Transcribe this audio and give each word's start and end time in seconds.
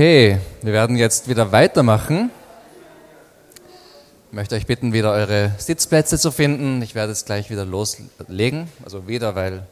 Okay, 0.00 0.38
wir 0.62 0.72
werden 0.72 0.96
jetzt 0.96 1.28
wieder 1.28 1.52
weitermachen. 1.52 2.30
Ich 4.28 4.32
möchte 4.32 4.54
euch 4.54 4.64
bitten, 4.64 4.94
wieder 4.94 5.12
eure 5.12 5.52
Sitzplätze 5.58 6.18
zu 6.18 6.30
finden. 6.30 6.80
Ich 6.80 6.94
werde 6.94 7.12
jetzt 7.12 7.26
gleich 7.26 7.50
wieder 7.50 7.66
loslegen. 7.66 8.66
Also 8.82 9.06
wieder, 9.08 9.34
weil 9.34 9.66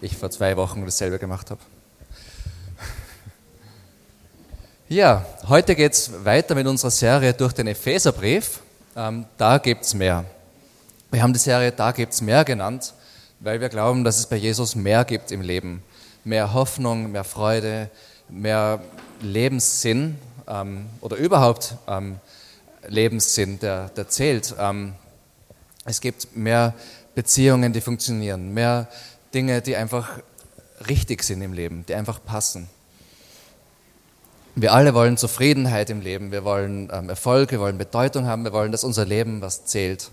ich 0.00 0.16
vor 0.16 0.30
zwei 0.30 0.56
Wochen 0.56 0.82
dasselbe 0.86 1.18
gemacht 1.18 1.50
habe. 1.50 1.60
Ja, 4.88 5.26
heute 5.46 5.74
geht 5.74 5.92
es 5.92 6.24
weiter 6.24 6.54
mit 6.54 6.66
unserer 6.66 6.90
Serie 6.90 7.34
durch 7.34 7.52
den 7.52 7.66
Epheserbrief. 7.66 8.60
Ähm, 8.96 9.26
da 9.36 9.58
gibt 9.58 9.84
es 9.84 9.92
mehr. 9.92 10.24
Wir 11.10 11.22
haben 11.22 11.34
die 11.34 11.38
Serie 11.38 11.70
Da 11.70 11.92
gibt 11.92 12.14
es 12.14 12.22
mehr 12.22 12.46
genannt, 12.46 12.94
weil 13.40 13.60
wir 13.60 13.68
glauben, 13.68 14.04
dass 14.04 14.18
es 14.18 14.24
bei 14.24 14.36
Jesus 14.36 14.74
mehr 14.74 15.04
gibt 15.04 15.30
im 15.32 15.42
Leben. 15.42 15.82
Mehr 16.24 16.54
Hoffnung, 16.54 17.12
mehr 17.12 17.24
Freude, 17.24 17.90
mehr 18.30 18.80
Lebenssinn 19.20 20.18
ähm, 20.46 20.86
oder 21.00 21.16
überhaupt 21.16 21.76
ähm, 21.86 22.18
Lebenssinn, 22.86 23.58
der, 23.58 23.88
der 23.90 24.08
zählt. 24.08 24.54
Ähm, 24.58 24.94
es 25.84 26.00
gibt 26.00 26.36
mehr 26.36 26.74
Beziehungen, 27.14 27.72
die 27.72 27.80
funktionieren, 27.80 28.52
mehr 28.52 28.88
Dinge, 29.32 29.62
die 29.62 29.76
einfach 29.76 30.18
richtig 30.88 31.22
sind 31.22 31.42
im 31.42 31.52
Leben, 31.52 31.84
die 31.86 31.94
einfach 31.94 32.20
passen. 32.24 32.68
Wir 34.56 34.72
alle 34.72 34.94
wollen 34.94 35.16
Zufriedenheit 35.16 35.90
im 35.90 36.00
Leben, 36.00 36.30
wir 36.30 36.44
wollen 36.44 36.88
ähm, 36.92 37.08
Erfolg, 37.08 37.50
wir 37.50 37.60
wollen 37.60 37.76
Bedeutung 37.76 38.26
haben, 38.26 38.44
wir 38.44 38.52
wollen, 38.52 38.70
dass 38.70 38.84
unser 38.84 39.04
Leben 39.04 39.40
was 39.40 39.64
zählt. 39.64 40.10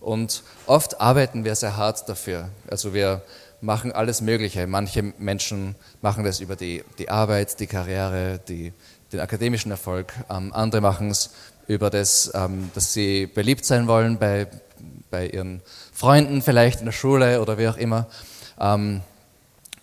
Und 0.00 0.42
oft 0.66 1.00
arbeiten 1.00 1.44
wir 1.44 1.54
sehr 1.54 1.76
hart 1.76 2.08
dafür. 2.08 2.48
Also 2.68 2.92
wir 2.92 3.22
machen 3.64 3.92
alles 3.92 4.20
Mögliche. 4.20 4.66
Manche 4.66 5.02
Menschen 5.18 5.74
machen 6.02 6.22
das 6.22 6.40
über 6.40 6.54
die, 6.54 6.84
die 6.98 7.08
Arbeit, 7.08 7.58
die 7.60 7.66
Karriere, 7.66 8.38
die, 8.46 8.72
den 9.12 9.20
akademischen 9.20 9.70
Erfolg. 9.70 10.12
Ähm, 10.30 10.52
andere 10.52 10.82
machen 10.82 11.10
es 11.10 11.30
über 11.66 11.88
das, 11.88 12.30
ähm, 12.34 12.70
dass 12.74 12.92
sie 12.92 13.26
beliebt 13.26 13.64
sein 13.64 13.86
wollen 13.86 14.18
bei, 14.18 14.46
bei 15.10 15.28
ihren 15.28 15.62
Freunden, 15.92 16.42
vielleicht 16.42 16.80
in 16.80 16.86
der 16.86 16.92
Schule 16.92 17.40
oder 17.40 17.56
wie 17.56 17.68
auch 17.68 17.78
immer. 17.78 18.06
Ähm, 18.60 19.00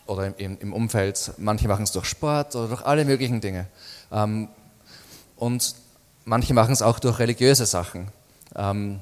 oder 0.06 0.28
im, 0.38 0.58
im, 0.60 0.74
Umfeld. 0.74 1.32
Manche 1.38 1.68
machen 1.68 1.84
es 1.84 1.92
durch 1.92 2.06
Sport 2.06 2.56
oder 2.56 2.68
durch 2.68 2.86
alle 2.86 3.06
möglichen 3.06 3.42
Dinge. 3.42 3.66
Ähm, 4.12 4.48
und 5.38 5.76
manche 6.26 6.54
machen 6.54 6.74
es 6.74 6.82
auch 6.84 7.00
durch 7.00 7.18
religiöse 7.18 7.66
Sachen, 7.66 8.10
ähm, 8.56 9.00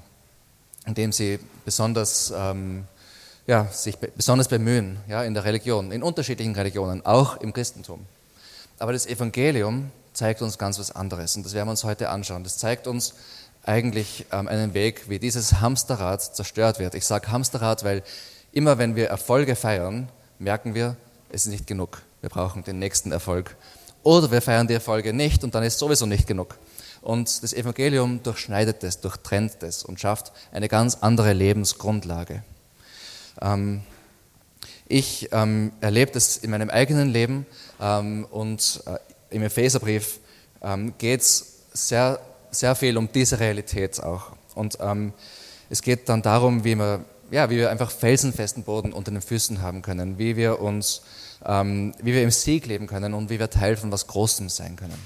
indem 0.85 1.11
sie 1.11 1.39
besonders 1.65 2.33
ähm, 2.35 2.85
ja, 3.49 3.65
sich 3.71 3.97
besonders 3.97 4.47
bemühen 4.47 4.99
ja, 5.07 5.23
in 5.23 5.33
der 5.33 5.43
Religion, 5.43 5.91
in 5.91 6.03
unterschiedlichen 6.03 6.53
Religionen, 6.53 7.03
auch 7.03 7.37
im 7.37 7.51
Christentum. 7.51 8.05
Aber 8.77 8.93
das 8.93 9.07
Evangelium 9.07 9.89
zeigt 10.13 10.43
uns 10.43 10.59
ganz 10.59 10.77
was 10.77 10.91
anderes 10.91 11.35
und 11.35 11.43
das 11.47 11.55
werden 11.55 11.65
wir 11.65 11.71
uns 11.71 11.83
heute 11.83 12.09
anschauen. 12.09 12.43
Das 12.43 12.59
zeigt 12.59 12.85
uns 12.85 13.15
eigentlich 13.63 14.27
ähm, 14.31 14.47
einen 14.47 14.75
Weg, 14.75 15.09
wie 15.09 15.17
dieses 15.17 15.61
Hamsterrad 15.61 16.21
zerstört 16.21 16.77
wird. 16.77 16.93
Ich 16.93 17.07
sage 17.07 17.31
Hamsterrad, 17.31 17.83
weil 17.83 18.03
immer 18.51 18.77
wenn 18.77 18.95
wir 18.95 19.07
Erfolge 19.07 19.55
feiern, 19.55 20.09
merken 20.37 20.75
wir, 20.75 20.95
es 21.31 21.47
ist 21.47 21.51
nicht 21.51 21.65
genug. 21.65 22.03
Wir 22.21 22.29
brauchen 22.29 22.63
den 22.63 22.77
nächsten 22.77 23.11
Erfolg. 23.11 23.55
Oder 24.03 24.29
wir 24.29 24.43
feiern 24.43 24.67
die 24.67 24.75
Erfolge 24.75 25.11
nicht 25.11 25.43
und 25.43 25.55
dann 25.55 25.63
ist 25.63 25.79
sowieso 25.79 26.05
nicht 26.05 26.27
genug. 26.27 26.59
Und 27.01 27.41
das 27.41 27.53
Evangelium 27.53 28.21
durchschneidet 28.21 28.83
das, 28.83 29.01
durchtrennt 29.01 29.53
das 29.61 29.83
und 29.83 29.99
schafft 29.99 30.33
eine 30.51 30.67
ganz 30.67 30.99
andere 31.01 31.33
Lebensgrundlage. 31.33 32.43
Ähm, 33.41 33.81
ich 34.87 35.29
ähm, 35.31 35.71
erlebe 35.81 36.11
das 36.11 36.37
in 36.37 36.49
meinem 36.49 36.69
eigenen 36.69 37.09
Leben 37.09 37.45
ähm, 37.79 38.25
und 38.25 38.83
äh, 38.87 38.97
im 39.29 39.43
Epheserbrief 39.43 40.19
ähm, 40.61 40.93
geht 40.97 41.21
es 41.21 41.59
sehr, 41.73 42.19
sehr 42.51 42.75
viel 42.75 42.97
um 42.97 43.11
diese 43.11 43.39
Realität 43.39 44.01
auch. 44.01 44.31
Und 44.55 44.79
ähm, 44.81 45.13
es 45.69 45.81
geht 45.81 46.09
dann 46.09 46.21
darum, 46.21 46.63
wie 46.63 46.75
wir, 46.75 47.05
ja, 47.29 47.49
wie 47.49 47.57
wir 47.57 47.69
einfach 47.69 47.91
felsenfesten 47.91 48.63
Boden 48.63 48.91
unter 48.91 49.11
den 49.11 49.21
Füßen 49.21 49.61
haben 49.61 49.83
können, 49.83 50.17
wie 50.17 50.35
wir 50.35 50.59
uns, 50.59 51.03
ähm, 51.45 51.93
wie 52.01 52.13
wir 52.13 52.23
im 52.23 52.31
Sieg 52.31 52.65
leben 52.65 52.87
können 52.87 53.13
und 53.13 53.29
wie 53.29 53.39
wir 53.39 53.49
Teil 53.49 53.77
von 53.77 53.91
was 53.91 54.07
Großem 54.07 54.49
sein 54.49 54.75
können. 54.75 54.97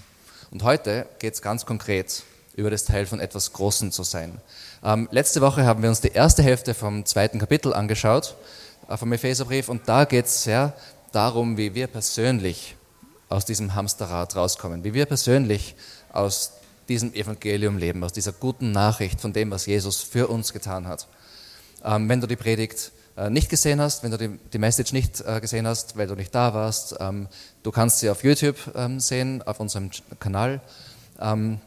Und 0.52 0.64
heute 0.64 1.08
geht 1.20 1.34
es 1.34 1.42
ganz 1.42 1.66
konkret 1.66 2.24
über 2.56 2.72
das 2.72 2.86
Teil 2.86 3.06
von 3.06 3.20
etwas 3.20 3.52
Großem 3.52 3.92
zu 3.92 4.04
sein. 4.04 4.40
Ähm, 4.86 5.08
letzte 5.12 5.40
Woche 5.40 5.66
haben 5.66 5.82
wir 5.82 5.88
uns 5.88 6.02
die 6.02 6.12
erste 6.12 6.44
Hälfte 6.44 6.74
vom 6.74 7.06
zweiten 7.06 7.40
Kapitel 7.40 7.74
angeschaut, 7.74 8.36
äh, 8.90 8.98
vom 8.98 9.14
Epheserbrief, 9.14 9.70
und 9.70 9.88
da 9.88 10.04
geht 10.04 10.26
es 10.26 10.44
sehr 10.44 10.74
darum, 11.14 11.56
wie 11.56 11.74
wir 11.74 11.88
persönlich 11.88 12.76
aus 13.30 13.46
diesem 13.46 13.76
Hamsterrad 13.76 14.36
rauskommen, 14.36 14.84
wie 14.84 14.94
wir 14.94 15.06
persönlich 15.06 15.76
aus 16.12 16.52
diesem 16.90 17.14
Evangelium 17.14 17.78
leben, 17.78 18.04
aus 18.04 18.12
dieser 18.12 18.34
guten 18.34 18.74
Nachricht 18.74 19.22
von 19.22 19.32
dem, 19.32 19.52
was 19.52 19.68
Jesus 19.68 20.02
für 20.02 20.28
uns 20.28 20.52
getan 20.52 20.86
hat. 20.86 21.08
Ähm, 21.86 22.10
wenn 22.10 22.20
du 22.20 22.28
die 22.28 22.36
Predigt 22.36 22.92
äh, 23.16 23.30
nicht 23.30 23.50
gesehen 23.50 23.80
hast, 23.80 24.04
wenn 24.04 24.12
du 24.12 24.18
die, 24.18 24.38
die 24.52 24.60
Message 24.60 24.92
nicht 24.92 25.22
äh, 25.22 25.40
gesehen 25.40 25.66
hast, 25.66 25.96
weil 25.96 26.08
du 26.08 26.16
nicht 26.16 26.36
da 26.36 26.54
warst, 26.54 26.98
ähm, 27.00 27.30
du 27.64 27.72
kannst 27.72 28.00
sie 28.00 28.10
auf 28.10 28.26
YouTube 28.26 28.58
ähm, 28.76 29.00
sehen, 29.00 29.44
auf 29.44 29.62
unserem 29.62 29.92
Kanal. 30.20 30.60
Ähm, 31.22 31.62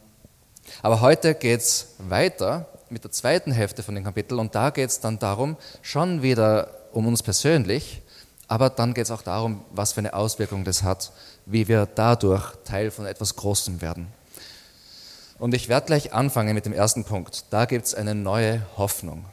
aber 0.82 1.00
heute 1.00 1.34
geht 1.34 1.60
es 1.60 1.94
weiter 1.98 2.66
mit 2.96 3.04
der 3.04 3.12
zweiten 3.12 3.52
Hälfte 3.52 3.82
von 3.82 3.94
dem 3.94 4.04
Kapitel 4.04 4.38
und 4.38 4.54
da 4.54 4.70
geht 4.70 4.88
es 4.88 5.00
dann 5.00 5.18
darum, 5.18 5.58
schon 5.82 6.22
wieder 6.22 6.70
um 6.94 7.06
uns 7.06 7.22
persönlich, 7.22 8.00
aber 8.48 8.70
dann 8.70 8.94
geht 8.94 9.04
es 9.04 9.10
auch 9.10 9.20
darum, 9.20 9.62
was 9.70 9.92
für 9.92 10.00
eine 10.00 10.14
Auswirkung 10.14 10.64
das 10.64 10.82
hat, 10.82 11.12
wie 11.44 11.68
wir 11.68 11.86
dadurch 11.94 12.54
Teil 12.64 12.90
von 12.90 13.04
etwas 13.04 13.36
Großem 13.36 13.82
werden. 13.82 14.06
Und 15.38 15.52
ich 15.52 15.68
werde 15.68 15.88
gleich 15.88 16.14
anfangen 16.14 16.54
mit 16.54 16.64
dem 16.64 16.72
ersten 16.72 17.04
Punkt. 17.04 17.44
Da 17.50 17.66
gibt 17.66 17.84
es 17.84 17.94
eine 17.94 18.14
neue 18.14 18.62
Hoffnung. 18.78 19.26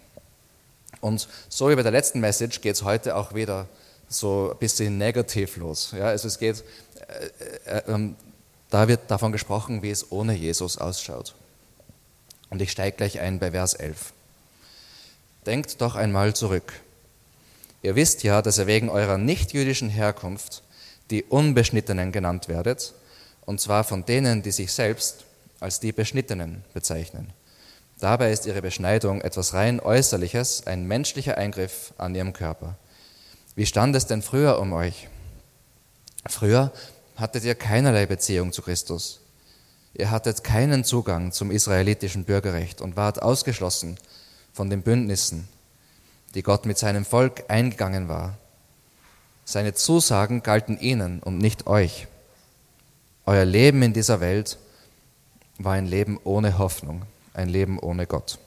Und 0.99 1.29
so 1.47 1.69
wie 1.69 1.75
bei 1.77 1.83
der 1.83 1.93
letzten 1.93 2.19
Message 2.19 2.59
geht 2.59 2.75
es 2.75 2.83
heute 2.83 3.15
auch 3.15 3.33
wieder 3.33 3.67
so 4.09 4.51
ein 4.51 4.57
bisschen 4.57 4.97
negativ 4.97 5.55
los. 5.55 5.93
Ja, 5.97 6.07
also 6.07 6.27
es 6.27 6.37
geht, 6.37 6.65
äh, 7.65 7.77
äh, 7.77 7.93
äh, 7.93 8.09
da 8.69 8.89
wird 8.89 9.09
davon 9.09 9.31
gesprochen, 9.31 9.81
wie 9.83 9.91
es 9.91 10.11
ohne 10.11 10.33
Jesus 10.33 10.77
ausschaut. 10.77 11.33
Und 12.53 12.61
ich 12.61 12.69
steige 12.69 12.97
gleich 12.97 13.19
ein 13.19 13.39
bei 13.39 13.49
Vers 13.49 13.73
11. 13.73 14.13
Denkt 15.47 15.81
doch 15.81 15.95
einmal 15.95 16.35
zurück. 16.35 16.71
Ihr 17.81 17.95
wisst 17.95 18.21
ja, 18.21 18.43
dass 18.43 18.59
ihr 18.59 18.67
wegen 18.67 18.89
eurer 18.89 19.17
nichtjüdischen 19.17 19.89
Herkunft 19.89 20.61
die 21.09 21.23
Unbeschnittenen 21.23 22.11
genannt 22.11 22.49
werdet, 22.49 22.93
und 23.47 23.59
zwar 23.59 23.83
von 23.83 24.05
denen, 24.05 24.43
die 24.43 24.51
sich 24.51 24.71
selbst 24.71 25.25
als 25.61 25.79
die 25.79 25.93
Beschnittenen 25.93 26.63
bezeichnen. 26.75 27.33
Dabei 27.99 28.31
ist 28.31 28.45
ihre 28.45 28.61
Beschneidung 28.61 29.21
etwas 29.21 29.55
rein 29.55 29.79
Äußerliches, 29.79 30.67
ein 30.67 30.85
menschlicher 30.87 31.39
Eingriff 31.39 31.91
an 31.97 32.13
ihrem 32.13 32.33
Körper. 32.33 32.75
Wie 33.55 33.65
stand 33.65 33.95
es 33.95 34.05
denn 34.05 34.21
früher 34.21 34.59
um 34.59 34.73
euch? 34.73 35.07
Früher 36.27 36.71
hattet 37.15 37.45
ihr 37.45 37.55
keinerlei 37.55 38.05
Beziehung 38.05 38.53
zu 38.53 38.61
Christus. 38.61 39.22
Ihr 39.95 40.09
hattet 40.09 40.43
keinen 40.43 40.83
Zugang 40.83 41.31
zum 41.31 41.51
israelitischen 41.51 42.23
Bürgerrecht 42.23 42.81
und 42.81 42.95
wart 42.95 43.21
ausgeschlossen 43.21 43.97
von 44.51 44.69
den 44.69 44.81
Bündnissen, 44.81 45.47
die 46.33 46.41
Gott 46.41 46.65
mit 46.65 46.79
seinem 46.79 47.05
Volk 47.05 47.43
eingegangen 47.47 48.09
war. 48.09 48.37
Seine 49.45 49.75
Zusagen 49.75 50.41
galten 50.41 50.79
ihnen 50.79 51.19
und 51.19 51.37
nicht 51.37 51.67
euch. 51.67 52.07
Euer 53.25 53.45
Leben 53.45 53.83
in 53.83 53.93
dieser 53.93 54.19
Welt 54.19 54.57
war 55.59 55.73
ein 55.73 55.85
Leben 55.85 56.19
ohne 56.23 56.57
Hoffnung, 56.57 57.03
ein 57.35 57.49
Leben 57.49 57.77
ohne 57.77 58.07
Gott. 58.07 58.39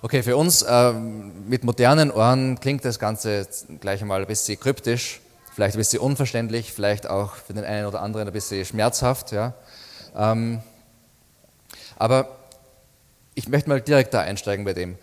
Okay, 0.00 0.22
für 0.22 0.36
uns 0.36 0.62
äh, 0.62 0.92
mit 0.92 1.64
modernen 1.64 2.12
Ohren 2.12 2.60
klingt 2.60 2.84
das 2.84 3.00
Ganze 3.00 3.48
gleich 3.80 4.00
einmal 4.00 4.20
ein 4.20 4.26
bisschen 4.28 4.60
kryptisch, 4.60 5.20
vielleicht 5.54 5.74
ein 5.74 5.78
bisschen 5.78 6.00
unverständlich, 6.00 6.72
vielleicht 6.72 7.08
auch 7.08 7.34
für 7.34 7.54
den 7.54 7.64
einen 7.64 7.86
oder 7.86 8.00
anderen 8.00 8.28
ein 8.28 8.32
bisschen 8.32 8.64
schmerzhaft. 8.64 9.32
Ja. 9.32 9.54
Ähm, 10.14 10.60
aber 11.96 12.28
ich 13.34 13.48
möchte 13.48 13.68
mal 13.68 13.80
direkt 13.80 14.14
da 14.14 14.20
einsteigen 14.20 14.64
bei 14.64 14.72
dem, 14.72 14.96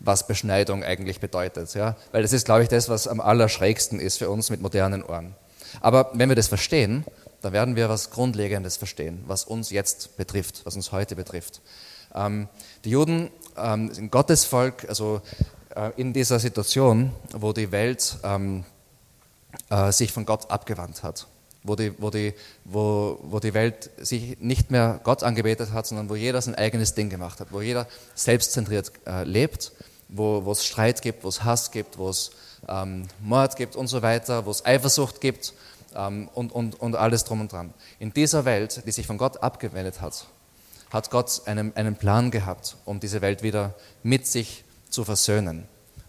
was 0.00 0.26
Beschneidung 0.26 0.82
eigentlich 0.82 1.20
bedeutet. 1.20 1.74
Ja? 1.74 1.96
Weil 2.12 2.22
das 2.22 2.32
ist, 2.32 2.44
glaube 2.44 2.62
ich, 2.62 2.68
das, 2.68 2.88
was 2.88 3.08
am 3.08 3.20
allerschrägsten 3.20 4.00
ist 4.00 4.18
für 4.18 4.30
uns 4.30 4.50
mit 4.50 4.60
modernen 4.60 5.02
Ohren. 5.02 5.34
Aber 5.80 6.10
wenn 6.14 6.28
wir 6.28 6.36
das 6.36 6.48
verstehen, 6.48 7.04
dann 7.40 7.52
werden 7.52 7.76
wir 7.76 7.88
was 7.88 8.10
Grundlegendes 8.10 8.76
verstehen, 8.76 9.24
was 9.26 9.44
uns 9.44 9.70
jetzt 9.70 10.16
betrifft, 10.16 10.64
was 10.64 10.76
uns 10.76 10.92
heute 10.92 11.16
betrifft. 11.16 11.60
Ähm, 12.14 12.48
die 12.84 12.90
Juden 12.90 13.30
ähm, 13.56 13.92
sind 13.92 14.12
Gottesvolk, 14.12 14.88
also 14.88 15.22
äh, 15.74 15.90
in 15.96 16.12
dieser 16.12 16.38
Situation, 16.38 17.12
wo 17.32 17.52
die 17.52 17.72
Welt 17.72 18.18
ähm, 18.22 18.64
äh, 19.70 19.90
sich 19.92 20.12
von 20.12 20.24
Gott 20.24 20.50
abgewandt 20.50 21.02
hat 21.02 21.26
wo 21.64 21.76
die, 21.76 21.92
wo, 21.98 22.10
die, 22.10 22.34
wo, 22.64 23.18
wo 23.22 23.38
die 23.38 23.54
Welt 23.54 23.90
sich 23.98 24.38
nicht 24.40 24.70
mehr 24.70 25.00
Gott 25.04 25.22
angebetet 25.22 25.72
hat, 25.72 25.86
sondern 25.86 26.08
wo 26.08 26.16
jeder 26.16 26.42
sein 26.42 26.54
eigenes 26.54 26.94
Ding 26.94 27.08
gemacht 27.08 27.40
hat, 27.40 27.48
wo 27.52 27.60
jeder 27.60 27.86
selbstzentriert 28.14 28.92
äh, 29.06 29.24
lebt, 29.24 29.72
wo, 30.08 30.50
es 30.50 30.64
Streit 30.64 31.02
gibt, 31.02 31.24
wo 31.24 31.28
es 31.28 31.44
Hass 31.44 31.70
gibt, 31.70 31.98
wo 31.98 32.08
es 32.08 32.32
ähm, 32.68 33.06
Mord 33.20 33.56
gibt 33.56 33.76
und 33.76 33.86
so 33.86 34.02
weiter, 34.02 34.44
wo 34.46 34.50
es 34.50 34.64
Eifersucht 34.64 35.20
gibt 35.20 35.54
ähm, 35.94 36.28
und, 36.34 36.52
und, 36.52 36.80
und 36.80 36.96
alles 36.96 37.24
drum 37.24 37.40
und 37.40 37.52
dran. 37.52 37.72
In 37.98 38.12
dieser 38.12 38.44
Welt, 38.44 38.82
die 38.86 38.92
sich 38.92 39.06
von 39.06 39.18
Gott 39.18 39.42
abgewendet 39.42 40.00
hat, 40.00 40.26
hat 40.90 41.10
Gott 41.10 41.42
einen, 41.46 41.74
einen 41.76 41.96
Plan 41.96 42.30
gehabt, 42.30 42.76
um 42.84 43.00
diese 43.00 43.22
Welt 43.22 43.42
wieder 43.42 43.74
mit 44.02 44.26
sich 44.26 44.64
zu 44.90 45.04
versöhnen. 45.04 45.66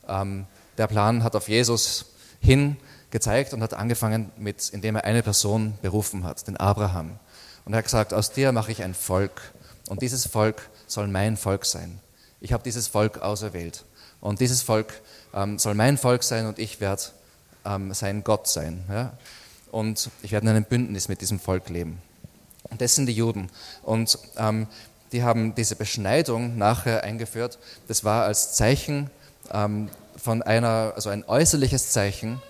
Ähm, 0.07 0.45
der 0.77 0.88
Plan 0.88 1.23
hat 1.23 1.35
auf 1.35 1.47
Jesus 1.47 2.07
hin 2.41 2.75
gezeigt 3.13 3.54
und 3.54 3.62
hat 3.62 3.74
angefangen 3.75 4.31
mit, 4.38 4.69
indem 4.69 4.95
er 4.98 5.06
eine 5.06 5.24
Person 5.24 5.77
berufen 5.81 6.25
hat, 6.25 6.45
den 6.48 6.57
Abraham. 6.57 7.19
Und 7.63 7.74
er 7.74 7.77
hat 7.77 7.86
gesagt, 7.86 8.13
aus 8.13 8.31
dir 8.31 8.51
mache 8.51 8.71
ich 8.71 8.83
ein 8.83 8.94
Volk 8.94 9.54
und 9.88 10.01
dieses 10.01 10.27
Volk 10.27 10.69
soll 10.88 11.07
mein 11.07 11.38
Volk 11.38 11.65
sein. 11.65 12.00
Ich 12.42 12.51
habe 12.51 12.63
dieses 12.63 12.88
Volk 12.88 13.21
auserwählt 13.21 13.86
und 14.19 14.42
dieses 14.42 14.63
Volk 14.63 15.01
ähm, 15.33 15.60
soll 15.60 15.75
mein 15.75 15.98
Volk 15.98 16.24
sein 16.24 16.48
und 16.48 16.57
ich 16.57 16.81
werde 16.81 17.04
ähm, 17.65 17.94
sein 17.94 18.24
Gott 18.24 18.48
sein. 18.48 18.83
Ja? 18.89 19.13
Und 19.71 20.10
ich 20.24 20.31
werde 20.31 20.48
in 20.48 20.56
einem 20.56 20.65
Bündnis 20.65 21.07
mit 21.07 21.21
diesem 21.21 21.39
Volk 21.39 21.69
leben. 21.69 22.01
Und 22.63 22.81
das 22.81 22.95
sind 22.95 23.06
die 23.06 23.13
Juden. 23.13 23.50
Und 23.83 24.18
ähm, 24.38 24.68
die 25.12 25.21
haben 25.21 25.54
diese 25.54 25.75
Beschneidung 25.75 26.57
nachher 26.57 27.04
eingeführt. 27.04 27.60
Das 27.88 28.04
war 28.04 28.25
als 28.25 28.54
Zeichen 28.54 29.12
ähm, 29.51 29.89
von 30.18 30.42
einer, 30.42 30.94
also 30.95 31.10
ein 31.10 31.24
äußerliches 31.24 31.92
Zeichen 31.92 32.42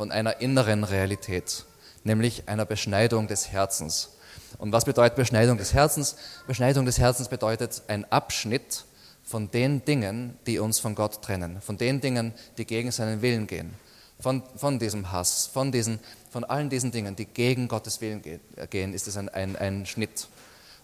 von 0.00 0.12
einer 0.12 0.40
inneren 0.40 0.82
Realität, 0.82 1.66
nämlich 2.04 2.48
einer 2.48 2.64
Beschneidung 2.64 3.28
des 3.28 3.52
Herzens. 3.52 4.08
Und 4.56 4.72
was 4.72 4.86
bedeutet 4.86 5.14
Beschneidung 5.14 5.58
des 5.58 5.74
Herzens? 5.74 6.16
Beschneidung 6.46 6.86
des 6.86 6.98
Herzens 6.98 7.28
bedeutet 7.28 7.82
ein 7.86 8.10
Abschnitt 8.10 8.86
von 9.22 9.50
den 9.50 9.84
Dingen, 9.84 10.38
die 10.46 10.58
uns 10.58 10.78
von 10.78 10.94
Gott 10.94 11.20
trennen, 11.20 11.60
von 11.60 11.76
den 11.76 12.00
Dingen, 12.00 12.32
die 12.56 12.64
gegen 12.64 12.90
seinen 12.90 13.20
Willen 13.20 13.46
gehen, 13.46 13.74
von, 14.18 14.42
von 14.56 14.78
diesem 14.78 15.12
Hass, 15.12 15.50
von, 15.52 15.70
diesen, 15.70 16.00
von 16.30 16.44
allen 16.44 16.70
diesen 16.70 16.92
Dingen, 16.92 17.14
die 17.14 17.26
gegen 17.26 17.68
Gottes 17.68 18.00
Willen 18.00 18.22
gehen, 18.70 18.94
ist 18.94 19.06
es 19.06 19.18
ein, 19.18 19.28
ein, 19.28 19.54
ein 19.56 19.84
Schnitt. 19.84 20.28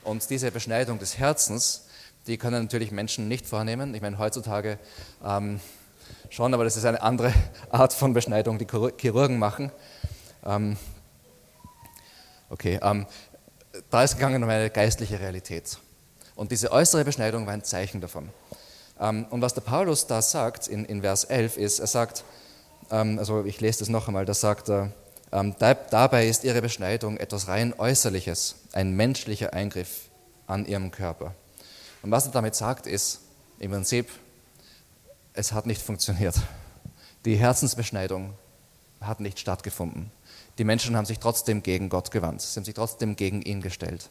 Und 0.04 0.28
diese 0.28 0.50
Beschneidung 0.50 0.98
des 0.98 1.16
Herzens, 1.16 1.86
die 2.26 2.36
können 2.36 2.64
natürlich 2.64 2.90
Menschen 2.90 3.28
nicht 3.28 3.46
vornehmen. 3.46 3.94
Ich 3.94 4.02
meine, 4.02 4.18
heutzutage 4.18 4.78
ähm, 5.24 5.58
schon, 6.31 6.55
aber 6.55 6.64
das 6.64 6.76
ist 6.76 6.84
eine 6.84 7.02
andere 7.02 7.32
Art 7.70 7.93
von 7.93 8.12
Beschneidung, 8.14 8.58
die 8.58 8.67
Chirurgen 8.99 9.38
machen. 9.38 9.70
Ähm, 10.44 10.76
okay, 12.50 12.78
ähm, 12.82 13.06
da 13.90 14.02
ist 14.02 14.14
gegangen 14.14 14.43
um 14.43 14.49
eine 14.49 14.70
geistliche 14.70 15.20
Realität. 15.20 15.78
Und 16.34 16.50
diese 16.52 16.70
äußere 16.70 17.05
Beschneidung 17.05 17.46
war 17.46 17.52
ein 17.52 17.64
Zeichen 17.64 18.00
davon. 18.00 18.28
Ähm, 19.00 19.26
und 19.31 19.43
was 19.43 19.55
der 19.55 19.62
Paulus 19.62 20.06
da 20.06 20.23
sagt 20.23 20.69
in, 20.69 20.84
in 20.84 21.02
Vers 21.02 21.25
11 21.25 21.56
ist, 21.56 21.78
er 21.78 21.87
sagt, 21.87 22.25
ähm, 22.90 23.19
also 23.19 23.44
ich 23.44 23.61
lese 23.61 23.81
das 23.81 23.88
noch 23.88 24.08
einmal, 24.08 24.25
da 24.25 24.34
sagt 24.34 24.69
er, 24.69 24.93
ähm, 25.32 25.55
dabei 25.58 26.28
ist 26.28 26.44
ihre 26.44 26.62
Beschneidung 26.62 27.17
etwas 27.17 27.49
rein 27.49 27.75
Äußerliches, 27.76 28.56
ein 28.73 28.93
menschlicher 28.93 29.52
Eingriff 29.52 30.08
an 30.46 30.67
ihrem 30.67 30.90
Körper. 30.90 31.34
Und 32.02 32.11
was 32.11 32.26
er 32.26 32.32
damit 32.32 32.55
sagt, 32.55 32.87
ist 32.87 33.20
im 33.58 33.73
Prinzip, 33.73 34.08
es 35.37 35.53
hat 35.53 35.67
nicht 35.67 35.83
funktioniert. 35.83 36.35
Die 37.25 37.37
Herzensbeschneidung 37.37 38.35
hat 39.00 39.21
nicht 39.21 39.38
stattgefunden. 39.38 40.11
Die 40.59 40.65
Menschen 40.65 40.97
haben 40.97 41.05
sich 41.05 41.19
trotzdem 41.19 41.62
gegen 41.62 41.91
Gott 41.91 42.11
gewandt. 42.11 42.41
Sie 42.41 42.59
haben 42.59 42.65
sich 42.65 42.75
trotzdem 42.75 43.15
gegen 43.17 43.43
ihn 43.43 43.61
gestellt. 43.61 44.09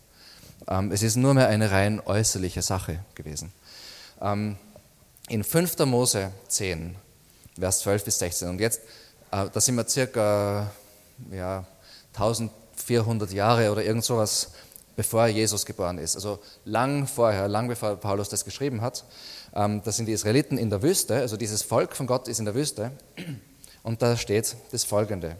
Ähm, 0.67 0.91
es 0.91 1.01
ist 1.01 1.15
nur 1.15 1.33
mehr 1.33 1.47
eine 1.47 1.71
rein 1.71 1.99
äußerliche 1.99 2.61
Sache 2.61 3.03
gewesen. 3.15 3.51
Ähm, 4.21 4.57
in 5.27 5.43
5. 5.43 5.79
Mose 5.85 6.31
10, 6.47 6.95
Vers 7.59 7.79
12 7.79 8.05
bis 8.05 8.19
16, 8.19 8.49
und 8.49 8.59
jetzt, 8.59 8.81
äh, 9.31 9.49
da 9.51 9.59
sind 9.59 9.75
wir 9.75 9.87
circa 9.87 10.69
ja, 11.31 11.65
1400 12.13 13.31
Jahre 13.31 13.71
oder 13.71 13.83
irgend 13.83 14.05
sowas, 14.05 14.51
bevor 14.95 15.27
Jesus 15.27 15.65
geboren 15.65 15.97
ist. 15.97 16.15
Also 16.15 16.39
lang 16.63 17.07
vorher, 17.07 17.47
lang 17.47 17.67
bevor 17.67 17.95
Paulus 17.97 18.29
das 18.29 18.45
geschrieben 18.45 18.81
hat. 18.81 19.03
Ähm, 19.53 19.81
da 19.83 19.91
sind 19.91 20.07
die 20.07 20.13
Israeliten 20.13 20.57
in 20.57 20.69
der 20.69 20.81
Wüste, 20.81 21.15
also 21.15 21.37
dieses 21.37 21.63
Volk 21.63 21.95
von 21.95 22.07
Gott 22.07 22.27
ist 22.27 22.39
in 22.39 22.45
der 22.45 22.55
Wüste. 22.55 22.91
Und 23.83 24.01
da 24.01 24.17
steht 24.17 24.55
das 24.71 24.83
folgende. 24.83 25.35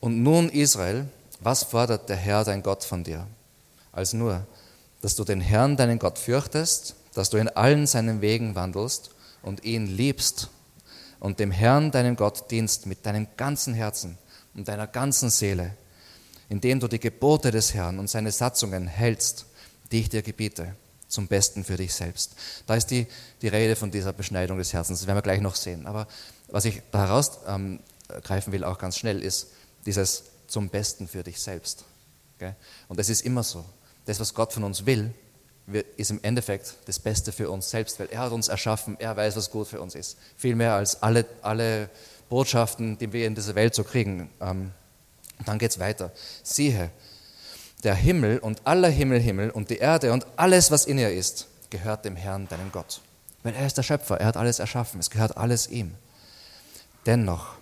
Und 0.00 0.22
nun 0.22 0.48
Israel, 0.48 1.08
was 1.40 1.64
fordert 1.64 2.08
der 2.08 2.16
Herr, 2.16 2.44
dein 2.44 2.62
Gott, 2.62 2.84
von 2.84 3.02
dir? 3.02 3.26
Als 3.92 4.12
nur, 4.12 4.46
dass 5.00 5.16
du 5.16 5.24
den 5.24 5.40
Herrn, 5.40 5.76
deinen 5.76 5.98
Gott, 5.98 6.18
fürchtest, 6.18 6.94
dass 7.14 7.30
du 7.30 7.38
in 7.38 7.48
allen 7.48 7.86
seinen 7.86 8.20
Wegen 8.20 8.54
wandelst 8.54 9.10
und 9.42 9.64
ihn 9.64 9.86
liebst 9.86 10.48
und 11.18 11.40
dem 11.40 11.50
Herrn, 11.50 11.90
deinem 11.90 12.16
Gott, 12.16 12.50
dienst 12.50 12.86
mit 12.86 13.06
deinem 13.06 13.26
ganzen 13.36 13.74
Herzen 13.74 14.18
und 14.54 14.68
deiner 14.68 14.86
ganzen 14.86 15.30
Seele, 15.30 15.76
indem 16.48 16.80
du 16.80 16.88
die 16.88 17.00
Gebote 17.00 17.50
des 17.50 17.74
Herrn 17.74 17.98
und 17.98 18.08
seine 18.08 18.32
Satzungen 18.32 18.86
hältst, 18.86 19.46
die 19.90 20.00
ich 20.00 20.08
dir 20.08 20.22
gebiete, 20.22 20.74
zum 21.08 21.28
Besten 21.28 21.64
für 21.64 21.76
dich 21.76 21.94
selbst. 21.94 22.34
Da 22.66 22.74
ist 22.74 22.90
die, 22.90 23.06
die 23.42 23.48
Rede 23.48 23.76
von 23.76 23.90
dieser 23.90 24.12
Beschneidung 24.12 24.58
des 24.58 24.72
Herzens, 24.72 25.00
das 25.00 25.06
werden 25.06 25.18
wir 25.18 25.22
gleich 25.22 25.40
noch 25.40 25.54
sehen. 25.54 25.86
Aber 25.86 26.08
was 26.48 26.64
ich 26.64 26.82
da 26.90 27.06
herausgreifen 27.06 27.80
ähm, 28.28 28.52
will, 28.52 28.64
auch 28.64 28.78
ganz 28.78 28.98
schnell, 28.98 29.22
ist 29.22 29.48
dieses 29.84 30.24
zum 30.46 30.68
Besten 30.68 31.08
für 31.08 31.22
dich 31.22 31.40
selbst. 31.40 31.84
Und 32.88 32.98
das 32.98 33.08
ist 33.08 33.22
immer 33.22 33.42
so. 33.42 33.64
Das, 34.04 34.20
was 34.20 34.34
Gott 34.34 34.52
von 34.52 34.64
uns 34.64 34.86
will, 34.86 35.12
ist 35.96 36.10
im 36.10 36.20
Endeffekt 36.22 36.74
das 36.84 36.98
Beste 36.98 37.32
für 37.32 37.50
uns 37.50 37.70
selbst, 37.70 37.98
weil 37.98 38.08
er 38.10 38.20
hat 38.20 38.32
uns 38.32 38.48
erschaffen, 38.48 38.96
er 39.00 39.16
weiß, 39.16 39.36
was 39.36 39.50
gut 39.50 39.66
für 39.66 39.80
uns 39.80 39.94
ist. 39.94 40.16
Viel 40.36 40.54
mehr 40.54 40.74
als 40.74 41.02
alle, 41.02 41.24
alle 41.42 41.90
Botschaften, 42.28 42.98
die 42.98 43.12
wir 43.12 43.26
in 43.26 43.34
dieser 43.34 43.54
Welt 43.54 43.74
so 43.74 43.82
kriegen. 43.82 44.30
Ähm, 44.40 44.72
dann 45.44 45.58
geht 45.58 45.72
es 45.72 45.78
weiter. 45.78 46.12
Siehe, 46.42 46.90
der 47.84 47.94
Himmel 47.94 48.38
und 48.38 48.66
aller 48.66 48.88
Himmel, 48.88 49.20
Himmel 49.20 49.50
und 49.50 49.70
die 49.70 49.78
Erde 49.78 50.12
und 50.12 50.26
alles, 50.36 50.70
was 50.70 50.86
in 50.86 50.98
ihr 50.98 51.12
ist, 51.12 51.46
gehört 51.70 52.04
dem 52.04 52.16
Herrn, 52.16 52.48
deinem 52.48 52.72
Gott. 52.72 53.00
Weil 53.42 53.54
er 53.54 53.66
ist 53.66 53.76
der 53.76 53.82
Schöpfer, 53.82 54.18
er 54.20 54.26
hat 54.26 54.36
alles 54.36 54.58
erschaffen, 54.58 54.98
es 55.00 55.10
gehört 55.10 55.36
alles 55.36 55.68
ihm. 55.68 55.94
Dennoch 57.04 57.54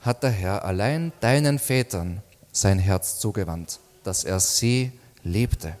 hat 0.00 0.22
der 0.22 0.30
Herr 0.30 0.64
allein 0.64 1.12
deinen 1.20 1.58
Vätern 1.58 2.22
sein 2.52 2.78
Herz 2.78 3.18
zugewandt, 3.18 3.80
dass 4.04 4.24
er 4.24 4.40
sie 4.40 4.92
liebte. 5.22 5.76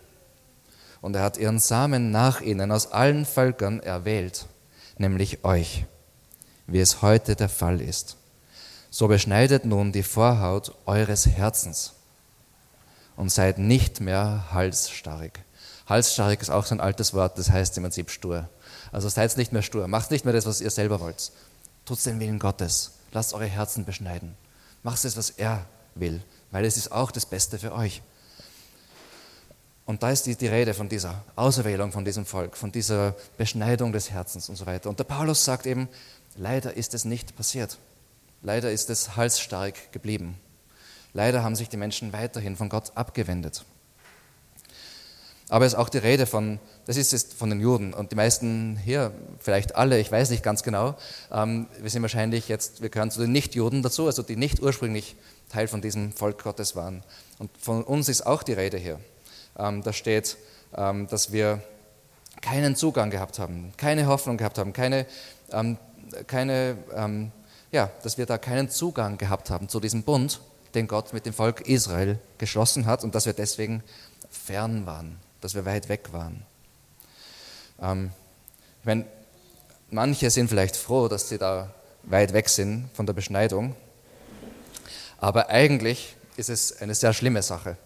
Und 1.00 1.14
er 1.14 1.22
hat 1.22 1.38
ihren 1.38 1.58
Samen 1.58 2.10
nach 2.10 2.40
ihnen 2.40 2.72
aus 2.72 2.92
allen 2.92 3.24
Völkern 3.24 3.80
erwählt, 3.80 4.46
nämlich 4.98 5.44
euch, 5.44 5.84
wie 6.66 6.80
es 6.80 7.00
heute 7.00 7.36
der 7.36 7.48
Fall 7.48 7.80
ist. 7.80 8.16
So 8.98 9.08
beschneidet 9.08 9.66
nun 9.66 9.92
die 9.92 10.02
Vorhaut 10.02 10.74
eures 10.86 11.26
Herzens 11.26 11.92
und 13.14 13.30
seid 13.30 13.58
nicht 13.58 14.00
mehr 14.00 14.46
halsstarrig. 14.52 15.38
Halsstarrig 15.86 16.40
ist 16.40 16.48
auch 16.48 16.64
so 16.64 16.74
ein 16.74 16.80
altes 16.80 17.12
Wort, 17.12 17.36
das 17.36 17.50
heißt 17.50 17.76
im 17.76 17.82
Prinzip 17.82 18.10
stur. 18.10 18.48
Also 18.92 19.10
seid 19.10 19.36
nicht 19.36 19.52
mehr 19.52 19.60
stur, 19.60 19.86
macht 19.86 20.10
nicht 20.10 20.24
mehr 20.24 20.32
das, 20.32 20.46
was 20.46 20.62
ihr 20.62 20.70
selber 20.70 20.98
wollt. 21.00 21.30
Tut 21.84 22.06
den 22.06 22.20
Willen 22.20 22.38
Gottes. 22.38 22.92
Lasst 23.12 23.34
eure 23.34 23.44
Herzen 23.44 23.84
beschneiden. 23.84 24.34
Macht 24.82 25.04
es, 25.04 25.14
was 25.14 25.28
er 25.28 25.66
will, 25.94 26.22
weil 26.50 26.64
es 26.64 26.78
ist 26.78 26.90
auch 26.90 27.10
das 27.10 27.26
Beste 27.26 27.58
für 27.58 27.74
euch. 27.74 28.00
Und 29.84 30.02
da 30.02 30.10
ist 30.10 30.24
die, 30.24 30.36
die 30.36 30.48
Rede 30.48 30.72
von 30.72 30.88
dieser 30.88 31.22
Auserwählung 31.34 31.92
von 31.92 32.06
diesem 32.06 32.24
Volk, 32.24 32.56
von 32.56 32.72
dieser 32.72 33.14
Beschneidung 33.36 33.92
des 33.92 34.10
Herzens 34.10 34.48
und 34.48 34.56
so 34.56 34.64
weiter. 34.64 34.88
Und 34.88 34.98
der 34.98 35.04
Paulus 35.04 35.44
sagt 35.44 35.66
eben, 35.66 35.86
leider 36.34 36.72
ist 36.78 36.94
es 36.94 37.04
nicht 37.04 37.36
passiert. 37.36 37.76
Leider 38.46 38.70
ist 38.70 38.90
es 38.90 39.16
halsstark 39.16 39.90
geblieben. 39.90 40.38
Leider 41.12 41.42
haben 41.42 41.56
sich 41.56 41.68
die 41.68 41.76
Menschen 41.76 42.12
weiterhin 42.12 42.54
von 42.54 42.68
Gott 42.68 42.92
abgewendet. 42.94 43.64
Aber 45.48 45.66
es 45.66 45.72
ist 45.72 45.78
auch 45.80 45.88
die 45.88 45.98
Rede 45.98 46.26
von, 46.26 46.60
das 46.84 46.96
ist 46.96 47.12
es 47.12 47.24
von 47.24 47.50
den 47.50 47.58
Juden 47.58 47.92
und 47.92 48.12
die 48.12 48.14
meisten 48.14 48.76
hier, 48.76 49.10
vielleicht 49.40 49.74
alle, 49.74 49.98
ich 49.98 50.12
weiß 50.12 50.30
nicht 50.30 50.44
ganz 50.44 50.62
genau, 50.62 50.94
ähm, 51.32 51.66
wir 51.80 51.90
sind 51.90 52.02
wahrscheinlich 52.02 52.46
jetzt, 52.46 52.82
wir 52.82 52.88
gehören 52.88 53.10
zu 53.10 53.20
den 53.20 53.32
Nichtjuden 53.32 53.82
dazu, 53.82 54.06
also 54.06 54.22
die 54.22 54.36
nicht 54.36 54.62
ursprünglich 54.62 55.16
Teil 55.48 55.66
von 55.66 55.82
diesem 55.82 56.12
Volk 56.12 56.44
Gottes 56.44 56.76
waren. 56.76 57.02
Und 57.40 57.50
von 57.58 57.82
uns 57.82 58.08
ist 58.08 58.24
auch 58.28 58.44
die 58.44 58.52
Rede 58.52 58.78
hier. 58.78 59.00
Ähm, 59.58 59.82
da 59.82 59.92
steht, 59.92 60.36
ähm, 60.76 61.08
dass 61.08 61.32
wir 61.32 61.64
keinen 62.42 62.76
Zugang 62.76 63.10
gehabt 63.10 63.40
haben, 63.40 63.72
keine 63.76 64.06
Hoffnung 64.06 64.36
gehabt 64.36 64.58
haben, 64.58 64.72
keine, 64.72 65.04
ähm, 65.50 65.78
keine 66.28 66.76
ähm, 66.94 67.32
ja, 67.72 67.90
dass 68.02 68.18
wir 68.18 68.26
da 68.26 68.38
keinen 68.38 68.70
Zugang 68.70 69.18
gehabt 69.18 69.50
haben 69.50 69.68
zu 69.68 69.80
diesem 69.80 70.02
Bund, 70.02 70.40
den 70.74 70.88
Gott 70.88 71.12
mit 71.12 71.26
dem 71.26 71.32
Volk 71.32 71.62
Israel 71.62 72.18
geschlossen 72.38 72.86
hat 72.86 73.04
und 73.04 73.14
dass 73.14 73.26
wir 73.26 73.32
deswegen 73.32 73.82
fern 74.30 74.86
waren 74.86 75.18
dass 75.40 75.54
wir 75.54 75.64
weit 75.64 75.88
weg 75.88 76.12
waren. 76.12 76.44
Ähm, 77.80 78.10
ich 78.80 78.86
meine, 78.86 79.06
manche 79.90 80.30
sind 80.30 80.48
vielleicht 80.48 80.76
froh, 80.76 81.08
dass 81.08 81.28
sie 81.28 81.38
da 81.38 81.72
weit 82.02 82.32
weg 82.32 82.48
sind 82.48 82.90
von 82.94 83.06
der 83.06 83.12
Beschneidung, 83.12 83.76
aber 85.18 85.48
eigentlich 85.48 86.16
ist 86.36 86.50
es 86.50 86.80
eine 86.80 86.94
sehr 86.94 87.12
schlimme 87.12 87.42
Sache, 87.42 87.76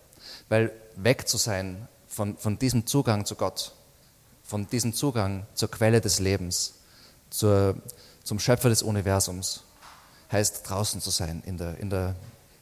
weil 0.48 0.72
weg 0.96 1.28
zu 1.28 1.36
sein 1.36 1.86
von, 2.08 2.36
von 2.36 2.58
diesem 2.58 2.86
Zugang 2.86 3.24
zu 3.24 3.36
Gott, 3.36 3.72
von 4.42 4.66
diesem 4.66 4.94
Zugang 4.94 5.46
zur 5.54 5.70
Quelle 5.70 6.00
des 6.00 6.18
Lebens, 6.18 6.74
zur, 7.30 7.76
zum 8.24 8.38
Schöpfer 8.38 8.68
des 8.68 8.82
Universums, 8.82 9.62
heißt 10.30 10.68
draußen 10.68 11.00
zu 11.00 11.10
sein 11.10 11.42
in 11.44 11.58
der, 11.58 11.78
in 11.78 11.90
der 11.90 12.14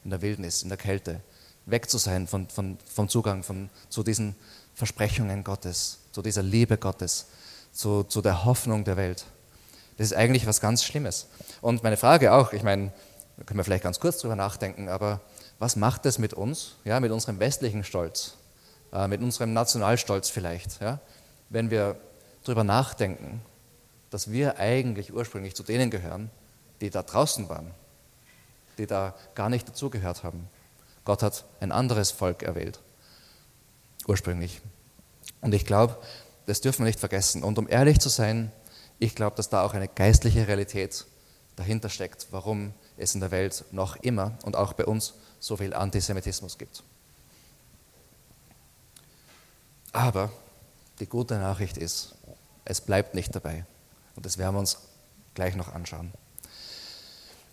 in 0.03 0.09
der 0.09 0.21
Wildnis, 0.21 0.63
in 0.63 0.69
der 0.69 0.77
Kälte, 0.77 1.21
weg 1.65 1.89
zu 1.89 1.97
sein 1.97 2.27
von, 2.27 2.47
von, 2.49 2.77
vom 2.85 3.09
Zugang 3.09 3.43
von, 3.43 3.69
zu 3.89 4.03
diesen 4.03 4.35
Versprechungen 4.73 5.43
Gottes, 5.43 5.99
zu 6.11 6.21
dieser 6.21 6.41
Liebe 6.41 6.77
Gottes, 6.77 7.27
zu, 7.71 8.03
zu 8.03 8.21
der 8.21 8.45
Hoffnung 8.45 8.83
der 8.83 8.97
Welt. 8.97 9.25
Das 9.97 10.07
ist 10.07 10.13
eigentlich 10.17 10.47
was 10.47 10.61
ganz 10.61 10.83
Schlimmes. 10.83 11.27
Und 11.61 11.83
meine 11.83 11.97
Frage 11.97 12.33
auch, 12.33 12.53
ich 12.53 12.63
meine, 12.63 12.91
da 13.37 13.43
können 13.43 13.59
wir 13.59 13.63
vielleicht 13.63 13.83
ganz 13.83 13.99
kurz 13.99 14.19
drüber 14.19 14.35
nachdenken, 14.35 14.89
aber 14.89 15.21
was 15.59 15.75
macht 15.75 16.05
das 16.05 16.17
mit 16.17 16.33
uns, 16.33 16.75
ja, 16.85 16.99
mit 16.99 17.11
unserem 17.11 17.39
westlichen 17.39 17.83
Stolz, 17.83 18.35
äh, 18.93 19.07
mit 19.07 19.21
unserem 19.21 19.53
Nationalstolz 19.53 20.29
vielleicht, 20.29 20.81
ja, 20.81 20.99
wenn 21.49 21.69
wir 21.69 21.97
darüber 22.43 22.63
nachdenken, 22.63 23.41
dass 24.09 24.31
wir 24.31 24.57
eigentlich 24.57 25.13
ursprünglich 25.13 25.55
zu 25.55 25.63
denen 25.63 25.91
gehören, 25.91 26.31
die 26.81 26.89
da 26.89 27.03
draußen 27.03 27.49
waren, 27.49 27.71
die 28.77 28.87
da 28.87 29.15
gar 29.35 29.49
nicht 29.49 29.67
dazugehört 29.67 30.23
haben. 30.23 30.47
Gott 31.05 31.23
hat 31.23 31.45
ein 31.59 31.71
anderes 31.71 32.11
Volk 32.11 32.43
erwählt, 32.43 32.79
ursprünglich. 34.07 34.61
Und 35.41 35.53
ich 35.53 35.65
glaube, 35.65 35.97
das 36.45 36.61
dürfen 36.61 36.79
wir 36.79 36.87
nicht 36.87 36.99
vergessen. 36.99 37.43
Und 37.43 37.57
um 37.57 37.69
ehrlich 37.69 37.99
zu 37.99 38.09
sein, 38.09 38.51
ich 38.99 39.15
glaube, 39.15 39.35
dass 39.35 39.49
da 39.49 39.63
auch 39.63 39.73
eine 39.73 39.87
geistliche 39.87 40.47
Realität 40.47 41.05
dahinter 41.55 41.89
steckt, 41.89 42.27
warum 42.31 42.73
es 42.97 43.13
in 43.13 43.21
der 43.21 43.31
Welt 43.31 43.65
noch 43.71 43.95
immer 43.97 44.37
und 44.43 44.55
auch 44.55 44.73
bei 44.73 44.85
uns 44.85 45.13
so 45.39 45.57
viel 45.57 45.73
Antisemitismus 45.73 46.57
gibt. 46.57 46.83
Aber 49.91 50.31
die 50.99 51.07
gute 51.07 51.35
Nachricht 51.37 51.77
ist, 51.77 52.15
es 52.65 52.81
bleibt 52.81 53.15
nicht 53.15 53.33
dabei. 53.33 53.65
Und 54.15 54.25
das 54.25 54.37
werden 54.37 54.55
wir 54.55 54.59
uns 54.59 54.77
gleich 55.33 55.55
noch 55.55 55.73
anschauen. 55.73 56.11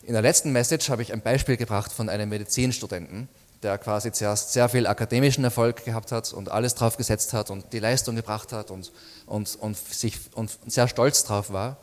In 0.06 0.12
der 0.12 0.22
letzten 0.22 0.52
Message 0.52 0.88
habe 0.88 1.02
ich 1.02 1.12
ein 1.12 1.20
Beispiel 1.20 1.56
gebracht 1.56 1.90
von 1.90 2.08
einem 2.08 2.28
Medizinstudenten, 2.28 3.28
der 3.64 3.76
quasi 3.76 4.12
zuerst 4.12 4.52
sehr 4.52 4.68
viel 4.68 4.86
akademischen 4.86 5.42
Erfolg 5.42 5.84
gehabt 5.84 6.12
hat 6.12 6.32
und 6.32 6.48
alles 6.48 6.76
drauf 6.76 6.96
gesetzt 6.96 7.32
hat 7.32 7.50
und 7.50 7.72
die 7.72 7.80
Leistung 7.80 8.14
gebracht 8.14 8.52
hat 8.52 8.70
und, 8.70 8.92
und, 9.26 9.56
und, 9.56 9.76
sich, 9.76 10.20
und 10.36 10.56
sehr 10.68 10.86
stolz 10.86 11.24
drauf 11.24 11.52
war 11.52 11.78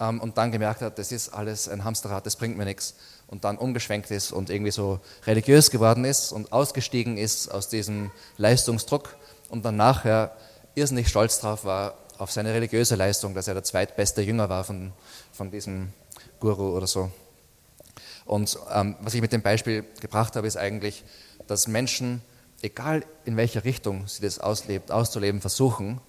ähm, 0.00 0.22
und 0.22 0.38
dann 0.38 0.52
gemerkt 0.52 0.80
hat, 0.80 0.98
das 0.98 1.12
ist 1.12 1.28
alles 1.34 1.68
ein 1.68 1.84
Hamsterrad, 1.84 2.24
das 2.24 2.36
bringt 2.36 2.56
mir 2.56 2.64
nichts 2.64 2.94
und 3.26 3.44
dann 3.44 3.58
umgeschwenkt 3.58 4.10
ist 4.10 4.32
und 4.32 4.48
irgendwie 4.48 4.72
so 4.72 4.98
religiös 5.26 5.70
geworden 5.70 6.06
ist 6.06 6.32
und 6.32 6.52
ausgestiegen 6.52 7.18
ist 7.18 7.48
aus 7.52 7.68
diesem 7.68 8.10
Leistungsdruck 8.38 9.16
und 9.50 9.66
dann 9.66 9.76
nachher 9.76 10.34
irrsinnig 10.74 11.08
stolz 11.08 11.40
drauf 11.40 11.66
war 11.66 11.98
auf 12.16 12.32
seine 12.32 12.54
religiöse 12.54 12.94
Leistung, 12.94 13.34
dass 13.34 13.48
er 13.48 13.52
der 13.52 13.64
zweitbeste 13.64 14.22
Jünger 14.22 14.48
war 14.48 14.64
von, 14.64 14.94
von 15.30 15.50
diesem 15.50 15.92
Guru 16.40 16.74
oder 16.74 16.86
so. 16.86 17.10
Und 18.26 18.58
ähm, 18.72 18.96
was 19.00 19.14
ich 19.14 19.20
mit 19.20 19.32
dem 19.32 19.42
Beispiel 19.42 19.84
gebracht 20.00 20.36
habe, 20.36 20.46
ist 20.46 20.56
eigentlich, 20.56 21.04
dass 21.46 21.68
Menschen, 21.68 22.20
egal 22.60 23.04
in 23.24 23.36
welcher 23.36 23.64
Richtung 23.64 24.06
sie 24.08 24.22
das 24.22 24.38
auslebt, 24.38 24.90
auszuleben 24.90 25.40
versuchen, 25.40 26.00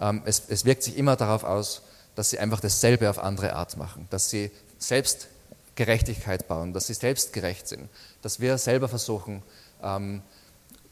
ähm, 0.00 0.22
es, 0.24 0.42
es 0.48 0.64
wirkt 0.64 0.82
sich 0.82 0.96
immer 0.96 1.16
darauf 1.16 1.44
aus, 1.44 1.82
dass 2.14 2.30
sie 2.30 2.38
einfach 2.38 2.60
dasselbe 2.60 3.08
auf 3.10 3.18
andere 3.18 3.54
Art 3.54 3.76
machen, 3.76 4.08
dass 4.10 4.30
sie 4.30 4.50
selbst 4.78 5.28
Gerechtigkeit 5.74 6.48
bauen, 6.48 6.72
dass 6.72 6.86
sie 6.86 6.94
selbst 6.94 7.34
gerecht 7.34 7.68
sind, 7.68 7.88
dass 8.22 8.40
wir 8.40 8.56
selber 8.56 8.88
versuchen, 8.88 9.42
ähm, 9.82 10.22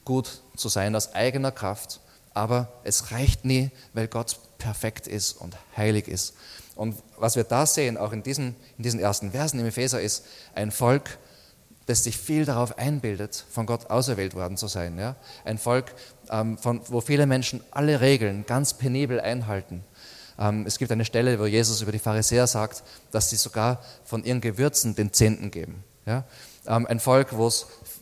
gut 0.05 0.43
zu 0.57 0.69
sein 0.69 0.95
aus 0.95 1.15
eigener 1.15 1.51
Kraft, 1.51 2.01
aber 2.35 2.69
es 2.85 3.11
reicht 3.11 3.47
nie, 3.47 3.71
weil 3.95 4.09
Gott 4.09 4.39
perfekt 4.59 5.07
ist 5.07 5.33
und 5.33 5.57
heilig 5.77 6.09
ist. 6.09 6.35
Und 6.75 6.97
was 7.17 7.37
wir 7.37 7.45
da 7.45 7.67
sehen, 7.67 7.97
auch 7.97 8.13
in 8.13 8.23
diesen, 8.23 8.57
in 8.77 8.83
diesen 8.83 9.01
ersten 9.01 9.31
Versen 9.31 9.61
im 9.61 9.67
Epheser, 9.67 10.01
ist 10.01 10.25
ein 10.55 10.71
Volk, 10.71 11.19
das 11.87 12.05
sich 12.05 12.17
viel 12.17 12.45
darauf 12.45 12.79
einbildet, 12.79 13.45
von 13.51 13.67
Gott 13.67 13.91
auserwählt 13.91 14.35
worden 14.35 14.57
zu 14.57 14.69
sein. 14.69 14.99
Ja? 14.99 15.17
Ein 15.45 15.59
Volk, 15.59 15.95
ähm, 16.31 16.59
von, 16.59 16.81
wo 16.89 17.01
viele 17.01 17.27
Menschen 17.27 17.63
alle 17.71 18.01
Regeln 18.01 18.45
ganz 18.47 18.75
penibel 18.75 19.21
einhalten. 19.21 19.85
Ähm, 20.39 20.65
es 20.67 20.79
gibt 20.79 20.91
eine 20.91 21.05
Stelle, 21.05 21.39
wo 21.39 21.47
Jesus 21.47 21.83
über 21.83 21.93
die 21.93 21.99
Pharisäer 21.99 22.47
sagt, 22.47 22.83
dass 23.11 23.31
sie 23.31 23.37
sogar 23.37 23.83
von 24.05 24.25
ihren 24.25 24.41
Gewürzen 24.41 24.97
den 24.97 25.13
Zehnten 25.13 25.51
geben. 25.51 25.85
Ja? 26.07 26.25
Ähm, 26.67 26.87
ein 26.87 27.01
Volk, 27.01 27.37
wo, 27.37 27.53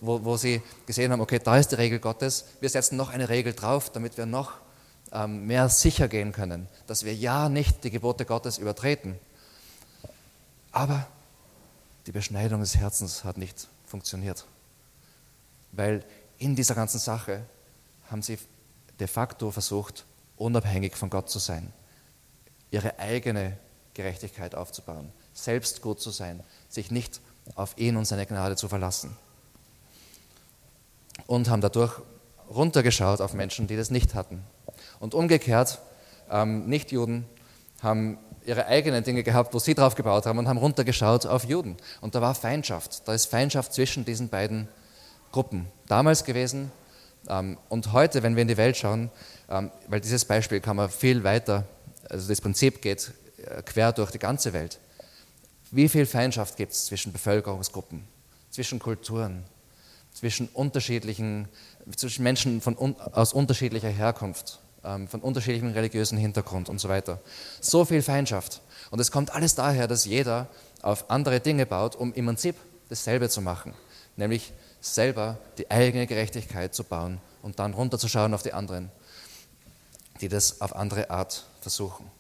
wo 0.01 0.37
sie 0.37 0.63
gesehen 0.87 1.13
haben, 1.13 1.21
okay, 1.21 1.41
da 1.43 1.59
ist 1.59 1.73
die 1.73 1.77
Regel 1.77 1.99
Gottes, 1.99 2.47
wir 2.61 2.69
setzen 2.69 2.97
noch 2.97 3.11
eine 3.11 3.29
Regel 3.29 3.53
drauf, 3.53 3.91
damit 3.91 4.17
wir 4.17 4.27
noch 4.27 4.53
mehr 5.27 5.69
sicher 5.69 6.09
gehen 6.09 6.33
können, 6.33 6.69
dass 6.87 7.05
wir 7.05 7.15
ja 7.15 7.49
nicht 7.49 7.85
die 7.85 7.91
Gebote 7.91 8.25
Gottes 8.25 8.59
übertreten. 8.59 9.19
Aber 10.73 11.07
die 12.07 12.13
Beschneidung 12.13 12.61
des 12.61 12.77
Herzens 12.77 13.25
hat 13.25 13.37
nicht 13.37 13.69
funktioniert, 13.85 14.47
weil 15.73 16.05
in 16.39 16.57
dieser 16.57 16.75
ganzen 16.75 16.99
Sache 16.99 17.45
haben 18.11 18.23
sie 18.23 18.39
de 18.99 19.07
facto 19.07 19.51
versucht, 19.51 20.05
unabhängig 20.37 20.97
von 20.97 21.11
Gott 21.11 21.29
zu 21.29 21.39
sein, 21.39 21.73
ihre 22.71 22.99
eigene 22.99 23.59
Gerechtigkeit 23.95 24.55
aufzubauen, 24.55 25.13
selbst 25.35 25.83
gut 25.83 26.01
zu 26.01 26.11
sein, 26.11 26.43
sich 26.69 26.91
nicht 26.91 27.21
auf 27.55 27.77
ihn 27.77 27.97
und 27.97 28.07
seine 28.07 28.27
Gnade 28.27 28.57
zu 28.57 28.69
verlassen. 28.69 29.17
Und 31.27 31.49
haben 31.51 31.61
dadurch 31.61 32.01
runtergeschaut 32.51 33.21
auf 33.21 33.35
Menschen, 33.35 33.67
die 33.67 33.77
das 33.77 33.91
nicht 33.91 34.15
hatten. 34.15 34.43
Und 35.01 35.15
umgekehrt, 35.15 35.81
ähm, 36.31 36.67
Nichtjuden 36.67 37.25
haben 37.83 38.19
ihre 38.45 38.67
eigenen 38.67 39.05
Dinge 39.05 39.23
gehabt, 39.23 39.55
wo 39.55 39.59
sie 39.59 39.75
drauf 39.75 39.95
gebaut 39.95 40.27
haben 40.27 40.39
und 40.39 40.49
haben 40.49 40.59
runtergeschaut 40.59 41.27
auf 41.27 41.45
Juden. 41.45 41.77
Und 42.01 42.15
da 42.15 42.21
war 42.21 42.35
Feindschaft. 42.35 43.07
Da 43.07 43.15
ist 43.15 43.27
Feindschaft 43.27 43.73
zwischen 43.73 44.05
diesen 44.05 44.29
beiden 44.29 44.69
Gruppen 45.31 45.67
damals 45.87 46.25
gewesen 46.25 46.71
ähm, 47.29 47.59
und 47.69 47.93
heute, 47.93 48.23
wenn 48.23 48.37
wir 48.37 48.43
in 48.43 48.49
die 48.49 48.57
Welt 48.57 48.77
schauen, 48.77 49.11
ähm, 49.49 49.71
weil 49.89 50.01
dieses 50.01 50.25
Beispiel 50.25 50.61
kann 50.61 50.77
man 50.77 50.91
viel 50.91 51.25
weiter, 51.25 51.67
also 52.09 52.29
das 52.29 52.41
Prinzip 52.41 52.83
geht 52.83 53.13
äh, 53.39 53.63
quer 53.63 53.93
durch 53.93 54.11
die 54.11 54.19
ganze 54.19 54.53
Welt. 54.53 54.79
Wie 55.71 55.89
viel 55.89 56.07
Feindschaft 56.07 56.57
gibt 56.57 56.73
es 56.73 56.87
zwischen 56.87 57.13
Bevölkerungsgruppen, 57.13 58.07
zwischen 58.51 58.79
Kulturen, 58.79 59.45
zwischen 60.13 60.49
unterschiedlichen, 60.49 61.49
zwischen 61.97 62.23
Menschen 62.23 62.61
von, 62.61 62.77
aus 63.13 63.33
unterschiedlicher 63.33 63.89
Herkunft, 63.89 64.61
von 64.83 65.21
unterschiedlichem 65.21 65.73
religiösen 65.73 66.19
Hintergrund 66.19 66.69
und 66.69 66.81
so 66.81 66.89
weiter. 66.89 67.21
So 67.61 67.85
viel 67.85 68.03
Feindschaft. 68.03 68.61
Und 68.91 69.01
es 69.01 69.11
kommt 69.13 69.31
alles 69.31 69.55
daher, 69.55 69.87
dass 69.87 70.05
jeder 70.05 70.49
auf 70.83 71.11
andere 71.11 71.41
Dinge 71.41 71.67
baut, 71.67 71.95
um 71.95 72.13
im 72.15 72.27
Prinzip 72.27 72.57
dasselbe 72.89 73.29
zu 73.29 73.41
machen, 73.41 73.75
nämlich 74.17 74.53
selber 74.81 75.39
die 75.59 75.71
eigene 75.71 76.07
Gerechtigkeit 76.07 76.75
zu 76.75 76.83
bauen 76.85 77.21
und 77.43 77.59
dann 77.59 77.75
runterzuschauen 77.75 78.35
auf 78.35 78.43
die 78.43 78.53
anderen, 78.53 78.91
die 80.21 80.29
das 80.29 80.61
auf 80.61 80.75
andere 80.75 81.11
Art 81.11 81.45
versuchen. 81.61 82.11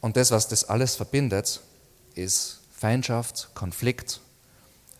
Und 0.00 0.16
das, 0.16 0.30
was 0.30 0.48
das 0.48 0.64
alles 0.64 0.96
verbindet, 0.96 1.60
ist 2.14 2.60
Feindschaft, 2.76 3.50
Konflikt, 3.54 4.20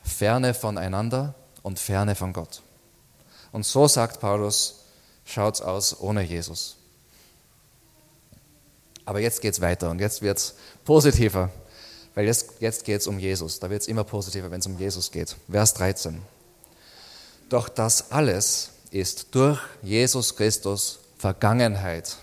Ferne 0.03 0.55
voneinander 0.55 1.35
und 1.63 1.79
Ferne 1.79 2.15
von 2.15 2.33
Gott. 2.33 2.63
Und 3.53 3.65
so 3.65 3.89
sagt 3.89 4.21
Paulus, 4.21 4.84
schaut 5.25 5.55
es 5.55 5.61
aus 5.61 6.01
ohne 6.01 6.23
Jesus. 6.23 6.77
Aber 9.05 9.21
jetzt 9.21 9.41
geht 9.41 9.55
es 9.55 9.61
weiter 9.61 9.91
und 9.91 10.01
jetzt 10.01 10.23
wird 10.23 10.39
es 10.39 10.55
positiver, 10.85 11.51
weil 12.15 12.27
jetzt, 12.27 12.61
jetzt 12.61 12.85
geht 12.85 13.01
es 13.01 13.07
um 13.07 13.19
Jesus. 13.19 13.59
Da 13.61 13.69
wird 13.69 13.83
es 13.83 13.89
immer 13.89 14.05
positiver, 14.05 14.51
wenn 14.51 14.61
es 14.61 14.67
um 14.67 14.79
Jesus 14.79 15.11
geht. 15.11 15.37
Vers 15.51 15.75
13. 15.75 16.23
Doch 17.49 17.69
das 17.69 18.11
alles 18.11 18.71
ist 18.91 19.35
durch 19.35 19.61
Jesus 19.83 20.37
Christus 20.37 21.01
Vergangenheit. 21.19 22.17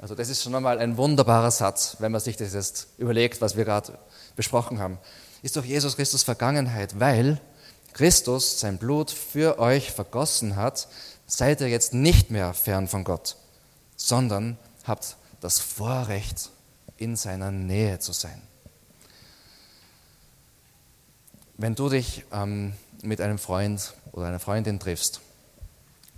Also 0.00 0.14
das 0.14 0.28
ist 0.28 0.42
schon 0.42 0.54
einmal 0.54 0.78
ein 0.78 0.96
wunderbarer 0.96 1.50
Satz, 1.50 1.96
wenn 2.00 2.12
man 2.12 2.20
sich 2.20 2.36
das 2.36 2.52
jetzt 2.54 2.88
überlegt, 2.98 3.40
was 3.40 3.56
wir 3.56 3.64
gerade 3.64 3.96
besprochen 4.34 4.80
haben. 4.80 4.98
Ist 5.42 5.56
durch 5.56 5.66
Jesus 5.66 5.96
Christus 5.96 6.24
Vergangenheit, 6.24 6.98
weil 6.98 7.40
Christus 7.94 8.60
sein 8.60 8.78
Blut 8.78 9.10
für 9.10 9.58
euch 9.58 9.92
vergossen 9.92 10.56
hat, 10.56 10.88
seid 11.26 11.60
ihr 11.60 11.68
jetzt 11.68 11.94
nicht 11.94 12.30
mehr 12.30 12.54
fern 12.54 12.88
von 12.88 13.04
Gott, 13.04 13.36
sondern 13.96 14.58
habt 14.84 15.16
das 15.40 15.58
Vorrecht, 15.58 16.50
in 16.98 17.16
seiner 17.16 17.50
Nähe 17.50 17.98
zu 17.98 18.12
sein. 18.12 18.40
Wenn 21.56 21.74
du 21.74 21.88
dich 21.88 22.24
ähm, 22.32 22.74
mit 23.02 23.20
einem 23.20 23.38
Freund 23.38 23.94
oder 24.12 24.26
einer 24.26 24.38
Freundin 24.38 24.78
triffst, 24.78 25.20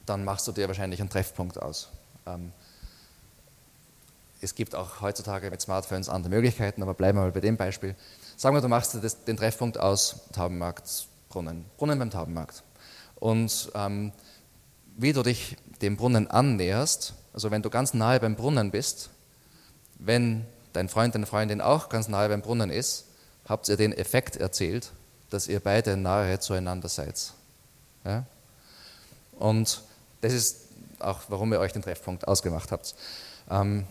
dann 0.04 0.24
machst 0.24 0.46
du 0.46 0.52
dir 0.52 0.68
wahrscheinlich 0.68 1.00
einen 1.00 1.08
Treffpunkt 1.08 1.60
aus. 1.60 1.88
Ähm, 2.26 2.52
es 4.40 4.54
gibt 4.54 4.74
auch 4.74 5.00
heutzutage 5.00 5.50
mit 5.50 5.62
Smartphones 5.62 6.10
andere 6.10 6.30
Möglichkeiten, 6.30 6.82
aber 6.82 6.92
bleiben 6.92 7.16
wir 7.16 7.22
mal 7.22 7.32
bei 7.32 7.40
dem 7.40 7.56
Beispiel. 7.56 7.94
Sagen 8.36 8.54
wir, 8.54 8.60
du 8.60 8.68
machst 8.68 8.98
den 9.26 9.36
Treffpunkt 9.38 9.78
aus 9.78 10.16
Taubenmarkt, 10.32 11.06
Brunnen, 11.34 11.64
Brunnen 11.78 11.98
beim 11.98 12.10
Taubenmarkt. 12.10 12.62
Und 13.16 13.72
ähm, 13.74 14.12
wie 14.96 15.12
du 15.12 15.24
dich 15.24 15.56
dem 15.82 15.96
Brunnen 15.96 16.30
annäherst, 16.30 17.14
also 17.32 17.50
wenn 17.50 17.60
du 17.60 17.70
ganz 17.70 17.92
nahe 17.92 18.20
beim 18.20 18.36
Brunnen 18.36 18.70
bist, 18.70 19.10
wenn 19.98 20.46
dein 20.72 20.88
Freund, 20.88 21.12
deine 21.16 21.26
Freundin 21.26 21.60
auch 21.60 21.88
ganz 21.88 22.06
nahe 22.06 22.28
beim 22.28 22.40
Brunnen 22.40 22.70
ist, 22.70 23.06
habt 23.48 23.68
ihr 23.68 23.76
den 23.76 23.92
Effekt 23.92 24.36
erzielt, 24.36 24.92
dass 25.30 25.48
ihr 25.48 25.58
beide 25.58 25.96
nahe 25.96 26.38
zueinander 26.38 26.88
seid. 26.88 27.32
Ja? 28.04 28.24
Und 29.32 29.82
das 30.20 30.32
ist 30.32 30.68
auch, 31.00 31.22
warum 31.28 31.52
ihr 31.52 31.58
euch 31.58 31.72
den 31.72 31.82
Treffpunkt 31.82 32.28
ausgemacht 32.28 32.70
habt. 32.70 32.94
Ähm, 33.50 33.86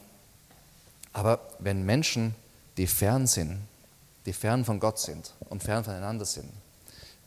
aber 1.11 1.41
wenn 1.59 1.83
Menschen, 1.83 2.35
die 2.77 2.87
fern 2.87 3.27
sind, 3.27 3.59
die 4.25 4.33
fern 4.33 4.63
von 4.63 4.79
Gott 4.79 4.97
sind 4.97 5.33
und 5.49 5.61
fern 5.61 5.83
voneinander 5.83 6.23
sind, 6.23 6.49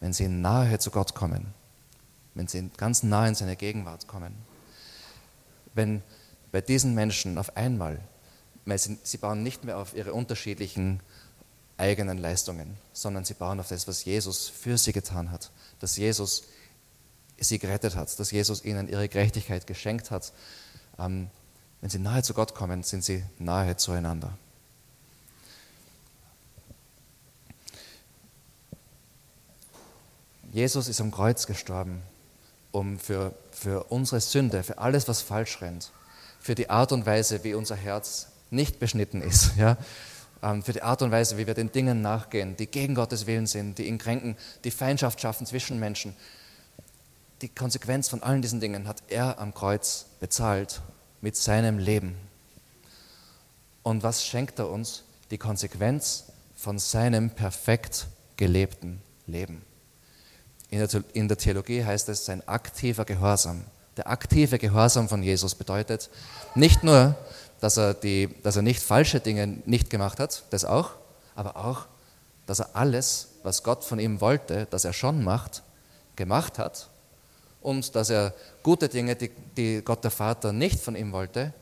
wenn 0.01 0.13
sie 0.13 0.29
nahe 0.29 0.79
zu 0.79 0.91
Gott 0.91 1.15
kommen, 1.15 1.47
wenn 2.35 2.49
sie 2.49 2.71
ganz 2.77 3.03
nah 3.03 3.27
in 3.27 3.35
seine 3.35 3.57
Gegenwart 3.57 4.07
kommen, 4.09 4.35
wenn 5.75 6.03
bei 6.53 6.61
diesen 6.61 6.95
Menschen 6.95 7.39
auf 7.39 7.57
einmal, 7.57 7.99
weil 8.65 8.79
sie, 8.79 8.99
sie 9.03 9.19
bauen 9.19 9.43
nicht 9.43 9.65
mehr 9.65 9.79
auf 9.79 9.95
ihre 9.95 10.13
unterschiedlichen 10.13 11.01
eigenen 11.77 12.19
Leistungen, 12.19 12.77
sondern 12.93 13.25
sie 13.25 13.35
bauen 13.35 13.61
auf 13.61 13.69
das, 13.69 13.87
was 13.87 14.05
Jesus 14.05 14.49
für 14.49 14.79
sie 14.79 14.93
getan 14.93 15.31
hat, 15.31 15.51
dass 15.81 15.97
Jesus 15.97 16.45
sie 17.39 17.59
gerettet 17.59 17.97
hat, 17.97 18.19
dass 18.19 18.31
Jesus 18.31 18.65
ihnen 18.65 18.89
ihre 18.89 19.09
Gerechtigkeit 19.09 19.67
geschenkt 19.67 20.11
hat. 20.11 20.33
Ähm, 20.99 21.29
wenn 21.81 21.91
sie 21.91 21.99
nahe 21.99 22.23
zu 22.23 22.33
Gott 22.33 22.55
kommen, 22.55 22.83
sind 22.83 23.05
sie 23.05 23.23
nahe 23.39 23.77
zueinander. 23.77 24.37
Jesus 30.57 30.89
ist 30.89 31.03
am 31.03 31.11
Kreuz 31.11 31.47
gestorben, 31.47 32.01
um 32.73 32.99
für, 32.99 33.35
für 33.51 33.85
unsere 33.91 34.23
Sünde, 34.23 34.63
für 34.63 34.79
alles, 34.79 35.07
was 35.07 35.21
falsch 35.21 35.61
rennt, 35.61 35.93
für 36.41 36.55
die 36.55 36.71
Art 36.71 36.93
und 36.93 37.05
Weise, 37.05 37.45
wie 37.45 37.53
unser 37.53 37.77
Herz 37.77 38.29
nicht 38.49 38.79
beschnitten 38.79 39.21
ist, 39.21 39.55
ja, 39.59 39.77
ähm, 40.43 40.63
für 40.63 40.73
die 40.73 40.83
Art 40.83 41.03
und 41.03 41.11
Weise, 41.11 41.37
wie 41.37 41.47
wir 41.47 41.53
den 41.53 41.73
Dingen 41.73 42.01
nachgehen, 42.01 42.57
die 42.57 42.69
gegen 42.69 42.95
Gottes 42.95 43.27
Willen 43.27 43.47
sind, 43.47 43.77
die 43.77 43.87
ihn 43.87 43.99
kränken, 43.99 44.35
die 44.65 44.71
Feindschaft 44.71 45.21
schaffen 45.21 45.47
zwischen 45.47 45.79
Menschen. 45.79 46.17
Die 47.43 47.51
Konsequenz 47.51 48.09
von 48.09 48.23
allen 48.23 48.41
diesen 48.41 48.59
Dingen 48.59 48.89
hat 48.89 49.03
er 49.09 49.39
am 49.39 49.53
Kreuz 49.53 50.07
bezahlt 50.21 50.81
mit 51.21 51.37
seinem 51.37 51.79
Leben. 51.79 52.17
Und 53.83 54.03
was 54.03 54.25
schenkt 54.25 54.59
er 54.59 54.71
uns? 54.71 55.05
Die 55.31 55.37
Konsequenz 55.37 56.33
von 56.55 56.79
seinem 56.79 57.29
perfekt 57.29 58.07
gelebten 58.39 59.03
Leben. 59.27 59.61
In 60.71 61.29
der 61.29 61.39
Theologie 61.39 61.85
heißt 61.85 62.09
es 62.09 62.25
sein 62.25 62.47
aktiver 62.47 63.05
Gehorsam. 63.05 63.65
Der 63.97 64.09
aktive 64.09 64.59
Gehorsam 64.59 65.09
von 65.09 65.23
Jesus 65.23 65.55
bedeutet 65.55 66.11
nicht 66.55 66.83
nur, 66.83 67.15
dass 67.61 67.77
er, 67.77 67.95
die, 67.95 68.29
dass 68.43 68.57
er 68.57 68.63
nicht 68.63 68.83
falsche 68.83 69.21
Dinge 69.21 69.59
nicht 69.65 69.89
gemacht 69.89 70.21
hat, 70.21 70.45
das 70.51 70.65
auch, 70.65 70.91
aber 71.35 71.57
auch, 71.57 71.87
dass 72.47 72.61
er 72.61 72.75
alles, 72.75 73.29
was 73.43 73.63
Gott 73.63 73.85
von 73.85 73.99
ihm 73.99 74.21
wollte, 74.21 74.67
dass 74.67 74.85
er 74.85 74.93
schon 74.93 75.25
macht, 75.25 75.63
gemacht 76.17 76.59
hat 76.59 76.89
und 77.63 77.95
dass 77.95 78.11
er 78.11 78.35
gute 78.63 78.89
Dinge, 78.89 79.17
die, 79.17 79.31
die 79.57 79.83
Gott 79.83 80.05
der 80.05 80.11
Vater 80.11 80.53
nicht 80.53 80.81
von 80.81 80.97
ihm 80.97 81.13
wollte, 81.13 81.53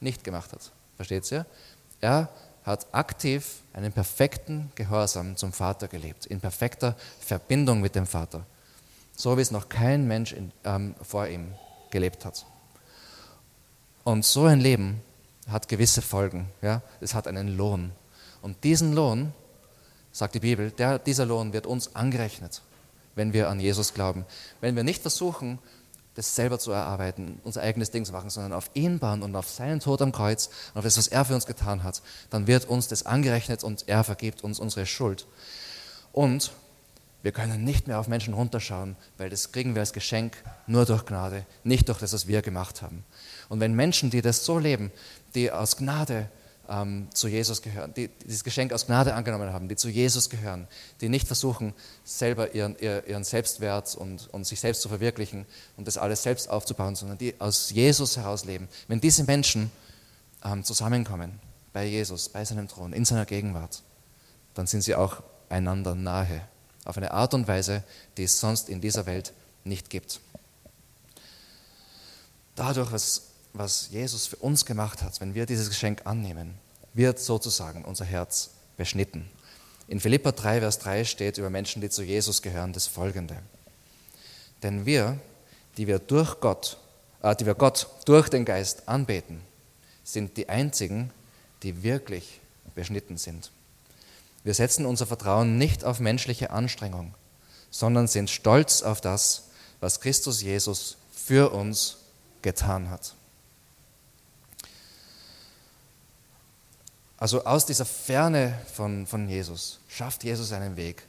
nicht 0.00 0.24
gemacht 0.24 0.52
hat. 0.52 0.70
Versteht 0.96 1.30
ihr? 1.30 1.46
Er 2.00 2.28
hat 2.64 2.86
aktiv 2.92 3.62
einen 3.72 3.92
perfekten 3.92 4.72
Gehorsam 4.74 5.36
zum 5.36 5.52
Vater 5.52 5.88
gelebt, 5.88 6.26
in 6.26 6.40
perfekter 6.40 6.96
Verbindung 7.20 7.80
mit 7.80 7.94
dem 7.94 8.06
Vater, 8.06 8.46
so 9.14 9.36
wie 9.36 9.42
es 9.42 9.50
noch 9.50 9.68
kein 9.68 10.06
Mensch 10.08 10.32
in, 10.32 10.50
ähm, 10.64 10.94
vor 11.02 11.26
ihm 11.26 11.54
gelebt 11.90 12.24
hat. 12.24 12.46
Und 14.02 14.24
so 14.24 14.44
ein 14.44 14.60
Leben 14.60 15.00
hat 15.48 15.68
gewisse 15.68 16.02
Folgen. 16.02 16.48
Ja? 16.62 16.82
Es 17.00 17.14
hat 17.14 17.26
einen 17.26 17.56
Lohn. 17.56 17.92
Und 18.42 18.64
diesen 18.64 18.92
Lohn, 18.92 19.32
sagt 20.12 20.34
die 20.34 20.40
Bibel, 20.40 20.70
der, 20.70 20.98
dieser 20.98 21.26
Lohn 21.26 21.52
wird 21.52 21.66
uns 21.66 21.94
angerechnet, 21.94 22.62
wenn 23.14 23.32
wir 23.32 23.48
an 23.48 23.60
Jesus 23.60 23.94
glauben. 23.94 24.24
Wenn 24.60 24.76
wir 24.76 24.84
nicht 24.84 25.02
versuchen, 25.02 25.58
das 26.14 26.34
selber 26.34 26.58
zu 26.58 26.70
erarbeiten, 26.70 27.40
unser 27.44 27.62
eigenes 27.62 27.90
Ding 27.90 28.04
zu 28.04 28.12
machen, 28.12 28.30
sondern 28.30 28.52
auf 28.52 28.70
ihn 28.74 28.98
bauen 28.98 29.22
und 29.22 29.34
auf 29.34 29.48
seinen 29.48 29.80
Tod 29.80 30.00
am 30.00 30.12
Kreuz 30.12 30.48
und 30.72 30.78
auf 30.78 30.84
das, 30.84 30.96
was 30.96 31.08
er 31.08 31.24
für 31.24 31.34
uns 31.34 31.46
getan 31.46 31.82
hat, 31.82 32.02
dann 32.30 32.46
wird 32.46 32.68
uns 32.68 32.88
das 32.88 33.04
angerechnet 33.04 33.64
und 33.64 33.88
er 33.88 34.04
vergibt 34.04 34.44
uns 34.44 34.60
unsere 34.60 34.86
Schuld. 34.86 35.26
Und 36.12 36.52
wir 37.22 37.32
können 37.32 37.64
nicht 37.64 37.88
mehr 37.88 37.98
auf 37.98 38.06
Menschen 38.06 38.34
runterschauen, 38.34 38.96
weil 39.16 39.30
das 39.30 39.50
kriegen 39.50 39.74
wir 39.74 39.80
als 39.80 39.92
Geschenk 39.94 40.36
nur 40.66 40.84
durch 40.84 41.06
Gnade, 41.06 41.46
nicht 41.64 41.88
durch 41.88 41.98
das, 41.98 42.12
was 42.12 42.28
wir 42.28 42.42
gemacht 42.42 42.82
haben. 42.82 43.02
Und 43.48 43.60
wenn 43.60 43.74
Menschen, 43.74 44.10
die 44.10 44.20
das 44.20 44.44
so 44.44 44.58
leben, 44.58 44.92
die 45.34 45.50
aus 45.50 45.78
Gnade 45.78 46.28
ähm, 46.68 47.08
zu 47.12 47.28
Jesus 47.28 47.62
gehören, 47.62 47.92
die 47.94 48.08
dieses 48.08 48.44
Geschenk 48.44 48.72
aus 48.72 48.86
Gnade 48.86 49.14
angenommen 49.14 49.52
haben, 49.52 49.68
die 49.68 49.76
zu 49.76 49.88
Jesus 49.88 50.30
gehören, 50.30 50.66
die 51.00 51.08
nicht 51.08 51.26
versuchen, 51.26 51.74
selber 52.04 52.54
ihren, 52.54 52.76
ihren 52.78 53.24
Selbstwert 53.24 53.94
und, 53.94 54.32
und 54.32 54.46
sich 54.46 54.60
selbst 54.60 54.82
zu 54.82 54.88
verwirklichen 54.88 55.46
und 55.76 55.86
das 55.86 55.98
alles 55.98 56.22
selbst 56.22 56.48
aufzubauen, 56.48 56.96
sondern 56.96 57.18
die 57.18 57.34
aus 57.40 57.70
Jesus 57.70 58.16
heraus 58.16 58.44
leben. 58.44 58.68
Wenn 58.88 59.00
diese 59.00 59.24
Menschen 59.24 59.70
ähm, 60.44 60.64
zusammenkommen 60.64 61.40
bei 61.72 61.86
Jesus, 61.86 62.28
bei 62.28 62.44
seinem 62.44 62.68
Thron, 62.68 62.92
in 62.92 63.04
seiner 63.04 63.26
Gegenwart, 63.26 63.82
dann 64.54 64.66
sind 64.66 64.82
sie 64.82 64.94
auch 64.94 65.22
einander 65.48 65.94
nahe, 65.94 66.42
auf 66.84 66.96
eine 66.96 67.12
Art 67.12 67.34
und 67.34 67.48
Weise, 67.48 67.82
die 68.16 68.24
es 68.24 68.40
sonst 68.40 68.68
in 68.68 68.80
dieser 68.80 69.06
Welt 69.06 69.32
nicht 69.64 69.90
gibt. 69.90 70.20
Dadurch, 72.54 72.92
was 72.92 73.33
was 73.54 73.88
Jesus 73.90 74.26
für 74.26 74.36
uns 74.36 74.66
gemacht 74.66 75.02
hat, 75.02 75.20
wenn 75.20 75.34
wir 75.34 75.46
dieses 75.46 75.68
Geschenk 75.68 76.02
annehmen, 76.04 76.54
wird 76.92 77.18
sozusagen 77.20 77.84
unser 77.84 78.04
Herz 78.04 78.50
beschnitten. 78.76 79.30
In 79.86 80.00
Philippa 80.00 80.32
3, 80.32 80.60
Vers 80.60 80.78
3 80.80 81.04
steht 81.04 81.38
über 81.38 81.50
Menschen, 81.50 81.80
die 81.80 81.88
zu 81.88 82.02
Jesus 82.02 82.42
gehören, 82.42 82.72
das 82.72 82.86
folgende. 82.86 83.36
Denn 84.62 84.86
wir, 84.86 85.18
die 85.76 85.86
wir 85.86 85.98
durch 85.98 86.40
Gott, 86.40 86.78
äh, 87.22 87.36
die 87.36 87.46
wir 87.46 87.54
Gott 87.54 87.88
durch 88.06 88.28
den 88.28 88.44
Geist 88.44 88.88
anbeten, 88.88 89.40
sind 90.02 90.36
die 90.36 90.48
einzigen, 90.48 91.10
die 91.62 91.82
wirklich 91.82 92.40
beschnitten 92.74 93.16
sind. 93.16 93.50
Wir 94.42 94.54
setzen 94.54 94.84
unser 94.84 95.06
Vertrauen 95.06 95.58
nicht 95.58 95.84
auf 95.84 96.00
menschliche 96.00 96.50
Anstrengung, 96.50 97.14
sondern 97.70 98.08
sind 98.08 98.30
stolz 98.30 98.82
auf 98.82 99.00
das, 99.00 99.44
was 99.80 100.00
Christus 100.00 100.42
Jesus 100.42 100.96
für 101.12 101.52
uns 101.52 101.98
getan 102.42 102.90
hat. 102.90 103.14
Also 107.24 107.42
aus 107.46 107.64
dieser 107.64 107.86
Ferne 107.86 108.60
von, 108.74 109.06
von 109.06 109.26
Jesus 109.30 109.80
schafft 109.88 110.24
Jesus 110.24 110.52
einen 110.52 110.76
Weg 110.76 111.06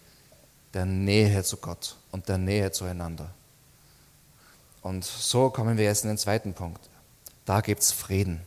der 0.73 0.86
Nähe 0.86 1.43
zu 1.43 1.58
Gott 1.58 1.97
und 2.10 2.30
der 2.30 2.38
Nähe 2.38 2.71
zueinander. 2.71 3.32
Und 4.82 5.04
so 5.04 5.49
kommen 5.49 5.78
wir 5.78 5.84
jetzt 5.84 6.06
in 6.06 6.12
den 6.12 6.17
zweiten 6.17 6.54
Punkt. 6.54 6.80
Da 7.43 7.60
gibt 7.60 7.82
es 7.82 7.91
Frieden. 7.91 8.39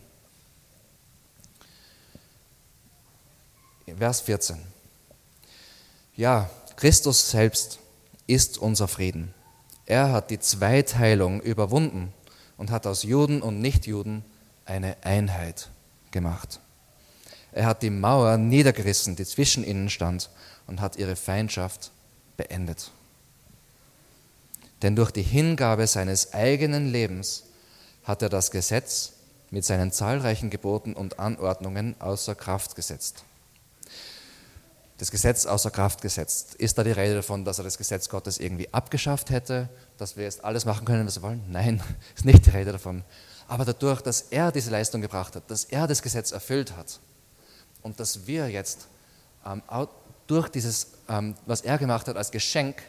Vers 3.98 4.22
14. 4.22 4.56
Ja, 6.16 6.48
Christus 6.74 7.30
selbst 7.30 7.80
ist 8.26 8.56
unser 8.56 8.88
Frieden. 8.88 9.34
Er 9.84 10.10
hat 10.12 10.30
die 10.30 10.40
Zweiteilung 10.40 11.42
überwunden 11.42 12.14
und 12.56 12.70
hat 12.70 12.86
aus 12.86 13.02
Juden 13.02 13.42
und 13.42 13.60
Nichtjuden 13.60 14.24
eine 14.64 14.96
Einheit 15.04 15.68
gemacht. 16.12 16.60
Er 17.52 17.66
hat 17.66 17.82
die 17.82 17.90
Mauer 17.90 18.36
niedergerissen, 18.36 19.16
die 19.16 19.24
zwischen 19.24 19.64
ihnen 19.64 19.90
stand, 19.90 20.30
und 20.66 20.80
hat 20.80 20.96
ihre 20.96 21.16
Feindschaft 21.16 21.90
beendet. 22.36 22.90
Denn 24.82 24.94
durch 24.94 25.10
die 25.10 25.22
Hingabe 25.22 25.86
seines 25.86 26.32
eigenen 26.34 26.92
Lebens 26.92 27.44
hat 28.04 28.22
er 28.22 28.28
das 28.28 28.50
Gesetz 28.50 29.12
mit 29.50 29.64
seinen 29.64 29.92
zahlreichen 29.92 30.50
Geboten 30.50 30.92
und 30.92 31.18
Anordnungen 31.18 31.96
außer 32.00 32.34
Kraft 32.34 32.76
gesetzt. 32.76 33.24
Das 34.98 35.10
Gesetz 35.10 35.46
außer 35.46 35.70
Kraft 35.70 36.02
gesetzt. 36.02 36.54
Ist 36.56 36.76
da 36.76 36.84
die 36.84 36.90
Rede 36.90 37.16
davon, 37.16 37.44
dass 37.44 37.58
er 37.58 37.64
das 37.64 37.78
Gesetz 37.78 38.08
Gottes 38.08 38.38
irgendwie 38.38 38.72
abgeschafft 38.72 39.30
hätte, 39.30 39.68
dass 39.96 40.16
wir 40.16 40.24
jetzt 40.24 40.44
alles 40.44 40.64
machen 40.64 40.84
können, 40.84 41.06
was 41.06 41.16
wir 41.16 41.22
wollen? 41.22 41.42
Nein, 41.48 41.80
ist 42.16 42.24
nicht 42.24 42.46
die 42.46 42.50
Rede 42.50 42.72
davon. 42.72 43.04
Aber 43.46 43.64
dadurch, 43.64 44.02
dass 44.02 44.22
er 44.22 44.52
diese 44.52 44.70
Leistung 44.70 45.00
gebracht 45.00 45.36
hat, 45.36 45.50
dass 45.50 45.64
er 45.64 45.86
das 45.86 46.02
Gesetz 46.02 46.32
erfüllt 46.32 46.76
hat, 46.76 47.00
und 47.88 47.98
dass 47.98 48.26
wir 48.26 48.50
jetzt 48.50 48.86
ähm, 49.46 49.62
durch 50.26 50.50
dieses, 50.50 50.92
ähm, 51.08 51.34
was 51.46 51.62
er 51.62 51.78
gemacht 51.78 52.06
hat, 52.06 52.18
als 52.18 52.30
Geschenk 52.30 52.82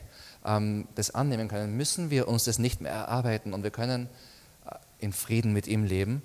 ähm, 0.45 0.89
das 0.95 1.15
annehmen 1.15 1.47
können, 1.47 1.77
müssen 1.77 2.09
wir 2.09 2.27
uns 2.27 2.43
das 2.43 2.59
nicht 2.59 2.81
mehr 2.81 2.91
erarbeiten 2.91 3.53
und 3.53 3.63
wir 3.63 3.71
können 3.71 4.09
äh, 4.65 4.75
in 4.99 5.13
Frieden 5.13 5.53
mit 5.53 5.67
ihm 5.67 5.85
leben. 5.85 6.21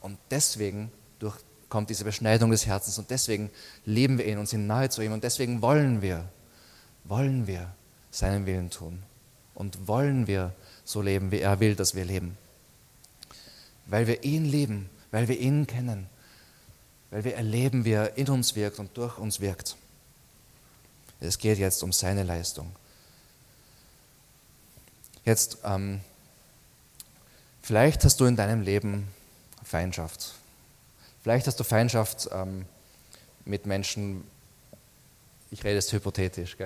Und 0.00 0.18
deswegen 0.32 0.90
durch, 1.20 1.36
kommt 1.68 1.88
diese 1.88 2.02
Beschneidung 2.02 2.50
des 2.50 2.66
Herzens 2.66 2.98
und 2.98 3.10
deswegen 3.10 3.48
lieben 3.84 4.18
wir 4.18 4.26
ihn 4.26 4.38
und 4.38 4.48
sind 4.48 4.66
nahe 4.66 4.90
zu 4.90 5.02
ihm 5.02 5.12
und 5.12 5.22
deswegen 5.22 5.62
wollen 5.62 6.02
wir, 6.02 6.24
wollen 7.04 7.46
wir 7.46 7.70
seinen 8.10 8.44
Willen 8.44 8.70
tun 8.70 9.04
und 9.54 9.86
wollen 9.86 10.26
wir 10.26 10.52
so 10.84 11.00
leben, 11.00 11.30
wie 11.30 11.38
er 11.38 11.60
will, 11.60 11.76
dass 11.76 11.94
wir 11.94 12.04
leben. 12.04 12.36
Weil 13.86 14.08
wir 14.08 14.24
ihn 14.24 14.44
lieben, 14.44 14.90
weil 15.12 15.28
wir 15.28 15.38
ihn 15.38 15.68
kennen 15.68 16.08
weil 17.10 17.24
wir 17.24 17.34
erleben, 17.36 17.84
wie 17.84 17.92
er 17.92 18.16
in 18.16 18.28
uns 18.28 18.54
wirkt 18.54 18.78
und 18.78 18.96
durch 18.96 19.18
uns 19.18 19.40
wirkt. 19.40 19.76
Es 21.20 21.38
geht 21.38 21.58
jetzt 21.58 21.82
um 21.82 21.92
seine 21.92 22.22
Leistung. 22.22 22.70
Jetzt, 25.24 25.58
ähm, 25.64 26.00
vielleicht 27.62 28.04
hast 28.04 28.20
du 28.20 28.26
in 28.26 28.36
deinem 28.36 28.62
Leben 28.62 29.08
Feindschaft. 29.64 30.34
Vielleicht 31.22 31.46
hast 31.46 31.58
du 31.58 31.64
Feindschaft 31.64 32.28
ähm, 32.32 32.66
mit 33.44 33.66
Menschen, 33.66 34.24
ich 35.50 35.64
rede 35.64 35.74
jetzt 35.74 35.92
hypothetisch, 35.92 36.56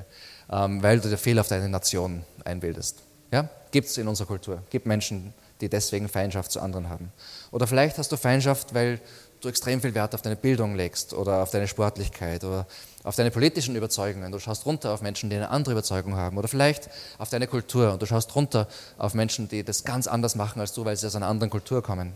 ähm, 0.51 0.83
weil 0.83 1.01
du 1.01 1.09
dir 1.09 1.17
viel 1.17 1.39
auf 1.39 1.49
deine 1.49 1.69
Nation 1.69 2.25
einbildest. 2.45 3.01
Ja? 3.31 3.49
Gibt 3.71 3.89
es 3.89 3.99
in 3.99 4.09
unserer 4.09 4.27
Kultur. 4.27 4.63
Gibt 4.71 4.87
Menschen, 4.87 5.33
die 5.61 5.69
deswegen 5.69 6.09
Feindschaft 6.09 6.51
zu 6.51 6.61
anderen 6.61 6.89
haben. 6.89 7.13
Oder 7.51 7.67
vielleicht 7.67 7.99
hast 7.99 8.11
du 8.13 8.17
Feindschaft, 8.17 8.75
weil 8.75 9.01
du 9.41 9.49
extrem 9.49 9.81
viel 9.81 9.95
Wert 9.95 10.15
auf 10.15 10.23
deine 10.23 10.37
Bildung 10.37 10.75
legst 10.75 11.15
oder 11.15 11.43
auf 11.43 11.51
deine 11.51 11.69
Sportlichkeit 11.69 12.45
oder 12.45 12.67
auf 13.05 13.17
deine 13.17 13.31
politischen 13.31 13.77
Überzeugungen. 13.77 14.33
Du 14.33 14.39
schaust 14.39 14.67
runter 14.67 14.93
auf 14.93 15.03
Menschen, 15.03 15.31
die 15.31 15.37
eine 15.37 15.51
andere 15.51 15.73
Überzeugung 15.73 16.17
haben. 16.17 16.37
Oder 16.39 16.49
vielleicht 16.49 16.89
auf 17.19 17.31
deine 17.31 17.47
Kultur 17.47 17.93
und 17.93 18.03
du 18.03 18.07
schaust 18.07 18.35
runter 18.35 18.69
auf 18.99 19.15
Menschen, 19.15 19.49
die 19.49 19.65
das 19.65 19.85
ganz 19.85 20.07
anders 20.07 20.35
machen 20.35 20.61
als 20.61 20.73
du, 20.73 20.85
weil 20.85 20.97
sie 20.97 21.07
aus 21.07 21.15
einer 21.15 21.29
anderen 21.29 21.51
Kultur 21.51 21.83
kommen. 21.83 22.13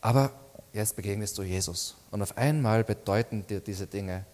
Aber 0.00 0.30
jetzt 0.72 0.96
begegnest 0.96 1.38
du 1.38 1.42
Jesus 1.42 1.96
und 2.10 2.22
auf 2.22 2.36
einmal 2.36 2.84
bedeuten 2.84 3.46
dir 3.46 3.60
diese 3.60 3.86
Dinge 3.86 4.24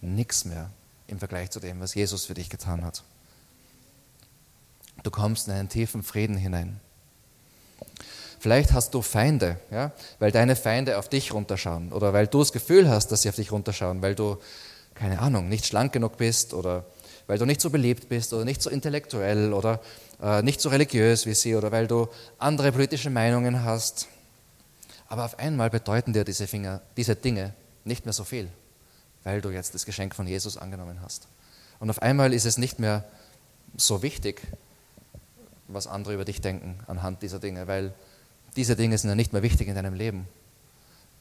nichts 0.00 0.44
mehr 0.44 0.70
im 1.06 1.18
Vergleich 1.18 1.50
zu 1.50 1.60
dem, 1.60 1.80
was 1.80 1.94
Jesus 1.94 2.26
für 2.26 2.34
dich 2.34 2.50
getan 2.50 2.84
hat. 2.84 3.02
Du 5.02 5.10
kommst 5.10 5.48
in 5.48 5.54
einen 5.54 5.68
tiefen 5.68 6.02
Frieden 6.02 6.36
hinein. 6.36 6.80
Vielleicht 8.38 8.72
hast 8.72 8.94
du 8.94 9.02
Feinde, 9.02 9.58
ja, 9.70 9.92
weil 10.18 10.32
deine 10.32 10.56
Feinde 10.56 10.98
auf 10.98 11.08
dich 11.08 11.32
runterschauen 11.32 11.92
oder 11.92 12.12
weil 12.12 12.26
du 12.26 12.40
das 12.40 12.52
Gefühl 12.52 12.88
hast, 12.88 13.12
dass 13.12 13.22
sie 13.22 13.28
auf 13.28 13.36
dich 13.36 13.52
runterschauen, 13.52 14.02
weil 14.02 14.16
du, 14.16 14.36
keine 14.94 15.20
Ahnung, 15.20 15.48
nicht 15.48 15.64
schlank 15.64 15.92
genug 15.92 16.16
bist 16.16 16.52
oder 16.52 16.84
weil 17.28 17.38
du 17.38 17.46
nicht 17.46 17.60
so 17.60 17.70
beliebt 17.70 18.08
bist 18.08 18.32
oder 18.32 18.44
nicht 18.44 18.60
so 18.60 18.68
intellektuell 18.68 19.52
oder 19.52 19.80
äh, 20.20 20.42
nicht 20.42 20.60
so 20.60 20.70
religiös 20.70 21.24
wie 21.24 21.34
sie 21.34 21.54
oder 21.54 21.70
weil 21.70 21.86
du 21.86 22.08
andere 22.38 22.72
politische 22.72 23.10
Meinungen 23.10 23.64
hast. 23.64 24.08
Aber 25.08 25.24
auf 25.24 25.38
einmal 25.38 25.70
bedeuten 25.70 26.12
dir 26.12 26.24
diese, 26.24 26.46
Finger, 26.46 26.80
diese 26.96 27.14
Dinge 27.14 27.54
nicht 27.84 28.06
mehr 28.06 28.12
so 28.12 28.24
viel, 28.24 28.48
weil 29.24 29.40
du 29.40 29.50
jetzt 29.50 29.74
das 29.74 29.86
Geschenk 29.86 30.14
von 30.14 30.26
Jesus 30.26 30.56
angenommen 30.56 30.98
hast. 31.00 31.28
Und 31.78 31.90
auf 31.90 32.02
einmal 32.02 32.32
ist 32.32 32.44
es 32.44 32.58
nicht 32.58 32.78
mehr 32.78 33.04
so 33.76 34.02
wichtig, 34.02 34.42
was 35.74 35.86
andere 35.86 36.14
über 36.14 36.24
dich 36.24 36.40
denken 36.40 36.78
anhand 36.86 37.22
dieser 37.22 37.38
Dinge, 37.38 37.66
weil 37.66 37.94
diese 38.56 38.76
Dinge 38.76 38.98
sind 38.98 39.10
ja 39.10 39.16
nicht 39.16 39.32
mehr 39.32 39.42
wichtig 39.42 39.68
in 39.68 39.74
deinem 39.74 39.94
Leben. 39.94 40.28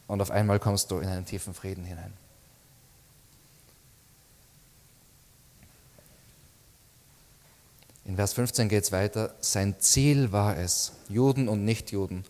Und 0.07 0.21
auf 0.21 0.31
einmal 0.31 0.59
kommst 0.59 0.91
du 0.91 0.99
in 0.99 1.07
einen 1.07 1.25
tiefen 1.25 1.53
Frieden 1.53 1.85
hinein. 1.85 2.13
In 8.03 8.15
Vers 8.17 8.33
15 8.33 8.67
geht 8.67 8.83
es 8.83 8.91
weiter. 8.91 9.33
Sein 9.39 9.75
Ziel 9.79 10.31
war 10.31 10.57
es, 10.57 10.91
Juden 11.07 11.47
und 11.47 11.63
Nichtjuden 11.63 12.25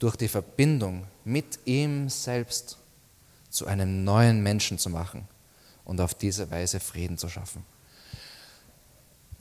durch 0.00 0.16
die 0.16 0.28
Verbindung 0.28 1.04
mit 1.24 1.60
ihm 1.66 2.08
selbst 2.08 2.78
zu 3.50 3.66
einem 3.66 4.02
neuen 4.02 4.42
Menschen 4.42 4.78
zu 4.78 4.90
machen 4.90 5.28
und 5.84 6.00
auf 6.00 6.14
diese 6.14 6.50
Weise 6.50 6.80
Frieden 6.80 7.18
zu 7.18 7.28
schaffen. 7.28 7.64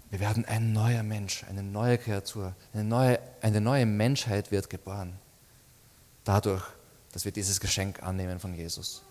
Wir 0.10 0.19
werden 0.19 0.45
ein 0.45 0.74
neuer 0.74 1.04
Mensch, 1.04 1.43
eine 1.43 1.62
neue 1.62 1.98
Kreatur, 1.98 2.56
eine 2.74 2.84
neue, 2.84 3.19
eine 3.41 3.62
neue 3.62 3.86
Menschheit 3.86 4.52
wird 4.52 4.69
geboren. 4.69 5.13
Dadurch, 6.24 6.63
dass 7.12 7.26
wir 7.26 7.32
dieses 7.32 7.60
Geschenk 7.60 8.02
annehmen 8.02 8.39
von 8.39 8.54
Jesus. 8.54 9.04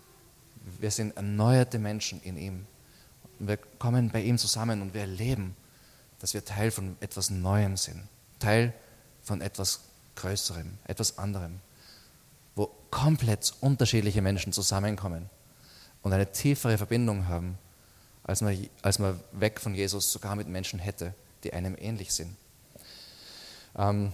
Wir 0.79 0.91
sind 0.91 1.15
erneuerte 1.15 1.79
Menschen 1.79 2.21
in 2.21 2.37
ihm. 2.37 2.65
Wir 3.39 3.57
kommen 3.57 4.09
bei 4.09 4.21
ihm 4.21 4.37
zusammen 4.37 4.81
und 4.81 4.93
wir 4.93 5.01
erleben, 5.01 5.55
dass 6.19 6.33
wir 6.33 6.43
Teil 6.43 6.71
von 6.71 6.97
etwas 6.99 7.29
Neuem 7.29 7.77
sind. 7.77 8.01
Teil 8.39 8.73
von 9.21 9.39
etwas 9.41 9.81
Größerem, 10.15 10.77
etwas 10.85 11.17
anderem. 11.17 11.61
Wo 12.55 12.69
komplett 12.91 13.53
unterschiedliche 13.61 14.21
Menschen 14.21 14.51
zusammenkommen 14.51 15.29
und 16.01 16.11
eine 16.11 16.31
tiefere 16.31 16.77
Verbindung 16.77 17.27
haben 17.27 17.57
als 18.29 18.41
man, 18.41 18.55
als 18.83 18.99
man 18.99 19.19
weg 19.31 19.59
von 19.59 19.73
Jesus 19.73 20.11
sogar 20.11 20.35
mit 20.35 20.47
Menschen 20.47 20.77
hätte, 20.77 21.15
die 21.43 21.51
einem 21.51 21.75
ähnlich 21.75 22.13
sind. 22.13 22.37
Ähm, 23.75 24.13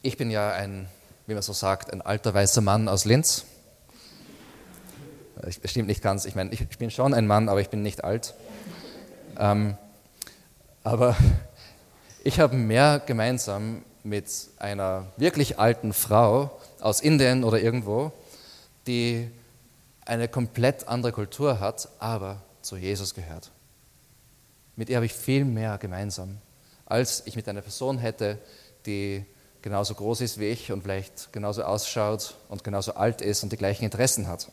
ich 0.00 0.16
bin 0.16 0.30
ja 0.30 0.52
ein, 0.52 0.88
wie 1.26 1.34
man 1.34 1.42
so 1.42 1.52
sagt, 1.52 1.92
ein 1.92 2.00
alter 2.00 2.32
weißer 2.32 2.62
Mann 2.62 2.88
aus 2.88 3.04
Linz. 3.04 3.44
Ich, 5.46 5.60
stimmt 5.62 5.88
nicht 5.88 6.00
ganz, 6.00 6.24
ich 6.24 6.34
meine, 6.34 6.54
ich, 6.54 6.62
ich, 6.62 6.78
bin 6.78 6.90
schon 6.90 7.12
ein 7.12 7.26
Mann, 7.26 7.50
aber 7.50 7.60
ich 7.60 7.68
bin 7.68 7.82
nicht 7.82 8.02
alt. 8.02 8.32
Ähm, 9.38 9.76
aber 10.82 11.14
ich 12.24 12.40
habe 12.40 12.56
mehr 12.56 13.02
gemeinsam 13.04 13.84
mit 14.04 14.26
einer 14.56 15.08
wirklich 15.18 15.58
alten 15.58 15.92
Frau 15.92 16.58
aus 16.80 17.02
Indien 17.02 17.44
oder 17.44 17.60
irgendwo, 17.60 18.10
die 18.86 19.30
eine 20.06 20.28
komplett 20.28 20.88
andere 20.88 21.12
Kultur 21.12 21.60
hat, 21.60 21.90
aber 21.98 22.40
zu 22.64 22.76
Jesus 22.76 23.14
gehört. 23.14 23.50
Mit 24.76 24.88
ihr 24.88 24.96
habe 24.96 25.06
ich 25.06 25.12
viel 25.12 25.44
mehr 25.44 25.78
gemeinsam, 25.78 26.38
als 26.86 27.22
ich 27.26 27.36
mit 27.36 27.48
einer 27.48 27.62
Person 27.62 27.98
hätte, 27.98 28.38
die 28.86 29.24
genauso 29.62 29.94
groß 29.94 30.20
ist 30.20 30.38
wie 30.38 30.46
ich 30.46 30.72
und 30.72 30.82
vielleicht 30.82 31.32
genauso 31.32 31.62
ausschaut 31.62 32.36
und 32.48 32.64
genauso 32.64 32.94
alt 32.94 33.20
ist 33.20 33.42
und 33.42 33.52
die 33.52 33.56
gleichen 33.56 33.84
Interessen 33.84 34.26
hat. 34.26 34.50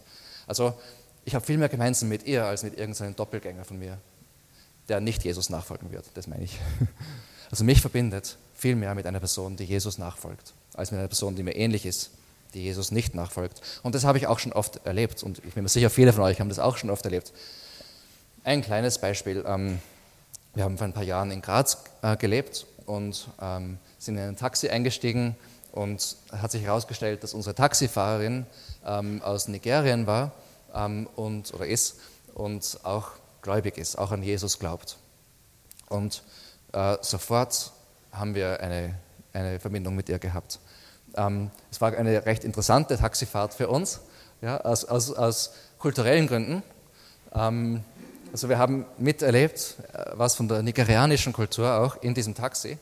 Also 0.47 0.73
ich 1.25 1.35
habe 1.35 1.45
viel 1.45 1.57
mehr 1.57 1.69
gemeinsam 1.69 2.09
mit 2.09 2.23
ihr 2.23 2.45
als 2.45 2.63
mit 2.63 2.77
irgendeinem 2.77 3.15
Doppelgänger 3.15 3.65
von 3.65 3.77
mir, 3.77 3.97
der 4.87 5.01
nicht 5.01 5.23
Jesus 5.23 5.49
nachfolgen 5.49 5.91
wird, 5.91 6.05
das 6.13 6.27
meine 6.27 6.43
ich. 6.43 6.59
Also 7.49 7.65
mich 7.65 7.81
verbindet 7.81 8.37
viel 8.55 8.77
mehr 8.77 8.95
mit 8.95 9.05
einer 9.05 9.19
Person, 9.19 9.57
die 9.57 9.65
Jesus 9.65 9.97
nachfolgt, 9.97 10.53
als 10.73 10.91
mit 10.91 10.99
einer 10.99 11.09
Person, 11.09 11.35
die 11.35 11.43
mir 11.43 11.53
ähnlich 11.53 11.85
ist, 11.85 12.11
die 12.53 12.63
Jesus 12.63 12.91
nicht 12.91 13.13
nachfolgt. 13.13 13.61
Und 13.83 13.93
das 13.93 14.05
habe 14.05 14.17
ich 14.17 14.27
auch 14.27 14.39
schon 14.39 14.53
oft 14.53 14.85
erlebt 14.85 15.21
und 15.21 15.43
ich 15.43 15.53
bin 15.53 15.63
mir 15.63 15.69
sicher, 15.69 15.89
viele 15.89 16.13
von 16.13 16.23
euch 16.23 16.39
haben 16.39 16.47
das 16.47 16.59
auch 16.59 16.77
schon 16.77 16.89
oft 16.89 17.03
erlebt. 17.03 17.33
Ein 18.43 18.63
kleines 18.63 18.97
Beispiel. 18.97 19.43
Ähm, 19.45 19.79
wir 20.55 20.63
haben 20.63 20.75
vor 20.75 20.87
ein 20.87 20.93
paar 20.93 21.03
Jahren 21.03 21.29
in 21.29 21.43
Graz 21.43 21.77
äh, 22.01 22.17
gelebt 22.17 22.65
und 22.87 23.27
ähm, 23.39 23.77
sind 23.99 24.17
in 24.17 24.29
ein 24.29 24.35
Taxi 24.35 24.67
eingestiegen 24.67 25.35
und 25.71 26.17
hat 26.31 26.49
sich 26.49 26.63
herausgestellt, 26.63 27.21
dass 27.21 27.35
unsere 27.35 27.53
Taxifahrerin 27.53 28.47
ähm, 28.83 29.21
aus 29.21 29.47
Nigerien 29.47 30.07
war 30.07 30.31
und, 31.17 31.53
oder 31.53 31.67
ist 31.67 31.99
und 32.33 32.79
auch 32.83 33.09
gläubig 33.41 33.77
ist, 33.77 33.97
auch 33.97 34.11
an 34.11 34.23
Jesus 34.23 34.57
glaubt. 34.57 34.97
Und 35.89 36.23
äh, 36.71 36.95
sofort 37.01 37.73
haben 38.13 38.35
wir 38.35 38.61
eine, 38.61 38.95
eine 39.33 39.59
Verbindung 39.59 39.97
mit 39.97 40.07
ihr 40.07 40.17
gehabt. 40.17 40.59
es 41.13 41.81
war 41.81 41.93
eine 41.93 42.25
recht 42.25 42.45
interessante 42.45 42.97
Taxifahrt 42.97 43.53
für 43.53 43.67
uns, 43.67 43.99
ja, 44.41 44.61
aus, 44.61 44.85
aus, 44.85 45.11
aus 45.13 45.53
kulturellen 45.77 46.27
Gründen. 46.27 46.63
Also 48.31 48.47
wir 48.47 48.57
haben 48.57 48.85
miterlebt, 48.97 49.75
äh, 49.93 50.11
was 50.13 50.35
von 50.35 50.47
der 50.47 50.63
nigerianischen 50.63 51.33
Kultur 51.33 51.79
auch 51.79 52.01
in 52.01 52.13
diesem 52.13 52.33
Taxi. 52.33 52.77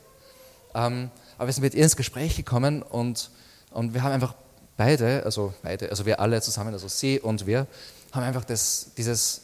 Ähm, 0.74 1.10
aber 1.36 1.48
wir 1.48 1.52
sind 1.52 1.62
mit 1.62 1.74
ihr 1.74 1.82
ins 1.82 1.96
Gespräch 1.96 2.36
gekommen 2.36 2.82
und, 2.82 3.30
und 3.72 3.92
wir 3.94 4.02
haben 4.02 4.12
einfach 4.12 4.34
beide, 4.76 5.24
also 5.24 5.52
beide, 5.62 5.90
also 5.90 6.06
wir 6.06 6.20
alle 6.20 6.40
zusammen, 6.40 6.72
also 6.72 6.86
sie 6.86 7.18
und 7.18 7.46
wir, 7.46 7.66
haben 8.12 8.22
einfach 8.22 8.44
das, 8.44 8.90
dieses, 8.96 9.42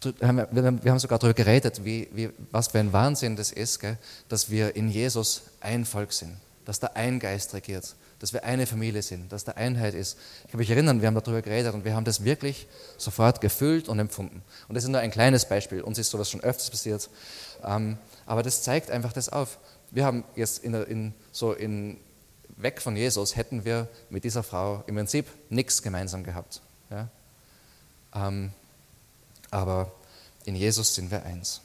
wir 0.00 0.28
haben 0.28 0.98
sogar 0.98 1.18
darüber 1.18 1.34
geredet, 1.34 1.84
wie, 1.84 2.08
wie, 2.12 2.30
was 2.50 2.68
für 2.68 2.78
ein 2.78 2.92
Wahnsinn 2.92 3.36
das 3.36 3.52
ist, 3.52 3.80
gell, 3.80 3.98
dass 4.28 4.50
wir 4.50 4.76
in 4.76 4.88
Jesus 4.88 5.42
ein 5.60 5.84
Volk 5.84 6.12
sind, 6.12 6.36
dass 6.64 6.80
da 6.80 6.90
ein 6.94 7.18
Geist 7.18 7.52
regiert, 7.54 7.94
dass 8.18 8.32
wir 8.32 8.44
eine 8.44 8.66
Familie 8.66 9.02
sind, 9.02 9.30
dass 9.32 9.44
da 9.44 9.52
Einheit 9.52 9.94
ist. 9.94 10.18
Ich 10.44 10.50
kann 10.50 10.58
mich 10.58 10.70
erinnern, 10.70 11.00
wir 11.00 11.08
haben 11.08 11.14
darüber 11.14 11.42
geredet 11.42 11.74
und 11.74 11.84
wir 11.84 11.94
haben 11.94 12.04
das 12.04 12.24
wirklich 12.24 12.66
sofort 12.96 13.40
gefühlt 13.40 13.88
und 13.88 13.98
empfunden. 13.98 14.42
Und 14.68 14.74
das 14.74 14.84
ist 14.84 14.90
nur 14.90 15.00
ein 15.00 15.10
kleines 15.10 15.46
Beispiel. 15.46 15.82
Uns 15.82 15.98
ist 15.98 16.10
sowas 16.10 16.30
schon 16.30 16.40
öfters 16.40 16.70
passiert. 16.70 17.10
Ähm, 17.64 17.98
aber 18.24 18.42
das 18.42 18.62
zeigt 18.62 18.90
einfach 18.90 19.12
das 19.12 19.28
auf. 19.28 19.58
Wir 19.90 20.04
haben 20.04 20.24
jetzt 20.34 20.64
in, 20.64 20.74
in, 20.74 21.14
so 21.30 21.52
in, 21.52 21.98
weg 22.56 22.80
von 22.80 22.96
Jesus, 22.96 23.36
hätten 23.36 23.64
wir 23.64 23.88
mit 24.08 24.24
dieser 24.24 24.42
Frau 24.42 24.82
im 24.86 24.94
Prinzip 24.96 25.26
nichts 25.50 25.82
gemeinsam 25.82 26.24
gehabt. 26.24 26.62
Ja? 26.90 27.08
Ähm, 28.14 28.52
aber 29.50 29.92
in 30.44 30.56
Jesus 30.56 30.94
sind 30.94 31.10
wir 31.10 31.22
eins. 31.24 31.60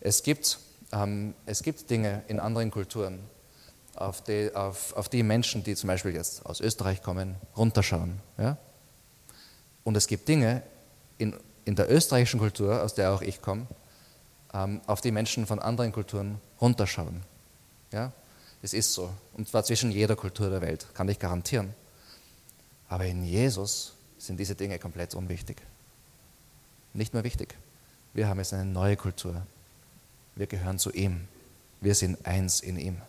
Es 0.00 0.22
gibt, 0.22 0.58
ähm, 0.92 1.34
es 1.46 1.62
gibt 1.62 1.88
Dinge 1.90 2.22
in 2.28 2.40
anderen 2.40 2.70
Kulturen, 2.70 3.20
auf 3.96 4.22
die, 4.22 4.54
auf, 4.54 4.92
auf 4.94 5.08
die 5.08 5.22
Menschen, 5.22 5.64
die 5.64 5.74
zum 5.74 5.88
Beispiel 5.88 6.14
jetzt 6.14 6.44
aus 6.46 6.60
Österreich 6.60 7.02
kommen, 7.02 7.36
runterschauen. 7.56 8.20
Ja? 8.38 8.58
Und 9.84 9.96
es 9.96 10.06
gibt 10.06 10.28
Dinge 10.28 10.62
in, 11.18 11.34
in 11.64 11.76
der 11.76 11.90
österreichischen 11.90 12.40
Kultur, 12.40 12.82
aus 12.82 12.94
der 12.94 13.12
auch 13.12 13.22
ich 13.22 13.40
komme, 13.40 13.66
ähm, 14.52 14.80
auf 14.86 15.00
die 15.00 15.12
Menschen 15.12 15.46
von 15.46 15.58
anderen 15.58 15.92
Kulturen 15.92 16.40
runterschauen. 16.60 17.22
Ja? 17.92 18.12
Das 18.62 18.72
ist 18.72 18.92
so. 18.92 19.10
Und 19.34 19.48
zwar 19.48 19.64
zwischen 19.64 19.90
jeder 19.90 20.16
Kultur 20.16 20.50
der 20.50 20.60
Welt, 20.60 20.86
kann 20.94 21.08
ich 21.08 21.18
garantieren. 21.18 21.74
Aber 22.88 23.06
in 23.06 23.24
Jesus 23.24 23.94
sind 24.18 24.38
diese 24.38 24.54
Dinge 24.54 24.78
komplett 24.78 25.14
unwichtig. 25.14 25.56
Nicht 26.92 27.14
mehr 27.14 27.24
wichtig. 27.24 27.54
Wir 28.14 28.28
haben 28.28 28.38
jetzt 28.38 28.54
eine 28.54 28.64
neue 28.64 28.96
Kultur. 28.96 29.46
Wir 30.34 30.46
gehören 30.46 30.78
zu 30.78 30.90
ihm. 30.92 31.28
Wir 31.80 31.94
sind 31.94 32.24
eins 32.26 32.60
in 32.60 32.78
ihm. 32.78 33.02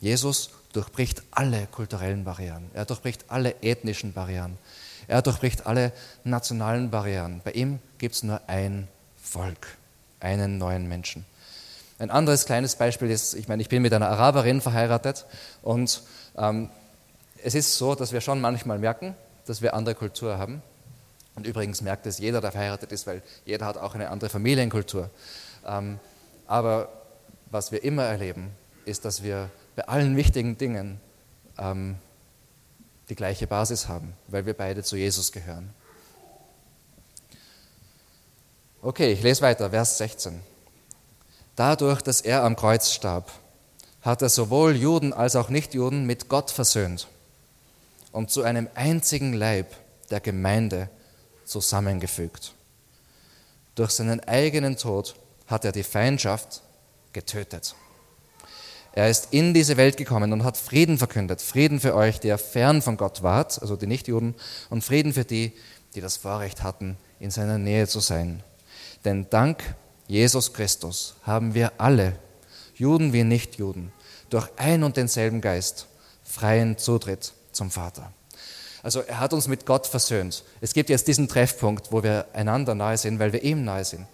Jesus 0.00 0.50
durchbricht 0.72 1.22
alle 1.30 1.66
kulturellen 1.66 2.24
Barrieren. 2.24 2.70
Er 2.74 2.84
durchbricht 2.84 3.24
alle 3.28 3.54
ethnischen 3.62 4.12
Barrieren. 4.12 4.58
Er 5.08 5.22
durchbricht 5.22 5.66
alle 5.66 5.92
nationalen 6.24 6.90
Barrieren. 6.90 7.40
Bei 7.44 7.52
ihm 7.52 7.80
gibt 7.98 8.14
es 8.14 8.22
nur 8.22 8.40
ein 8.46 8.88
Volk, 9.20 9.76
einen 10.20 10.58
neuen 10.58 10.88
Menschen. 10.88 11.24
Ein 11.98 12.10
anderes 12.10 12.46
kleines 12.46 12.76
Beispiel 12.76 13.10
ist, 13.10 13.34
ich 13.34 13.48
meine, 13.48 13.60
ich 13.60 13.68
bin 13.68 13.82
mit 13.82 13.92
einer 13.92 14.08
Araberin 14.08 14.60
verheiratet 14.60 15.26
und 15.62 16.02
ähm, 16.36 16.70
es 17.42 17.54
ist 17.54 17.76
so, 17.76 17.94
dass 17.94 18.12
wir 18.12 18.20
schon 18.20 18.40
manchmal 18.40 18.78
merken, 18.78 19.14
dass 19.46 19.60
wir 19.60 19.74
andere 19.74 19.94
Kultur 19.94 20.38
haben. 20.38 20.62
Und 21.34 21.46
übrigens 21.46 21.82
merkt 21.82 22.06
es 22.06 22.18
jeder, 22.18 22.40
der 22.40 22.52
verheiratet 22.52 22.92
ist, 22.92 23.06
weil 23.06 23.22
jeder 23.44 23.66
hat 23.66 23.76
auch 23.76 23.94
eine 23.94 24.10
andere 24.10 24.30
Familienkultur. 24.30 25.10
Ähm, 25.66 25.98
aber 26.46 26.88
was 27.50 27.72
wir 27.72 27.82
immer 27.84 28.04
erleben, 28.04 28.50
ist, 28.84 29.04
dass 29.04 29.22
wir 29.22 29.50
bei 29.80 29.88
allen 29.88 30.14
wichtigen 30.14 30.58
Dingen 30.58 31.00
ähm, 31.56 31.96
die 33.08 33.14
gleiche 33.14 33.46
Basis 33.46 33.88
haben, 33.88 34.12
weil 34.28 34.44
wir 34.44 34.52
beide 34.52 34.82
zu 34.82 34.94
Jesus 34.94 35.32
gehören. 35.32 35.72
Okay, 38.82 39.12
ich 39.12 39.22
lese 39.22 39.40
weiter, 39.40 39.70
Vers 39.70 39.96
16. 39.96 40.42
Dadurch, 41.56 42.02
dass 42.02 42.20
er 42.20 42.44
am 42.44 42.56
Kreuz 42.56 42.92
starb, 42.92 43.32
hat 44.02 44.20
er 44.20 44.28
sowohl 44.28 44.76
Juden 44.76 45.14
als 45.14 45.34
auch 45.34 45.48
Nichtjuden 45.48 46.04
mit 46.04 46.28
Gott 46.28 46.50
versöhnt 46.50 47.08
und 48.12 48.30
zu 48.30 48.42
einem 48.42 48.68
einzigen 48.74 49.32
Leib 49.32 49.74
der 50.10 50.20
Gemeinde 50.20 50.90
zusammengefügt. 51.46 52.52
Durch 53.76 53.92
seinen 53.92 54.20
eigenen 54.20 54.76
Tod 54.76 55.14
hat 55.46 55.64
er 55.64 55.72
die 55.72 55.84
Feindschaft 55.84 56.60
getötet. 57.14 57.74
Er 58.92 59.08
ist 59.08 59.28
in 59.30 59.54
diese 59.54 59.76
Welt 59.76 59.96
gekommen 59.96 60.32
und 60.32 60.44
hat 60.44 60.56
Frieden 60.56 60.98
verkündet. 60.98 61.40
Frieden 61.40 61.80
für 61.80 61.94
euch, 61.94 62.18
der 62.18 62.38
fern 62.38 62.82
von 62.82 62.96
Gott 62.96 63.22
wart, 63.22 63.60
also 63.60 63.76
die 63.76 63.86
Nichtjuden, 63.86 64.34
und 64.68 64.82
Frieden 64.82 65.12
für 65.12 65.24
die, 65.24 65.52
die 65.94 66.00
das 66.00 66.16
Vorrecht 66.16 66.62
hatten, 66.62 66.96
in 67.20 67.30
seiner 67.30 67.58
Nähe 67.58 67.86
zu 67.86 68.00
sein. 68.00 68.42
Denn 69.04 69.26
dank 69.30 69.62
Jesus 70.06 70.52
Christus 70.52 71.14
haben 71.22 71.54
wir 71.54 71.72
alle, 71.78 72.16
Juden 72.74 73.12
wie 73.12 73.22
Nichtjuden, 73.22 73.92
durch 74.28 74.48
ein 74.56 74.82
und 74.82 74.96
denselben 74.96 75.40
Geist 75.40 75.86
freien 76.24 76.78
Zutritt 76.78 77.32
zum 77.52 77.70
Vater. 77.70 78.12
Also 78.82 79.00
er 79.00 79.20
hat 79.20 79.32
uns 79.32 79.46
mit 79.46 79.66
Gott 79.66 79.86
versöhnt. 79.86 80.42
Es 80.60 80.72
gibt 80.72 80.88
jetzt 80.88 81.06
diesen 81.06 81.28
Treffpunkt, 81.28 81.92
wo 81.92 82.02
wir 82.02 82.26
einander 82.32 82.74
nahe 82.74 82.96
sind, 82.96 83.18
weil 83.18 83.32
wir 83.32 83.42
ihm 83.42 83.64
nahe 83.64 83.84
sind. 83.84 84.06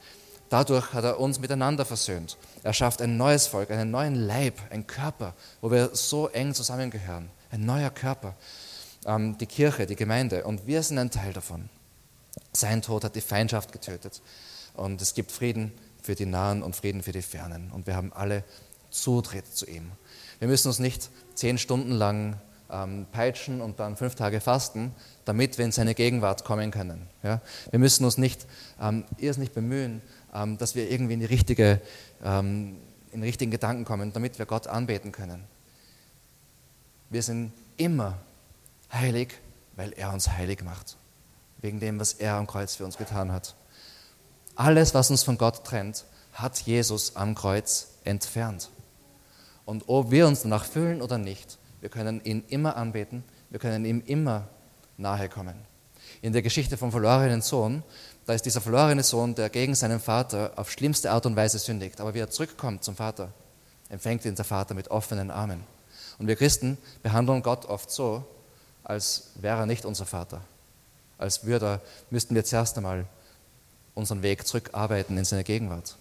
Dadurch 0.49 0.93
hat 0.93 1.05
er 1.05 1.19
uns 1.19 1.41
miteinander 1.41 1.85
versöhnt. 1.85 2.37
Er 2.63 2.73
schafft 2.73 3.03
ein 3.03 3.17
neues 3.17 3.47
Volk, 3.47 3.71
einen 3.71 3.91
neuen 3.91 4.15
Leib, 4.15 4.61
einen 4.71 4.87
Körper, 4.87 5.35
wo 5.61 5.71
wir 5.71 5.91
so 5.95 6.29
eng 6.29 6.55
zusammengehören. 6.55 7.31
Ein 7.51 7.65
neuer 7.65 7.91
Körper. 7.91 8.35
Ähm, 9.07 9.37
die 9.39 9.47
Kirche, 9.47 9.87
die 9.87 9.97
Gemeinde. 9.97 10.45
Und 10.45 10.67
wir 10.67 10.83
sind 10.83 10.99
ein 10.99 11.11
Teil 11.11 11.33
davon. 11.33 11.69
Sein 12.53 12.83
Tod 12.83 13.05
hat 13.05 13.17
die 13.17 13.21
Feindschaft 13.21 13.73
getötet. 13.73 14.23
Und 14.75 15.01
es 15.01 15.15
gibt 15.15 15.33
Frieden 15.33 15.73
für 16.03 16.15
die 16.15 16.27
Nahen 16.27 16.63
und 16.63 16.77
Frieden 16.77 17.03
für 17.03 17.13
die 17.13 17.23
Fernen. 17.23 17.73
Und 17.73 17.87
wir 17.87 17.97
haben 17.97 18.13
alle 18.13 18.45
Zutritt 18.91 19.47
zu 19.47 19.67
ihm. 19.67 19.91
Wir 20.39 20.49
müssen 20.49 20.69
uns 20.69 20.79
nicht 20.79 21.11
zehn 21.35 21.59
Stunden 21.59 21.91
lang 21.91 22.39
ähm, 22.71 23.07
peitschen 23.13 23.61
und 23.61 23.81
dann 23.81 23.97
fünf 23.97 24.15
Tage 24.15 24.41
fasten, 24.41 24.95
damit 25.25 25.59
wir 25.59 25.65
in 25.65 25.73
seine 25.73 25.95
Gegenwart 25.95 26.45
kommen 26.45 26.71
können. 26.71 27.07
Ja? 27.23 27.41
Wir 27.71 27.79
müssen 27.79 28.05
uns 28.05 28.19
nicht 28.19 28.47
ähm, 28.81 29.05
irrsinnig 29.19 29.53
bemühen, 29.53 30.03
ähm, 30.03 30.03
dass 30.59 30.75
wir 30.75 30.91
irgendwie 30.91 31.15
in, 31.15 31.21
die 31.21 31.27
richtige, 31.27 31.81
ähm, 32.23 32.77
in 33.13 33.21
den 33.21 33.23
richtigen 33.23 33.51
Gedanken 33.51 33.85
kommen, 33.85 34.13
damit 34.13 34.39
wir 34.39 34.47
Gott 34.47 34.67
anbeten 34.67 35.13
können. 35.13 35.45
Wir 37.11 37.23
sind 37.23 37.53
immer 37.77 38.19
heilig, 38.93 39.35
weil 39.77 39.93
er 39.93 40.13
uns 40.13 40.29
heilig 40.29 40.63
macht. 40.63 40.97
Wegen 41.59 41.81
dem, 41.81 41.99
was 41.99 42.15
er 42.15 42.35
am 42.35 42.47
Kreuz 42.47 42.75
für 42.75 42.85
uns 42.85 42.97
getan 42.97 43.33
hat. 43.33 43.55
Alles, 44.55 44.95
was 44.95 45.11
uns 45.11 45.23
von 45.23 45.39
Gott 45.39 45.65
trennt, 45.65 46.05
hat 46.33 46.59
Jesus 46.61 47.17
am 47.17 47.35
Kreuz 47.35 47.89
entfernt. 48.05 48.71
Und 49.65 49.85
ob 49.89 50.11
wir 50.11 50.27
uns 50.27 50.43
danach 50.43 50.65
fühlen 50.65 51.03
oder 51.03 51.19
nicht, 51.19 51.59
wir 51.81 51.89
können 51.89 52.21
ihn 52.25 52.45
immer 52.49 52.77
anbeten, 52.77 53.25
wir 53.51 53.59
können 53.59 53.85
ihm 53.85 54.03
immer 54.07 54.49
nahe 54.97 55.29
kommen. 55.29 55.57
In 56.23 56.33
der 56.33 56.43
Geschichte 56.43 56.77
vom 56.77 56.91
verlorenen 56.91 57.43
Sohn, 57.43 57.83
da 58.27 58.35
ist 58.35 58.45
dieser 58.45 58.61
verlorene 58.61 59.05
Sohn, 59.05 59.37
der 59.37 59.49
gegen 59.49 59.77
seinen 59.77 60.01
Vater 60.01 60.53
auf 60.57 60.71
schlimmste 60.71 61.13
Art 61.13 61.27
und 61.27 61.37
Weise 61.37 61.61
sündigt. 61.61 62.01
Aber 62.01 62.13
wie 62.13 62.19
er 62.19 62.29
zurückkommt 62.29 62.83
zum 62.83 62.97
Vater, 62.97 63.31
empfängt 63.89 64.25
ihn 64.25 64.35
der 64.35 64.45
Vater 64.45 64.75
mit 64.75 64.91
offenen 64.91 65.31
Armen. 65.31 65.63
Und 66.19 66.27
wir 66.27 66.35
Christen 66.35 66.77
behandeln 67.05 67.43
Gott 67.43 67.67
oft 67.67 67.91
so, 67.91 68.25
als 68.83 69.31
wäre 69.37 69.61
er 69.61 69.67
nicht 69.67 69.85
unser 69.85 70.07
Vater. 70.07 70.41
Als 71.19 71.45
würde, 71.45 71.81
müssten 72.11 72.35
wir 72.35 72.45
zuerst 72.45 72.77
einmal 72.77 73.07
unseren 73.95 74.23
Weg 74.23 74.47
zurückarbeiten 74.47 75.17
in 75.17 75.25
seine 75.25 75.45
Gegenwart. 75.45 75.97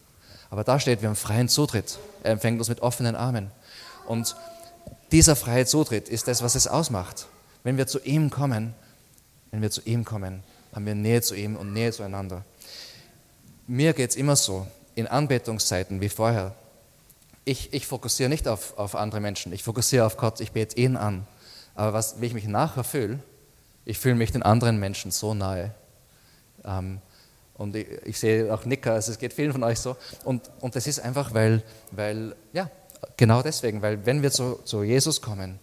Aber 0.50 0.64
da 0.64 0.80
steht, 0.80 1.02
wir 1.02 1.10
haben 1.10 1.16
freien 1.16 1.48
Zutritt. 1.48 2.00
Er 2.24 2.32
empfängt 2.32 2.60
uns 2.60 2.70
mit 2.70 2.82
offenen 2.82 3.16
Armen. 3.16 3.52
Und 4.08 4.36
dieser 5.12 5.36
freie 5.36 5.66
Zutritt 5.66 6.10
ist 6.10 6.28
das, 6.28 6.42
was 6.42 6.56
es 6.56 6.68
ausmacht. 6.68 7.28
Wenn 7.64 7.78
wir 7.78 7.88
zu 7.88 8.00
ihm 8.00 8.30
kommen, 8.32 8.74
wenn 9.52 9.62
wir 9.62 9.72
zu 9.72 9.82
ihm 9.82 10.06
kommen, 10.06 10.44
haben 10.76 10.86
wir 10.86 10.94
Nähe 10.94 11.22
zu 11.22 11.36
ihm 11.36 11.56
und 11.56 11.72
Nähe 11.72 11.94
zueinander. 11.94 12.44
Mir 13.66 13.94
geht 13.94 14.10
es 14.10 14.16
immer 14.18 14.36
so, 14.36 14.68
in 14.94 15.08
Anbetungszeiten 15.08 16.02
wie 16.02 16.10
vorher. 16.10 16.54
Ich, 17.46 17.74
ich 17.74 17.88
fokussiere 17.88 18.30
nicht 18.30 18.48
auf, 18.48 18.78
auf 18.78 18.96
andere 18.96 19.22
Menschen, 19.22 19.54
ich 19.54 19.64
fokussiere 19.64 20.06
auf 20.06 20.18
Gott, 20.18 20.42
ich 20.42 20.52
bete 20.52 20.78
ihn 20.78 20.98
an. 20.98 21.26
Aber 21.76 21.94
was, 21.94 22.20
wie 22.20 22.26
ich 22.26 22.34
mich 22.34 22.48
nachher 22.48 22.84
fühle, 22.84 23.20
ich 23.86 24.00
fühle 24.00 24.16
mich 24.16 24.32
den 24.32 24.44
anderen 24.44 24.78
Menschen 24.78 25.12
so 25.12 25.34
nahe. 25.34 25.74
Ähm, 26.66 27.00
und 27.54 27.76
ich, 27.76 27.88
ich, 28.04 28.20
sehe 28.20 28.54
auch 28.54 28.66
Nicker, 28.66 28.94
also 28.94 29.12
es 29.12 29.18
geht 29.18 29.32
vielen 29.32 29.54
von 29.54 29.64
euch 29.64 29.80
so. 29.80 29.96
Und, 30.26 30.50
und 30.60 30.76
das 30.76 30.88
ist 30.88 31.00
einfach, 31.00 31.34
weil, 31.34 31.64
weil, 31.92 32.36
ja, 32.52 32.70
genau 33.16 33.42
deswegen, 33.42 33.82
weil 33.82 34.06
wenn 34.06 34.22
wir 34.22 34.32
zu, 34.32 34.60
zu 34.66 34.84
Jesus 34.84 35.22
kommen, 35.22 35.60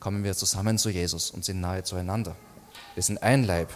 kommen 0.00 0.22
wir 0.22 0.34
zusammen 0.34 0.76
zu 0.76 0.90
Jesus 0.90 1.30
und 1.30 1.44
sind 1.44 1.60
nahe 1.60 1.82
zueinander. 1.82 2.36
Wir 2.94 3.02
sind 3.02 3.22
ein 3.22 3.44
Leib. 3.44 3.68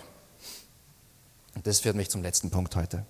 Und 1.54 1.66
das 1.66 1.80
führt 1.80 1.96
mich 1.96 2.10
zum 2.10 2.22
letzten 2.22 2.50
Punkt 2.50 2.76
heute. 2.76 3.04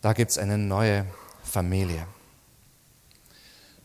Da 0.00 0.12
gibt 0.12 0.30
es 0.30 0.38
eine 0.38 0.58
neue 0.58 1.06
Familie. 1.42 2.06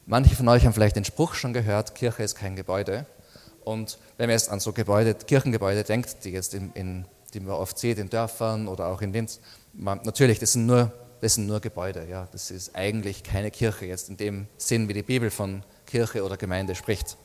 Manche 0.05 0.35
von 0.35 0.47
euch 0.49 0.65
haben 0.65 0.73
vielleicht 0.73 0.95
den 0.95 1.05
Spruch 1.05 1.33
schon 1.35 1.53
gehört, 1.53 1.95
Kirche 1.95 2.23
ist 2.23 2.35
kein 2.35 2.55
Gebäude. 2.55 3.05
Und 3.63 3.99
wenn 4.17 4.27
man 4.27 4.33
jetzt 4.33 4.49
an 4.49 4.59
so 4.59 4.73
Gebäude, 4.73 5.13
Kirchengebäude 5.13 5.83
denkt, 5.83 6.25
die 6.25 6.31
jetzt 6.31 6.53
in, 6.53 6.73
in 6.73 7.05
die 7.33 7.39
man 7.39 7.55
oft 7.55 7.77
sieht 7.77 7.97
in 7.97 8.09
Dörfern 8.09 8.67
oder 8.67 8.87
auch 8.87 9.01
in 9.01 9.13
Linz. 9.13 9.39
Man, 9.73 10.01
natürlich, 10.03 10.39
das 10.39 10.53
sind, 10.53 10.65
nur, 10.65 10.91
das 11.21 11.35
sind 11.35 11.47
nur 11.47 11.59
Gebäude. 11.59 12.05
Ja. 12.09 12.27
Das 12.31 12.51
ist 12.51 12.75
eigentlich 12.75 13.23
keine 13.23 13.51
Kirche, 13.51 13.85
jetzt 13.85 14.09
in 14.09 14.17
dem 14.17 14.47
Sinn, 14.57 14.89
wie 14.89 14.93
die 14.93 15.03
Bibel 15.03 15.29
von 15.29 15.63
Kirche 15.85 16.23
oder 16.23 16.37
Gemeinde 16.37 16.75
spricht. 16.75 17.17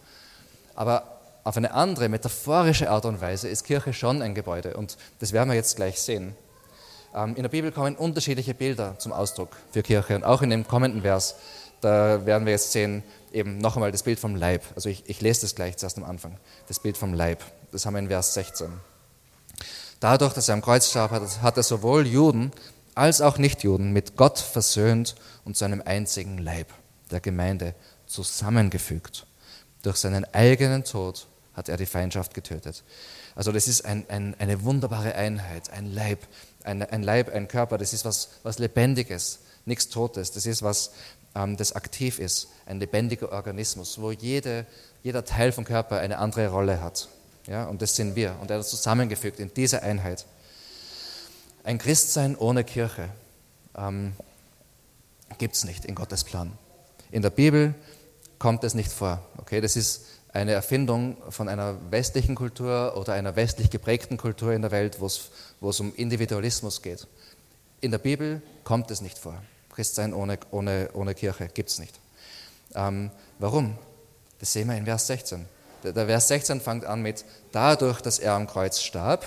Aber 0.75 1.16
auf 1.47 1.57
eine 1.57 1.73
andere, 1.75 2.09
metaphorische 2.09 2.91
Art 2.91 3.05
und 3.05 3.21
Weise 3.21 3.49
ist 3.49 3.63
Kirche 3.63 3.93
schon 3.93 4.21
ein 4.21 4.35
Gebäude. 4.35 4.77
Und 4.77 4.97
das 5.21 5.33
werden 5.33 5.49
wir 5.49 5.55
jetzt 5.55 5.77
gleich 5.77 6.01
sehen. 6.01 6.35
Ähm, 7.15 7.37
in 7.37 7.43
der 7.45 7.49
Bibel 7.49 7.71
kommen 7.71 7.95
unterschiedliche 7.95 8.53
Bilder 8.53 8.99
zum 8.99 9.13
Ausdruck 9.13 9.51
für 9.71 9.85
Kirche. 9.85 10.17
Und 10.17 10.25
auch 10.25 10.43
in 10.43 10.51
dem 10.51 10.67
kommenden 10.67 11.03
Vers, 11.03 11.37
da 11.81 12.27
werden 12.27 12.47
wir 12.47 12.53
jetzt 12.53 12.73
sehen, 12.73 13.05
eben 13.33 13.59
noch 13.59 13.77
einmal 13.77 13.93
das 13.93 14.03
Bild 14.03 14.19
vom 14.19 14.35
Leib. 14.35 14.65
Also 14.75 14.89
ich, 14.89 15.05
ich 15.07 15.21
lese 15.21 15.43
das 15.43 15.55
gleich 15.55 15.77
zuerst 15.77 15.99
am 15.99 16.03
Anfang. 16.03 16.37
Das 16.67 16.81
Bild 16.81 16.99
vom 16.99 17.15
Leib. 17.15 17.45
Das 17.71 17.87
haben 17.87 17.95
wir 17.95 18.01
in 18.01 18.09
Vers 18.09 18.35
16. 18.35 18.69
Dadurch, 20.01 20.33
dass 20.33 20.49
er 20.49 20.55
am 20.55 20.63
Kreuz 20.63 20.91
starb, 20.91 21.13
hat 21.13 21.57
er 21.57 21.63
sowohl 21.63 22.09
Juden 22.09 22.51
als 22.97 23.21
auch 23.21 23.39
Nichtjuden 23.39 23.93
mit 23.93 24.17
Gott 24.17 24.41
versöhnt 24.41 25.15
und 25.45 25.57
zu 25.57 25.65
einem 25.65 25.81
einzigen 25.85 26.39
Leib, 26.39 26.67
der 27.13 27.21
Gemeinde, 27.21 27.77
zusammengefügt. 28.09 29.29
Durch 29.83 29.99
seinen 29.99 30.25
eigenen 30.35 30.83
Tod 30.83 31.29
hat 31.57 31.69
er 31.69 31.77
die 31.79 31.87
Feindschaft 31.87 32.35
getötet. 32.35 32.85
Also 33.35 33.51
das 33.51 33.66
ist 33.66 33.85
ein, 33.85 34.05
ein, 34.09 34.37
eine 34.38 34.62
wunderbare 34.62 35.14
Einheit, 35.14 35.71
ein 35.71 35.92
Leib, 35.92 36.21
ein, 36.62 36.83
ein, 36.83 37.03
Leib, 37.03 37.35
ein 37.35 37.49
Körper, 37.49 37.79
das 37.79 37.92
ist 37.92 38.05
was, 38.05 38.31
was 38.42 38.59
Lebendiges, 38.59 39.40
nichts 39.64 39.88
Totes, 39.88 40.33
das 40.33 40.47
ist 40.47 40.62
was, 40.62 40.92
ähm, 41.35 41.57
das 41.57 41.73
aktiv 41.73 42.19
ist, 42.19 42.49
ein 42.66 42.79
lebendiger 42.79 43.33
Organismus, 43.33 44.01
wo 44.01 44.12
jede, 44.12 44.66
jeder 45.03 45.25
Teil 45.25 45.51
vom 45.51 45.64
Körper 45.64 45.99
eine 45.99 46.19
andere 46.19 46.49
Rolle 46.49 46.83
hat. 46.83 47.09
Ja, 47.47 47.64
und 47.64 47.81
das 47.81 47.97
sind 47.97 48.16
wir. 48.16 48.37
Und 48.40 48.51
er 48.51 48.59
hat 48.59 48.66
zusammengefügt 48.66 49.38
in 49.38 49.55
dieser 49.55 49.83
Einheit. 49.83 50.27
Ein 51.62 51.79
Christsein 51.79 52.37
ohne 52.37 52.64
Kirche 52.64 53.09
ähm, 53.77 54.14
gibt 55.38 55.55
es 55.55 55.64
nicht 55.64 55.85
in 55.85 55.95
Gottes 55.95 56.25
Plan. 56.25 56.53
In 57.11 57.23
der 57.23 57.31
Bibel 57.31 57.75
kommt 58.38 58.64
es 58.64 58.75
nicht 58.75 58.90
vor. 58.90 59.25
Okay, 59.38 59.61
das 59.61 59.77
ist 59.77 60.07
eine 60.37 60.53
Erfindung 60.53 61.16
von 61.31 61.49
einer 61.49 61.77
westlichen 61.90 62.35
Kultur 62.35 62.96
oder 62.96 63.14
einer 63.14 63.37
westlich 63.37 63.70
geprägten 63.70 64.18
Kultur 64.18 64.53
in 64.53 64.62
der 64.62 64.70
Welt, 64.70 65.01
wo 65.01 65.07
es 65.07 65.81
um 65.81 65.94
Individualismus 65.94 66.83
geht. 66.83 67.07
In 67.81 67.90
der 67.90 67.99
Bibel 67.99 68.42
kommt 68.62 68.90
es 68.90 69.01
nicht 69.01 69.18
vor. 69.18 69.42
Christsein 69.75 70.12
ohne, 70.12 70.38
ohne, 70.51 70.90
ohne 70.92 71.14
Kirche 71.14 71.49
gibt 71.49 71.70
es 71.70 71.79
nicht. 71.79 71.99
Ähm, 72.75 73.11
warum? 73.38 73.79
Das 74.38 74.53
sehen 74.53 74.68
wir 74.68 74.77
in 74.77 74.85
Vers 74.85 75.07
16. 75.07 75.46
Der, 75.83 75.92
der, 75.92 76.07
Vers 76.07 76.29
16 76.29 76.61
fängt 76.61 76.85
an 76.85 77.01
mit, 77.01 77.25
dadurch, 77.53 78.01
dass 78.03 78.18
er 78.18 78.35
am 78.35 78.46
Kreuz 78.46 78.81
starb, 78.81 79.25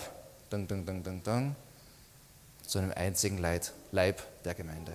dun, 0.50 0.68
dun, 0.68 0.86
dun, 0.86 1.04
dun, 1.04 1.24
dun, 1.24 1.56
zu 2.66 2.78
einem 2.78 2.92
einzigen 2.92 3.40
Leid, 3.40 3.74
Leib 3.92 4.22
der 4.46 4.54
Gemeinde. 4.54 4.94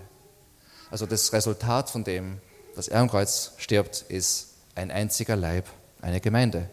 Also 0.90 1.06
das 1.06 1.32
Resultat 1.32 1.90
von 1.90 2.04
dem, 2.04 2.40
dass 2.76 2.86
er 2.86 3.00
am 3.00 3.10
Kreuz 3.10 3.52
stirbt, 3.56 4.02
ist 4.08 4.54
ein 4.76 4.90
einziger 4.90 5.34
Leib, 5.34 5.66
eine 6.04 6.20
Gemeinde. 6.20 6.68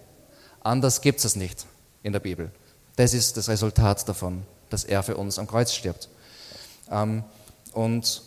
Anders 0.60 1.02
gibt 1.02 1.24
es 1.24 1.36
nicht 1.36 1.66
in 2.04 2.12
der 2.12 2.20
Bibel. 2.20 2.52
Das 2.98 3.14
ist 3.14 3.38
das 3.38 3.48
Resultat 3.48 4.08
davon, 4.08 4.44
dass 4.70 4.84
er 4.84 5.02
für 5.04 5.16
uns 5.16 5.40
am 5.40 5.48
Kreuz 5.48 5.74
stirbt. 5.74 6.10
Ähm, 6.92 7.24
und, 7.72 8.22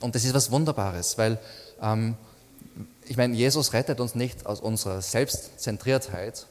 und 0.00 0.14
das 0.14 0.24
ist 0.24 0.32
was 0.32 0.50
Wunderbares, 0.52 1.18
weil 1.18 1.38
ähm, 1.82 2.16
ich 3.04 3.16
meine, 3.16 3.34
Jesus 3.34 3.72
rettet 3.72 4.00
uns 4.00 4.14
nicht 4.14 4.46
aus 4.46 4.60
unserer 4.60 5.02
Selbstzentriertheit, 5.02 6.46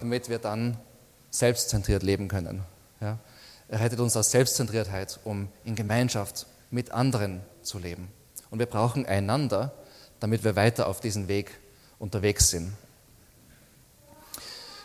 damit 0.00 0.28
wir 0.28 0.38
dann 0.38 0.76
selbstzentriert 1.30 2.02
leben 2.02 2.26
können. 2.26 2.62
Ja? 3.00 3.18
Er 3.68 3.80
rettet 3.80 4.00
uns 4.00 4.16
aus 4.16 4.32
Selbstzentriertheit, 4.32 5.20
um 5.24 5.48
in 5.64 5.76
Gemeinschaft 5.76 6.46
mit 6.70 6.90
anderen 6.90 7.40
zu 7.62 7.78
leben. 7.78 8.08
Und 8.50 8.58
wir 8.58 8.66
brauchen 8.66 9.06
einander, 9.06 9.72
damit 10.18 10.42
wir 10.42 10.56
weiter 10.56 10.88
auf 10.88 11.00
diesen 11.00 11.28
Weg 11.28 11.52
unterwegs 11.98 12.50
sind. 12.50 12.72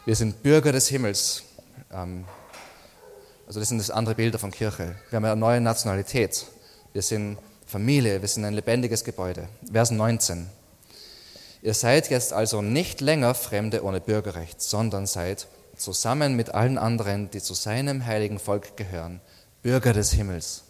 Wir 0.03 0.15
sind 0.15 0.41
Bürger 0.41 0.71
des 0.71 0.87
Himmels. 0.87 1.43
Ähm, 1.91 2.25
also 3.45 3.59
das 3.59 3.69
sind 3.69 3.77
das 3.77 3.91
andere 3.91 4.15
Bilder 4.15 4.39
von 4.39 4.49
Kirche. 4.49 4.95
Wir 5.09 5.17
haben 5.17 5.25
eine 5.25 5.35
neue 5.35 5.61
Nationalität. 5.61 6.47
Wir 6.91 7.03
sind 7.03 7.37
Familie, 7.67 8.19
wir 8.19 8.27
sind 8.27 8.43
ein 8.43 8.55
lebendiges 8.55 9.03
Gebäude. 9.03 9.47
Vers 9.71 9.91
19. 9.91 10.49
Ihr 11.61 11.75
seid 11.75 12.09
jetzt 12.09 12.33
also 12.33 12.63
nicht 12.63 12.99
länger 12.99 13.35
Fremde 13.35 13.83
ohne 13.83 14.01
Bürgerrecht, 14.01 14.59
sondern 14.59 15.05
seid 15.05 15.47
zusammen 15.77 16.35
mit 16.35 16.49
allen 16.49 16.79
anderen, 16.79 17.29
die 17.29 17.41
zu 17.41 17.53
seinem 17.53 18.03
heiligen 18.03 18.39
Volk 18.39 18.75
gehören, 18.77 19.21
Bürger 19.61 19.93
des 19.93 20.13
Himmels. 20.13 20.63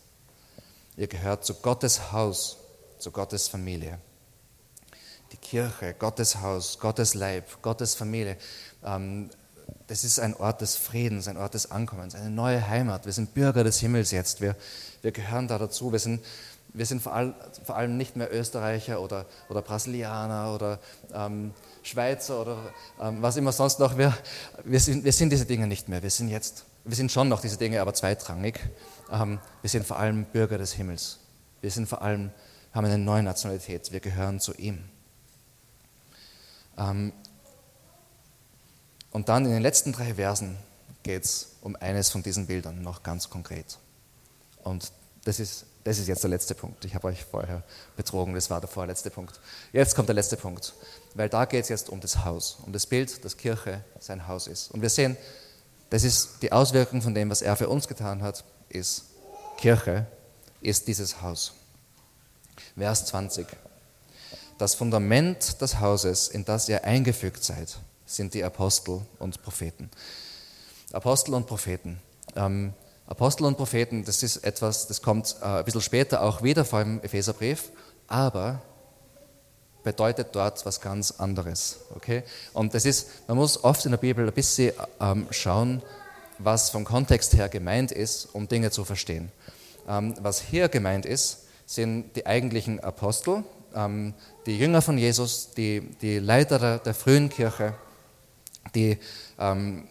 Ihr 0.97 1.07
gehört 1.07 1.45
zu 1.45 1.53
Gottes 1.53 2.11
Haus, 2.11 2.57
zu 2.99 3.11
Gottes 3.11 3.47
Familie. 3.47 3.97
Kirche, 5.51 5.93
Gottes 5.99 6.39
Haus, 6.39 6.79
Gottes 6.79 7.13
Leib, 7.13 7.61
Gottes 7.61 7.93
Familie, 7.93 8.37
ähm, 8.85 9.29
das 9.87 10.05
ist 10.05 10.17
ein 10.17 10.33
Ort 10.33 10.61
des 10.61 10.77
Friedens, 10.77 11.27
ein 11.27 11.35
Ort 11.35 11.55
des 11.55 11.71
Ankommens, 11.71 12.15
eine 12.15 12.29
neue 12.29 12.65
Heimat. 12.65 13.05
Wir 13.05 13.11
sind 13.11 13.33
Bürger 13.33 13.65
des 13.65 13.81
Himmels 13.81 14.11
jetzt. 14.11 14.39
Wir, 14.39 14.55
wir 15.01 15.11
gehören 15.11 15.49
da 15.49 15.57
dazu. 15.57 15.91
Wir 15.91 15.99
sind 15.99 16.23
wir 16.73 16.85
sind 16.85 17.01
vor 17.01 17.13
allem, 17.13 17.33
vor 17.65 17.75
allem 17.75 17.97
nicht 17.97 18.15
mehr 18.15 18.33
Österreicher 18.33 19.01
oder, 19.01 19.25
oder 19.49 19.61
Brasilianer 19.61 20.55
oder 20.55 20.79
ähm, 21.13 21.53
Schweizer 21.83 22.39
oder 22.41 22.57
ähm, 23.01 23.21
was 23.21 23.35
immer 23.35 23.51
sonst 23.51 23.77
noch. 23.79 23.97
Wir, 23.97 24.17
wir, 24.63 24.79
sind, 24.79 25.03
wir 25.03 25.11
sind 25.11 25.31
diese 25.31 25.45
Dinge 25.45 25.67
nicht 25.67 25.89
mehr. 25.89 26.01
Wir 26.01 26.11
sind 26.11 26.29
jetzt, 26.29 26.63
wir 26.85 26.95
sind 26.95 27.11
schon 27.11 27.27
noch 27.27 27.41
diese 27.41 27.57
Dinge, 27.57 27.81
aber 27.81 27.93
zweitrangig. 27.93 28.57
Ähm, 29.11 29.39
wir 29.59 29.69
sind 29.69 29.85
vor 29.85 29.99
allem 29.99 30.23
Bürger 30.23 30.57
des 30.57 30.71
Himmels. 30.71 31.19
Wir 31.59 31.71
sind 31.71 31.89
vor 31.89 32.01
allem, 32.01 32.31
haben 32.73 32.85
eine 32.85 32.97
neue 32.97 33.23
Nationalität. 33.23 33.91
Wir 33.91 33.99
gehören 33.99 34.39
zu 34.39 34.53
ihm. 34.53 34.85
Ähm, 36.81 37.13
und 39.11 39.29
dann 39.29 39.45
in 39.45 39.51
den 39.51 39.61
letzten 39.61 39.93
drei 39.93 40.15
Versen 40.15 40.57
geht 41.03 41.23
es 41.23 41.55
um 41.61 41.75
eines 41.75 42.09
von 42.09 42.23
diesen 42.23 42.47
Bildern 42.47 42.81
noch 42.81 43.03
ganz 43.03 43.29
konkret. 43.29 43.77
Und 44.63 44.91
das 45.23 45.39
ist 45.39 45.65
das 45.83 45.97
ist 45.97 46.07
jetzt 46.07 46.23
der 46.23 46.29
letzte 46.29 46.55
Punkt. 46.55 46.85
Ich 46.85 46.93
habe 46.95 47.07
euch 47.07 47.23
vorher 47.23 47.63
betrogen, 47.95 48.33
das 48.33 48.49
war 48.49 48.59
der 48.59 48.69
vorletzte 48.69 49.09
Punkt. 49.09 49.39
Jetzt 49.73 49.95
kommt 49.95 50.09
der 50.09 50.15
letzte 50.15 50.37
Punkt, 50.37 50.73
weil 51.15 51.29
da 51.29 51.45
geht 51.45 51.63
es 51.63 51.69
jetzt 51.69 51.89
um 51.89 51.99
das 51.99 52.23
Haus, 52.23 52.59
um 52.65 52.71
das 52.71 52.85
Bild, 52.85 53.23
dass 53.25 53.37
Kirche 53.37 53.83
sein 53.99 54.27
Haus 54.27 54.47
ist. 54.47 54.71
Und 54.71 54.81
wir 54.81 54.89
sehen, 54.89 55.17
das 55.89 56.03
ist 56.03 56.41
die 56.41 56.51
Auswirkung 56.51 57.01
von 57.01 57.13
dem, 57.15 57.29
was 57.29 57.41
er 57.41 57.55
für 57.55 57.67
uns 57.67 57.87
getan 57.87 58.21
hat, 58.21 58.43
ist 58.69 59.05
Kirche, 59.57 60.05
ist 60.61 60.87
dieses 60.87 61.21
Haus. 61.21 61.53
Vers 62.77 63.05
20. 63.07 63.47
Das 64.61 64.75
Fundament 64.75 65.59
des 65.59 65.79
Hauses, 65.79 66.27
in 66.27 66.45
das 66.45 66.69
ihr 66.69 66.83
eingefügt 66.83 67.43
seid, 67.43 67.79
sind 68.05 68.35
die 68.35 68.43
Apostel 68.43 69.01
und 69.17 69.41
Propheten. 69.41 69.89
Apostel 70.93 71.33
und 71.33 71.47
Propheten. 71.47 71.99
Ähm, 72.35 72.71
Apostel 73.07 73.45
und 73.45 73.57
Propheten, 73.57 74.05
das 74.05 74.21
ist 74.21 74.37
etwas, 74.37 74.85
das 74.85 75.01
kommt 75.01 75.35
äh, 75.41 75.45
ein 75.45 75.65
bisschen 75.65 75.81
später 75.81 76.21
auch 76.21 76.43
wieder 76.43 76.63
vor 76.63 76.83
dem 76.83 77.01
Epheserbrief, 77.01 77.71
aber 78.05 78.61
bedeutet 79.81 80.27
dort 80.33 80.63
was 80.63 80.79
ganz 80.79 81.09
anderes. 81.09 81.79
Okay? 81.95 82.21
Und 82.53 82.75
das 82.75 82.85
ist, 82.85 83.27
man 83.27 83.37
muss 83.37 83.63
oft 83.63 83.83
in 83.85 83.89
der 83.89 83.97
Bibel 83.97 84.27
ein 84.27 84.31
bisschen 84.31 84.73
ähm, 84.99 85.25
schauen, 85.31 85.81
was 86.37 86.69
vom 86.69 86.85
Kontext 86.85 87.33
her 87.33 87.49
gemeint 87.49 87.91
ist, 87.91 88.25
um 88.33 88.47
Dinge 88.47 88.69
zu 88.69 88.85
verstehen. 88.85 89.31
Ähm, 89.89 90.13
was 90.21 90.39
hier 90.39 90.69
gemeint 90.69 91.07
ist, 91.07 91.45
sind 91.65 92.15
die 92.15 92.27
eigentlichen 92.27 92.79
Apostel, 92.79 93.43
ähm, 93.75 94.13
die 94.45 94.57
Jünger 94.57 94.81
von 94.81 94.97
Jesus, 94.97 95.51
die, 95.51 95.81
die 96.01 96.19
Leiter 96.19 96.59
der, 96.59 96.79
der 96.79 96.93
frühen 96.93 97.29
Kirche, 97.29 97.73
die 98.73 98.97
ähm, 99.39 99.87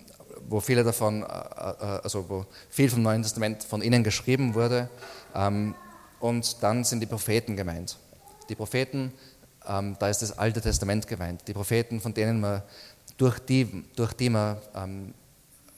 wo 0.51 0.61
viele 0.61 0.83
davon, 0.85 1.23
äh, 1.23 1.27
äh, 1.27 2.01
also 2.03 2.29
wo 2.29 2.47
viel 2.69 2.91
vom 2.91 3.03
Neuen 3.03 3.23
Testament 3.23 3.65
von 3.65 3.83
ihnen 3.83 4.03
geschrieben 4.03 4.55
wurde. 4.55 4.91
Ähm, 5.35 5.75
und 6.19 6.63
dann 6.63 6.85
sind 6.85 7.01
die 7.01 7.07
Propheten 7.07 7.57
gemeint. 7.57 7.97
Die 8.49 8.55
Propheten, 8.55 9.13
ähm, 9.67 9.97
da 9.99 10.09
ist 10.09 10.23
das 10.23 10.37
Alte 10.37 10.61
Testament 10.61 11.07
gemeint. 11.07 11.47
Die 11.47 11.53
Propheten, 11.53 12.01
von 12.01 12.13
denen 12.13 12.41
man, 12.41 12.63
durch 13.17 13.39
die, 13.39 13.85
durch 13.97 14.13
die 14.13 14.29
man, 14.29 14.57
ähm, 14.75 15.15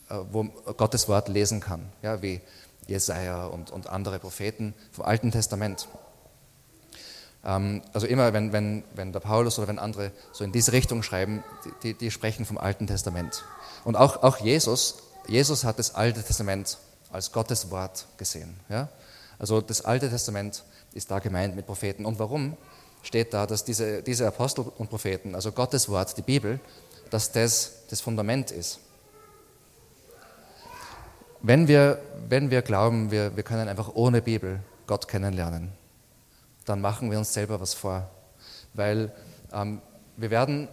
äh, 0.09 0.17
wo 0.31 0.45
Gottes 0.45 1.07
Wort 1.09 1.29
lesen 1.29 1.61
kann, 1.61 1.93
ja, 2.03 2.21
wie 2.23 2.41
Jesaja 2.87 3.47
und, 3.47 3.71
und 3.71 3.89
andere 3.89 4.19
Propheten 4.19 4.75
vom 4.91 5.05
Alten 5.05 5.31
Testament. 5.31 5.87
Also 7.43 8.07
immer, 8.07 8.33
wenn, 8.33 8.53
wenn, 8.53 8.85
wenn 8.95 9.13
der 9.13 9.19
Paulus 9.19 9.59
oder 9.59 9.67
wenn 9.67 9.81
andere 9.81 10.13
so 10.33 10.45
in 10.45 10.53
diese 10.53 10.73
Richtung 10.73 11.03
schreiben, 11.03 11.43
die, 11.83 11.95
die 11.95 12.13
sprechen 12.13 12.45
vom 12.45 12.57
Alten 12.57 12.87
Testament. 12.87 13.45
Und 13.85 13.97
auch, 13.97 14.23
auch 14.23 14.39
Jesus, 14.39 14.99
Jesus 15.27 15.65
hat 15.65 15.79
das 15.79 15.95
Alte 15.95 16.23
Testament 16.23 16.79
als 17.11 17.33
Gottes 17.33 17.71
Wort 17.71 18.07
gesehen. 18.17 18.57
Ja? 18.69 18.89
Also 19.39 19.61
das 19.61 19.85
Alte 19.85 20.09
Testament 20.09 20.63
ist 20.95 21.11
da 21.11 21.19
gemeint 21.19 21.57
mit 21.57 21.67
Propheten. 21.67 22.07
Und 22.07 22.21
warum 22.21 22.57
steht 23.03 23.35
da, 23.35 23.47
dass 23.47 23.65
diese, 23.65 24.03
diese 24.03 24.27
Apostel 24.27 24.65
und 24.79 24.89
Propheten, 24.89 25.35
also 25.35 25.51
Gottes 25.51 25.89
Wort, 25.89 26.17
die 26.17 26.23
Bibel, 26.23 26.61
dass 27.11 27.33
das 27.33 27.73
das 27.91 28.01
Fundament 28.01 28.53
ist? 28.53 28.79
Wenn 31.41 31.67
wir, 31.67 32.01
wenn 32.29 32.51
wir 32.51 32.63
glauben, 32.63 33.11
wir, 33.11 33.35
wir 33.35 33.43
können 33.43 33.69
einfach 33.69 33.91
ohne 33.95 34.23
Bibel 34.23 34.61
Gott 34.87 35.09
kennenlernen, 35.09 35.73
dann 36.65 36.81
machen 36.81 37.11
wir 37.11 37.19
uns 37.19 37.33
selber 37.33 37.61
was 37.61 37.75
vor. 37.75 38.11
Weil 38.75 39.13
ähm, 39.53 39.81
wir 40.17 40.31
werden 40.31 40.69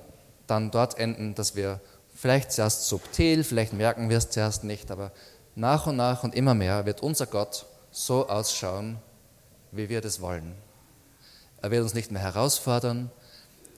dann 0.47 0.71
dort 0.71 0.97
enden, 0.97 1.35
dass 1.35 1.55
wir 1.55 1.79
Vielleicht 2.19 2.51
zuerst 2.51 2.89
subtil, 2.89 3.45
vielleicht 3.45 3.71
merken 3.71 4.09
wir 4.09 4.17
es 4.17 4.29
zuerst 4.29 4.65
nicht, 4.65 4.91
aber 4.91 5.13
nach 5.55 5.87
und 5.87 5.95
nach 5.95 6.25
und 6.25 6.35
immer 6.35 6.53
mehr 6.53 6.85
wird 6.85 6.99
unser 6.99 7.25
Gott 7.25 7.65
so 7.91 8.27
ausschauen, 8.27 8.99
wie 9.71 9.87
wir 9.87 10.01
das 10.01 10.19
wollen. 10.19 10.53
Er 11.61 11.71
wird 11.71 11.81
uns 11.81 11.93
nicht 11.93 12.11
mehr 12.11 12.21
herausfordern, 12.21 13.09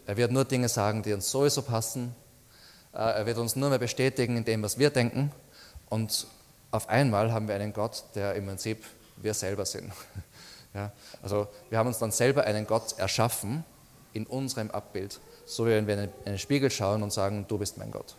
er 0.08 0.18
wird 0.18 0.32
nur 0.32 0.44
Dinge 0.44 0.70
sagen, 0.70 1.04
die 1.04 1.14
uns 1.14 1.30
sowieso 1.30 1.62
passen, 1.62 2.16
äh, 2.94 2.98
er 2.98 3.28
wird 3.28 3.38
uns 3.38 3.56
nur 3.56 3.70
mehr 3.70 3.78
bestätigen 3.78 4.36
in 4.38 4.44
dem, 4.44 4.64
was 4.64 4.80
wir 4.80 4.90
denken 4.90 5.32
und 5.92 6.26
auf 6.72 6.90
einmal 6.90 7.32
haben 7.32 7.48
wir 7.48 7.54
einen 7.54 7.74
Gott, 7.74 8.06
der 8.16 8.34
im 8.34 8.48
Prinzip 8.48 8.84
wir 9.18 9.36
selber 9.36 9.68
sind. 9.68 9.94
Ja, 10.74 10.92
also 11.22 11.48
wir 11.70 11.78
haben 11.78 11.88
uns 11.88 12.00
dann 12.00 12.12
selber 12.12 12.46
einen 12.46 12.66
Gott 12.66 12.98
erschaffen 12.98 13.66
in 14.14 14.26
unserem 14.26 14.72
Abbild, 14.72 15.20
so 15.46 15.66
wie 15.66 15.72
wenn 15.72 15.88
wir 15.88 16.04
in 16.04 16.10
einen 16.26 16.40
Spiegel 16.40 16.72
schauen 16.72 17.04
und 17.04 17.12
sagen, 17.12 17.46
du 17.48 17.58
bist 17.58 17.78
mein 17.78 17.92
Gott. 17.92 18.16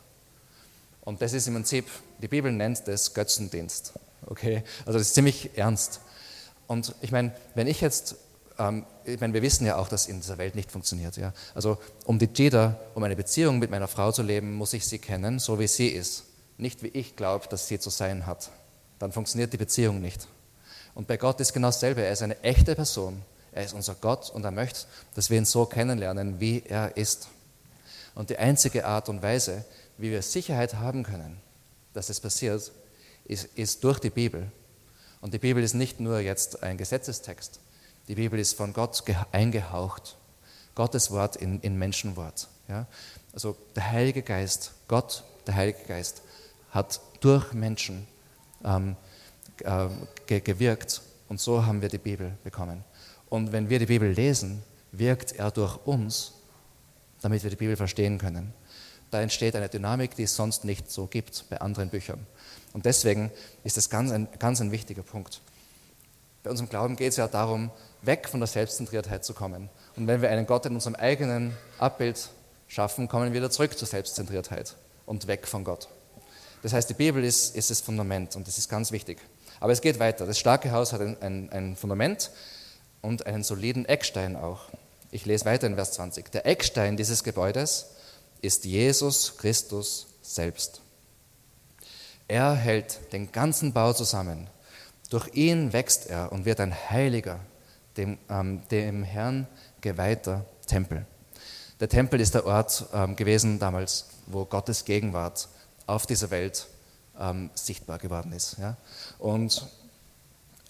Und 1.00 1.20
das 1.20 1.32
ist 1.32 1.48
im 1.48 1.54
Prinzip, 1.54 1.86
die 2.20 2.28
Bibel 2.28 2.52
nennt 2.52 2.86
das 2.86 3.12
Götzendienst. 3.12 3.94
Okay? 4.26 4.62
Also 4.86 4.98
das 4.98 5.08
ist 5.08 5.14
ziemlich 5.14 5.56
ernst. 5.56 6.00
Und 6.68 6.94
ich 7.00 7.10
meine, 7.10 7.34
wenn 7.54 7.66
ich 7.66 7.80
jetzt, 7.80 8.16
ähm, 8.58 8.86
ich 9.04 9.20
meine, 9.20 9.34
wir 9.34 9.42
wissen 9.42 9.66
ja 9.66 9.76
auch, 9.76 9.88
dass 9.88 10.06
in 10.06 10.20
dieser 10.20 10.38
Welt 10.38 10.54
nicht 10.54 10.70
funktioniert. 10.70 11.16
Ja? 11.16 11.32
Also 11.54 11.78
um 12.04 12.18
die 12.18 12.28
Jida, 12.32 12.78
um 12.94 13.02
eine 13.02 13.16
Beziehung 13.16 13.58
mit 13.58 13.70
meiner 13.70 13.88
Frau 13.88 14.12
zu 14.12 14.22
leben, 14.22 14.54
muss 14.54 14.72
ich 14.74 14.86
sie 14.86 15.00
kennen, 15.00 15.38
so 15.40 15.58
wie 15.58 15.66
sie 15.66 15.88
ist. 15.88 16.24
Nicht 16.56 16.82
wie 16.84 16.88
ich 16.88 17.16
glaube, 17.16 17.48
dass 17.48 17.66
sie 17.66 17.80
zu 17.80 17.90
sein 17.90 18.26
hat. 18.26 18.50
Dann 19.00 19.10
funktioniert 19.10 19.52
die 19.52 19.56
Beziehung 19.56 20.00
nicht. 20.00 20.28
Und 20.94 21.06
bei 21.06 21.16
Gott 21.16 21.40
ist 21.40 21.52
genau 21.52 21.68
dasselbe. 21.68 22.02
Er 22.02 22.12
ist 22.12 22.22
eine 22.22 22.40
echte 22.42 22.74
Person. 22.74 23.22
Er 23.52 23.64
ist 23.64 23.74
unser 23.74 23.94
Gott 23.94 24.30
und 24.30 24.44
er 24.44 24.50
möchte, 24.50 24.86
dass 25.14 25.30
wir 25.30 25.38
ihn 25.38 25.44
so 25.44 25.66
kennenlernen, 25.66 26.40
wie 26.40 26.62
er 26.66 26.96
ist. 26.96 27.28
Und 28.14 28.30
die 28.30 28.38
einzige 28.38 28.86
Art 28.86 29.08
und 29.08 29.22
Weise, 29.22 29.64
wie 29.98 30.10
wir 30.10 30.22
Sicherheit 30.22 30.74
haben 30.74 31.02
können, 31.02 31.38
dass 31.92 32.08
es 32.08 32.20
passiert, 32.20 32.72
ist, 33.24 33.44
ist 33.54 33.84
durch 33.84 33.98
die 33.98 34.10
Bibel 34.10 34.50
Und 35.20 35.34
die 35.34 35.38
Bibel 35.38 35.62
ist 35.62 35.74
nicht 35.74 36.00
nur 36.00 36.18
jetzt 36.18 36.62
ein 36.62 36.76
Gesetzestext. 36.76 37.60
Die 38.08 38.16
Bibel 38.16 38.38
ist 38.38 38.56
von 38.56 38.72
Gott 38.72 39.02
eingehaucht. 39.30 40.16
Gottes 40.74 41.10
Wort 41.10 41.36
in, 41.36 41.60
in 41.60 41.78
Menschenwort. 41.78 42.48
Ja? 42.68 42.86
Also 43.32 43.56
der 43.76 43.90
Heilige 43.90 44.22
Geist, 44.22 44.72
Gott, 44.88 45.22
der 45.46 45.54
Heilige 45.54 45.84
Geist, 45.86 46.22
hat 46.70 47.00
durch 47.20 47.52
Menschen 47.52 48.08
ähm, 48.64 48.96
äh, 49.60 50.40
gewirkt 50.40 51.02
und 51.28 51.40
so 51.40 51.64
haben 51.64 51.80
wir 51.80 51.88
die 51.88 51.98
Bibel 51.98 52.32
bekommen. 52.44 52.84
Und 53.28 53.52
wenn 53.52 53.68
wir 53.70 53.78
die 53.78 53.86
Bibel 53.86 54.10
lesen, 54.10 54.62
wirkt 54.92 55.32
er 55.32 55.50
durch 55.50 55.78
uns, 55.86 56.34
damit 57.22 57.42
wir 57.42 57.50
die 57.50 57.56
Bibel 57.56 57.76
verstehen 57.76 58.18
können. 58.18 58.52
Da 59.10 59.20
entsteht 59.20 59.56
eine 59.56 59.68
Dynamik, 59.68 60.14
die 60.14 60.24
es 60.24 60.36
sonst 60.36 60.64
nicht 60.64 60.90
so 60.90 61.06
gibt 61.06 61.44
bei 61.48 61.60
anderen 61.60 61.88
Büchern. 61.88 62.26
Und 62.72 62.86
deswegen 62.86 63.30
ist 63.64 63.76
das 63.76 63.90
ganz 63.90 64.10
ein, 64.10 64.28
ganz 64.38 64.60
ein 64.60 64.72
wichtiger 64.72 65.02
Punkt. 65.02 65.40
Bei 66.42 66.50
unserem 66.50 66.68
Glauben 66.68 66.96
geht 66.96 67.10
es 67.10 67.16
ja 67.16 67.28
darum, 67.28 67.70
weg 68.02 68.28
von 68.28 68.40
der 68.40 68.46
Selbstzentriertheit 68.46 69.24
zu 69.24 69.32
kommen. 69.32 69.68
Und 69.96 70.06
wenn 70.06 70.22
wir 70.22 70.30
einen 70.30 70.46
Gott 70.46 70.66
in 70.66 70.74
unserem 70.74 70.96
eigenen 70.96 71.56
Abbild 71.78 72.30
schaffen, 72.68 73.06
kommen 73.06 73.26
wir 73.26 73.34
wieder 73.34 73.50
zurück 73.50 73.78
zur 73.78 73.86
Selbstzentriertheit 73.86 74.76
und 75.06 75.26
weg 75.26 75.46
von 75.46 75.62
Gott. 75.62 75.88
Das 76.62 76.72
heißt, 76.72 76.88
die 76.90 76.94
Bibel 76.94 77.22
ist, 77.22 77.54
ist 77.54 77.70
das 77.70 77.80
Fundament 77.80 78.34
und 78.36 78.46
das 78.46 78.58
ist 78.58 78.68
ganz 78.68 78.92
wichtig. 78.92 79.18
Aber 79.62 79.72
es 79.72 79.80
geht 79.80 80.00
weiter. 80.00 80.26
Das 80.26 80.40
starke 80.40 80.72
Haus 80.72 80.92
hat 80.92 81.00
ein, 81.00 81.16
ein, 81.22 81.48
ein 81.50 81.76
Fundament 81.76 82.32
und 83.00 83.26
einen 83.26 83.44
soliden 83.44 83.86
Eckstein 83.86 84.34
auch. 84.34 84.62
Ich 85.12 85.24
lese 85.24 85.44
weiter 85.44 85.68
in 85.68 85.76
Vers 85.76 85.92
20. 85.92 86.32
Der 86.32 86.46
Eckstein 86.46 86.96
dieses 86.96 87.22
Gebäudes 87.22 87.90
ist 88.40 88.64
Jesus 88.64 89.36
Christus 89.36 90.08
selbst. 90.20 90.80
Er 92.26 92.54
hält 92.54 93.12
den 93.12 93.30
ganzen 93.30 93.72
Bau 93.72 93.92
zusammen. 93.92 94.48
Durch 95.10 95.32
ihn 95.32 95.72
wächst 95.72 96.10
er 96.10 96.32
und 96.32 96.44
wird 96.44 96.58
ein 96.58 96.74
heiliger, 96.90 97.38
dem, 97.96 98.18
ähm, 98.28 98.62
dem 98.72 99.04
Herrn 99.04 99.46
geweihter 99.80 100.44
Tempel. 100.66 101.06
Der 101.78 101.88
Tempel 101.88 102.20
ist 102.20 102.34
der 102.34 102.46
Ort 102.46 102.86
ähm, 102.92 103.14
gewesen 103.14 103.60
damals, 103.60 104.08
wo 104.26 104.44
Gottes 104.44 104.84
Gegenwart 104.84 105.46
auf 105.86 106.04
dieser 106.04 106.32
Welt 106.32 106.66
ähm, 107.18 107.50
sichtbar 107.54 107.98
geworden 107.98 108.32
ist. 108.32 108.58
Ja? 108.58 108.76
Und 109.18 109.66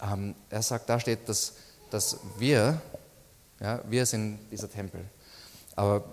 ähm, 0.01 0.35
er 0.49 0.61
sagt, 0.61 0.89
da 0.89 0.99
steht, 0.99 1.27
dass, 1.29 1.53
dass 1.89 2.17
wir, 2.37 2.81
ja, 3.59 3.81
wir 3.89 4.05
sind 4.05 4.39
dieser 4.51 4.69
Tempel. 4.69 5.05
Aber 5.75 6.03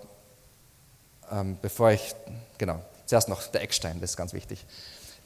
ähm, 1.31 1.57
bevor 1.61 1.91
ich, 1.91 2.15
genau, 2.57 2.83
zuerst 3.05 3.29
noch 3.29 3.45
der 3.47 3.61
Eckstein, 3.61 3.99
das 4.01 4.11
ist 4.11 4.17
ganz 4.17 4.33
wichtig. 4.33 4.65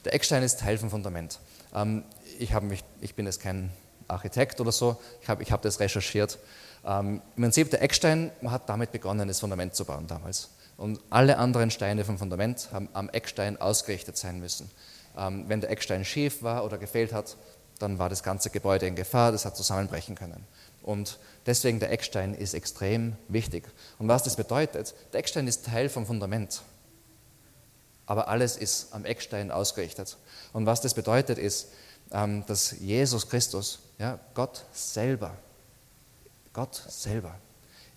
Der 0.04 0.14
Eckstein 0.14 0.42
ist 0.42 0.60
Teil 0.60 0.78
vom 0.78 0.90
Fundament. 0.90 1.38
Ähm, 1.74 2.04
ich, 2.38 2.58
mich, 2.60 2.84
ich 3.00 3.14
bin 3.14 3.26
jetzt 3.26 3.40
kein 3.40 3.70
Architekt 4.08 4.60
oder 4.60 4.72
so, 4.72 5.00
ich 5.20 5.28
habe 5.28 5.42
ich 5.42 5.52
hab 5.52 5.62
das 5.62 5.80
recherchiert. 5.80 6.38
Ähm, 6.84 7.20
Im 7.36 7.42
Prinzip, 7.42 7.70
der 7.70 7.82
Eckstein 7.82 8.30
hat 8.44 8.68
damit 8.68 8.92
begonnen, 8.92 9.26
das 9.26 9.40
Fundament 9.40 9.74
zu 9.74 9.84
bauen 9.84 10.06
damals. 10.06 10.50
Und 10.76 11.00
alle 11.10 11.38
anderen 11.38 11.70
Steine 11.70 12.04
vom 12.04 12.18
Fundament 12.18 12.68
haben 12.72 12.88
am 12.92 13.08
Eckstein 13.08 13.60
ausgerichtet 13.60 14.16
sein 14.16 14.38
müssen. 14.40 14.70
Ähm, 15.16 15.44
wenn 15.48 15.60
der 15.60 15.70
Eckstein 15.70 16.04
schief 16.04 16.42
war 16.42 16.64
oder 16.64 16.78
gefehlt 16.78 17.12
hat, 17.12 17.36
dann 17.78 17.98
war 17.98 18.08
das 18.08 18.22
ganze 18.22 18.50
Gebäude 18.50 18.86
in 18.86 18.96
Gefahr, 18.96 19.32
das 19.32 19.44
hat 19.44 19.56
zusammenbrechen 19.56 20.14
können. 20.14 20.46
Und 20.82 21.18
deswegen 21.46 21.80
der 21.80 21.90
Eckstein 21.90 22.34
ist 22.34 22.54
extrem 22.54 23.16
wichtig. 23.28 23.64
Und 23.98 24.08
was 24.08 24.22
das 24.22 24.36
bedeutet, 24.36 24.94
der 25.12 25.20
Eckstein 25.20 25.48
ist 25.48 25.66
Teil 25.66 25.88
vom 25.88 26.06
Fundament. 26.06 26.62
Aber 28.06 28.28
alles 28.28 28.56
ist 28.56 28.92
am 28.92 29.04
Eckstein 29.04 29.50
ausgerichtet. 29.50 30.16
Und 30.52 30.64
was 30.64 30.80
das 30.80 30.94
bedeutet, 30.94 31.38
ist, 31.38 31.68
ähm, 32.12 32.44
dass 32.46 32.72
Jesus 32.78 33.28
Christus, 33.28 33.80
ja, 33.98 34.20
Gott 34.34 34.64
selber, 34.72 35.36
Gott 36.52 36.74
selber 36.88 37.34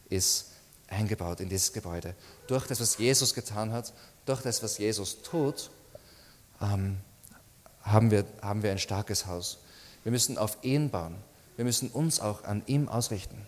ist 0.10 0.52
eingebaut 0.88 1.40
in 1.40 1.50
dieses 1.50 1.72
Gebäude. 1.72 2.16
Durch 2.48 2.66
das, 2.66 2.80
was 2.80 2.98
Jesus 2.98 3.34
getan 3.34 3.72
hat, 3.72 3.94
durch 4.26 4.42
das, 4.42 4.64
was 4.64 4.80
Jesus 4.80 5.22
tut, 5.22 5.70
ähm, 6.62 6.98
haben, 7.82 8.12
wir, 8.12 8.26
haben 8.42 8.64
wir 8.64 8.72
ein 8.72 8.80
starkes 8.80 9.26
Haus. 9.26 9.60
Wir 10.04 10.12
müssen 10.12 10.38
auf 10.38 10.58
ihn 10.62 10.90
bauen. 10.90 11.16
Wir 11.56 11.66
müssen 11.66 11.90
uns 11.90 12.20
auch 12.20 12.44
an 12.44 12.64
ihm 12.68 12.88
ausrichten. 12.88 13.46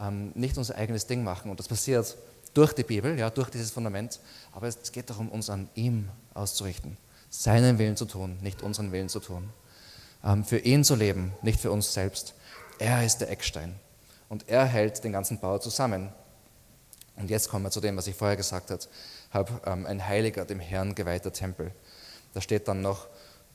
Ähm, 0.00 0.32
nicht 0.34 0.56
unser 0.56 0.76
eigenes 0.76 1.06
Ding 1.06 1.24
machen. 1.24 1.50
Und 1.50 1.58
das 1.58 1.68
passiert 1.68 2.16
durch 2.54 2.72
die 2.72 2.84
Bibel, 2.84 3.18
ja, 3.18 3.30
durch 3.30 3.50
dieses 3.50 3.70
Fundament. 3.70 4.20
Aber 4.52 4.68
es 4.68 4.92
geht 4.92 5.10
darum, 5.10 5.28
uns 5.28 5.50
an 5.50 5.68
ihm 5.74 6.08
auszurichten. 6.34 6.96
Seinen 7.30 7.78
Willen 7.78 7.96
zu 7.96 8.04
tun, 8.04 8.38
nicht 8.40 8.62
unseren 8.62 8.92
Willen 8.92 9.08
zu 9.08 9.20
tun. 9.20 9.50
Ähm, 10.24 10.44
für 10.44 10.58
ihn 10.58 10.84
zu 10.84 10.94
leben, 10.94 11.32
nicht 11.42 11.60
für 11.60 11.70
uns 11.70 11.92
selbst. 11.92 12.34
Er 12.78 13.04
ist 13.04 13.18
der 13.18 13.30
Eckstein. 13.30 13.74
Und 14.28 14.48
er 14.48 14.64
hält 14.64 15.04
den 15.04 15.12
ganzen 15.12 15.38
Bau 15.38 15.58
zusammen. 15.58 16.10
Und 17.16 17.30
jetzt 17.30 17.48
kommen 17.48 17.64
wir 17.64 17.70
zu 17.70 17.80
dem, 17.80 17.96
was 17.96 18.06
ich 18.06 18.16
vorher 18.16 18.36
gesagt 18.36 18.70
habe, 19.30 19.60
ähm, 19.66 19.86
ein 19.86 20.06
heiliger, 20.06 20.44
dem 20.44 20.60
Herrn 20.60 20.94
geweihter 20.94 21.32
Tempel. 21.32 21.72
Da 22.32 22.40
steht 22.40 22.66
dann 22.66 22.82
noch, 22.82 23.06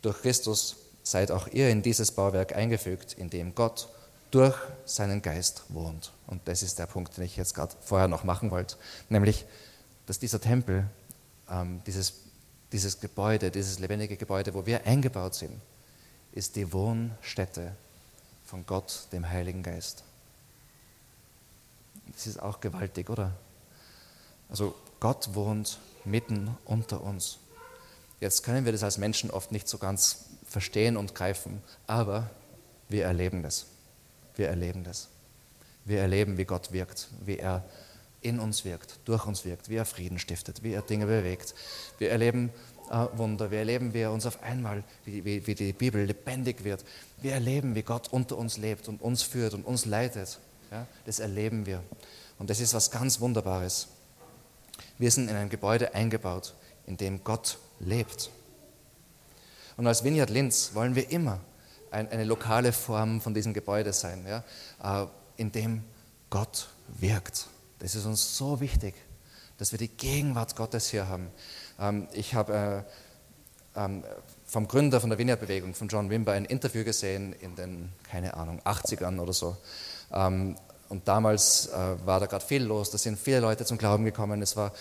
durch 0.02 0.22
Christus 0.22 0.78
seid 1.04 1.32
auch 1.32 1.48
ihr 1.48 1.70
in 1.70 1.82
dieses 1.82 2.12
Bauwerk 2.12 2.56
eingefügt, 2.56 3.14
in 3.14 3.30
dem 3.30 3.56
Gott 3.56 3.90
durch 4.32 4.56
seinen 4.86 5.22
Geist 5.22 5.64
wohnt. 5.70 6.12
Und 6.28 6.48
das 6.48 6.62
ist 6.62 6.78
der 6.78 6.86
Punkt, 6.86 7.18
den 7.18 7.24
ich 7.24 7.36
jetzt 7.36 7.56
gerade 7.56 7.76
vorher 7.82 8.08
noch 8.08 8.24
machen 8.24 8.52
wollte, 8.52 8.76
nämlich, 9.10 9.46
dass 10.06 10.20
dieser 10.20 10.40
Tempel, 10.40 10.86
ähm, 11.50 11.82
dieses, 11.86 12.14
dieses 12.72 13.00
Gebäude, 13.00 13.50
dieses 13.52 13.80
lebendige 13.80 14.18
Gebäude, 14.18 14.54
wo 14.54 14.66
wir 14.66 14.86
eingebaut 14.86 15.36
sind, 15.36 15.60
ist 16.32 16.56
die 16.56 16.72
Wohnstätte 16.72 17.76
von 18.46 18.66
Gott, 18.66 19.08
dem 19.12 19.28
Heiligen 19.28 19.64
Geist. 19.64 20.04
Das 22.14 22.28
ist 22.28 22.42
auch 22.42 22.60
gewaltig, 22.60 23.10
oder? 23.10 23.32
Also 24.50 24.76
Gott 25.00 25.34
wohnt 25.34 25.80
mitten 26.06 26.56
unter 26.66 27.02
uns. 27.02 27.40
Jetzt 28.20 28.44
können 28.44 28.66
wir 28.66 28.72
das 28.72 28.84
als 28.84 28.98
Menschen 28.98 29.32
oft 29.32 29.52
nicht 29.52 29.68
so 29.68 29.78
ganz 29.78 30.26
verstehen 30.46 30.98
und 30.98 31.16
greifen, 31.16 31.62
aber 31.88 32.30
wir 32.90 33.06
erleben 33.06 33.44
das. 33.44 33.68
Wir 34.36 34.50
erleben 34.50 34.84
das. 34.84 35.10
Wir 35.86 36.02
erleben, 36.02 36.38
wie 36.38 36.46
Gott 36.46 36.72
wirkt, 36.72 37.08
wie 37.26 37.38
er 37.38 37.64
in 38.22 38.40
uns 38.40 38.66
wirkt, 38.66 39.00
durch 39.06 39.26
uns 39.26 39.46
wirkt, 39.46 39.70
wie 39.70 39.76
er 39.76 39.86
Frieden 39.86 40.20
stiftet, 40.20 40.64
wie 40.64 40.74
er 40.74 40.82
Dinge 40.82 41.06
bewegt. 41.06 41.56
Wir 41.98 42.12
erleben 42.12 42.52
äh, 42.90 43.08
Wunder, 43.14 43.52
wir 43.52 43.60
erleben, 43.60 43.94
wie 43.94 44.00
er 44.00 44.12
uns 44.12 44.26
auf 44.26 44.44
einmal, 44.44 44.84
wie, 45.06 45.24
wie, 45.24 45.48
wie 45.48 45.56
die 45.56 45.72
Bibel 45.72 46.04
lebendig 46.04 46.64
wird. 46.64 46.84
Wir 47.22 47.34
erleben, 47.34 47.76
wie 47.76 47.84
Gott 47.84 48.12
unter 48.12 48.38
uns 48.38 48.58
lebt 48.58 48.88
und 48.88 49.02
uns 49.02 49.24
führt 49.24 49.54
und 49.54 49.66
uns 49.66 49.86
leitet. 49.86 50.40
Ja, 50.72 50.86
das 51.06 51.20
erleben 51.20 51.66
wir. 51.66 51.84
Und 52.38 52.50
das 52.50 52.60
ist 52.60 52.74
was 52.74 52.92
ganz 52.92 53.20
Wunderbares. 53.20 53.88
Wir 54.98 55.12
sind 55.12 55.30
in 55.30 55.36
ein 55.36 55.50
Gebäude 55.50 55.94
eingebaut, 55.94 56.56
in 56.86 56.98
dem 56.98 57.24
Gott 57.24 57.58
lebt. 57.80 58.30
Und 59.78 59.88
als 59.88 60.04
Vineyard 60.04 60.30
Linz 60.30 60.72
wollen 60.74 60.96
wir 60.96 61.10
immer 61.10 61.40
ein, 61.92 62.10
eine 62.10 62.24
lokale 62.24 62.74
Form 62.74 63.22
von 63.22 63.34
diesem 63.34 63.54
Gebäude 63.54 63.94
sein, 63.94 64.26
ja, 64.28 65.04
äh, 65.04 65.08
in 65.38 65.52
dem 65.52 65.84
Gott 66.30 66.70
wirkt. 66.88 67.48
Das 67.80 67.96
ist 67.96 68.06
uns 68.06 68.38
so 68.38 68.60
wichtig, 68.60 68.94
dass 69.58 69.72
wir 69.72 69.80
die 69.80 69.88
Gegenwart 69.88 70.56
Gottes 70.56 70.90
hier 70.90 71.08
haben. 71.08 71.30
Ähm, 71.80 72.08
ich 72.14 72.36
habe 72.36 72.86
äh, 73.76 73.80
ähm, 73.80 74.04
vom 74.46 74.68
Gründer 74.68 75.00
von 75.00 75.10
der 75.10 75.20
Vineyard-Bewegung, 75.20 75.74
von 75.74 75.88
John 75.88 76.10
Wimber, 76.10 76.34
ein 76.34 76.46
Interview 76.46 76.84
gesehen 76.84 77.34
in 77.34 77.56
den, 77.56 77.90
keine 78.04 78.34
Ahnung, 78.34 78.62
80ern 78.62 79.20
oder 79.20 79.34
so. 79.34 79.56
Ähm, 80.12 80.56
und 80.90 81.08
damals 81.08 81.68
äh, 81.68 82.06
war 82.06 82.20
da 82.20 82.26
gerade 82.26 82.44
viel 82.44 82.64
los, 82.64 82.90
da 82.90 82.98
sind 82.98 83.20
viele 83.20 83.40
Leute 83.40 83.64
zum 83.64 83.78
Glauben 83.78 84.06
gekommen. 84.06 84.42
Es, 84.42 84.58
war, 84.58 84.74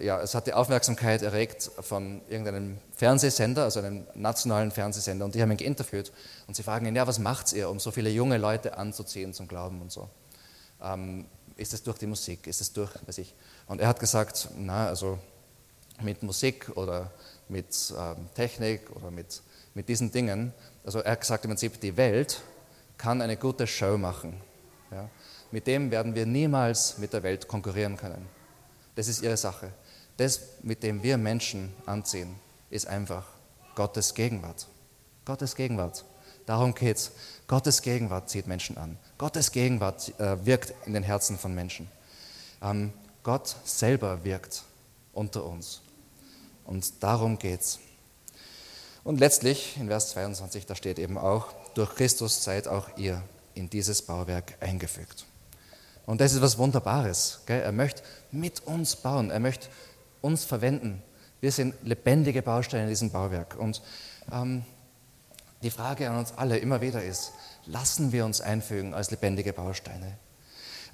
ja, 0.00 0.20
es 0.20 0.34
hat 0.34 0.46
die 0.46 0.52
Aufmerksamkeit 0.52 1.22
erregt 1.22 1.70
von 1.80 2.22
irgendeinem 2.28 2.78
Fernsehsender, 2.96 3.64
also 3.64 3.80
einem 3.80 4.06
nationalen 4.14 4.70
Fernsehsender, 4.70 5.24
und 5.24 5.34
die 5.34 5.42
haben 5.42 5.50
ihn 5.50 5.56
geinterviewt. 5.56 6.12
Und 6.46 6.54
sie 6.56 6.62
fragen 6.62 6.86
ihn, 6.86 6.96
ja, 6.96 7.06
was 7.06 7.18
macht 7.18 7.52
ihr, 7.52 7.68
um 7.68 7.78
so 7.78 7.90
viele 7.90 8.10
junge 8.10 8.38
Leute 8.38 8.76
anzuziehen 8.78 9.34
zum 9.34 9.48
Glauben 9.48 9.80
und 9.82 9.92
so? 9.92 10.08
Ähm, 10.82 11.26
ist 11.56 11.74
es 11.74 11.82
durch 11.82 11.98
die 11.98 12.06
Musik? 12.06 12.46
Ist 12.46 12.60
es 12.60 12.72
durch, 12.72 12.90
weiß 13.06 13.18
ich? 13.18 13.34
Und 13.66 13.80
er 13.80 13.88
hat 13.88 14.00
gesagt, 14.00 14.48
na, 14.56 14.86
also 14.86 15.18
mit 16.00 16.22
Musik 16.22 16.70
oder 16.74 17.10
mit 17.48 17.94
ähm, 17.96 18.28
Technik 18.34 18.90
oder 18.96 19.10
mit, 19.10 19.42
mit 19.74 19.88
diesen 19.88 20.10
Dingen. 20.10 20.52
Also 20.84 21.00
er 21.00 21.12
hat 21.12 21.20
gesagt 21.20 21.44
im 21.44 21.50
Prinzip, 21.50 21.80
die 21.80 21.96
Welt 21.96 22.40
kann 22.96 23.20
eine 23.20 23.36
gute 23.36 23.66
Show 23.66 23.98
machen. 23.98 24.40
Ja? 24.90 25.08
mit 25.52 25.66
dem 25.66 25.90
werden 25.90 26.14
wir 26.14 26.26
niemals 26.26 26.98
mit 26.98 27.12
der 27.12 27.22
Welt 27.22 27.46
konkurrieren 27.46 27.96
können. 27.96 28.26
Das 28.94 29.06
ist 29.06 29.22
ihre 29.22 29.36
Sache. 29.36 29.70
Das, 30.22 30.38
mit 30.62 30.84
dem 30.84 31.02
wir 31.02 31.18
Menschen 31.18 31.74
anziehen, 31.84 32.36
ist 32.70 32.86
einfach 32.86 33.24
Gottes 33.74 34.14
Gegenwart. 34.14 34.68
Gottes 35.24 35.56
Gegenwart. 35.56 36.04
Darum 36.46 36.76
geht 36.76 36.96
es. 36.96 37.10
Gottes 37.48 37.82
Gegenwart 37.82 38.30
zieht 38.30 38.46
Menschen 38.46 38.78
an. 38.78 38.96
Gottes 39.18 39.50
Gegenwart 39.50 40.16
äh, 40.20 40.46
wirkt 40.46 40.74
in 40.86 40.92
den 40.92 41.02
Herzen 41.02 41.36
von 41.38 41.52
Menschen. 41.56 41.88
Ähm, 42.62 42.92
Gott 43.24 43.56
selber 43.64 44.22
wirkt 44.22 44.62
unter 45.12 45.44
uns. 45.44 45.80
Und 46.66 47.02
darum 47.02 47.36
geht 47.36 47.62
es. 47.62 47.80
Und 49.02 49.18
letztlich 49.18 49.76
in 49.76 49.88
Vers 49.88 50.10
22, 50.10 50.66
da 50.66 50.76
steht 50.76 51.00
eben 51.00 51.18
auch, 51.18 51.48
durch 51.74 51.96
Christus 51.96 52.44
seid 52.44 52.68
auch 52.68 52.96
ihr 52.96 53.24
in 53.54 53.68
dieses 53.68 54.02
Bauwerk 54.02 54.54
eingefügt. 54.60 55.26
Und 56.06 56.20
das 56.20 56.32
ist 56.32 56.42
was 56.42 56.58
Wunderbares. 56.58 57.40
Gell? 57.46 57.60
Er 57.60 57.72
möchte 57.72 58.02
mit 58.30 58.60
uns 58.66 58.94
bauen, 58.94 59.32
er 59.32 59.40
möchte 59.40 59.68
uns 60.22 60.44
verwenden. 60.44 61.02
Wir 61.40 61.52
sind 61.52 61.74
lebendige 61.82 62.40
Bausteine 62.40 62.84
in 62.84 62.88
diesem 62.88 63.10
Bauwerk. 63.10 63.56
Und 63.58 63.82
ähm, 64.32 64.64
die 65.62 65.70
Frage 65.70 66.08
an 66.08 66.18
uns 66.18 66.32
alle 66.36 66.58
immer 66.58 66.80
wieder 66.80 67.02
ist, 67.02 67.32
lassen 67.66 68.12
wir 68.12 68.24
uns 68.24 68.40
einfügen 68.40 68.94
als 68.94 69.10
lebendige 69.10 69.52
Bausteine? 69.52 70.16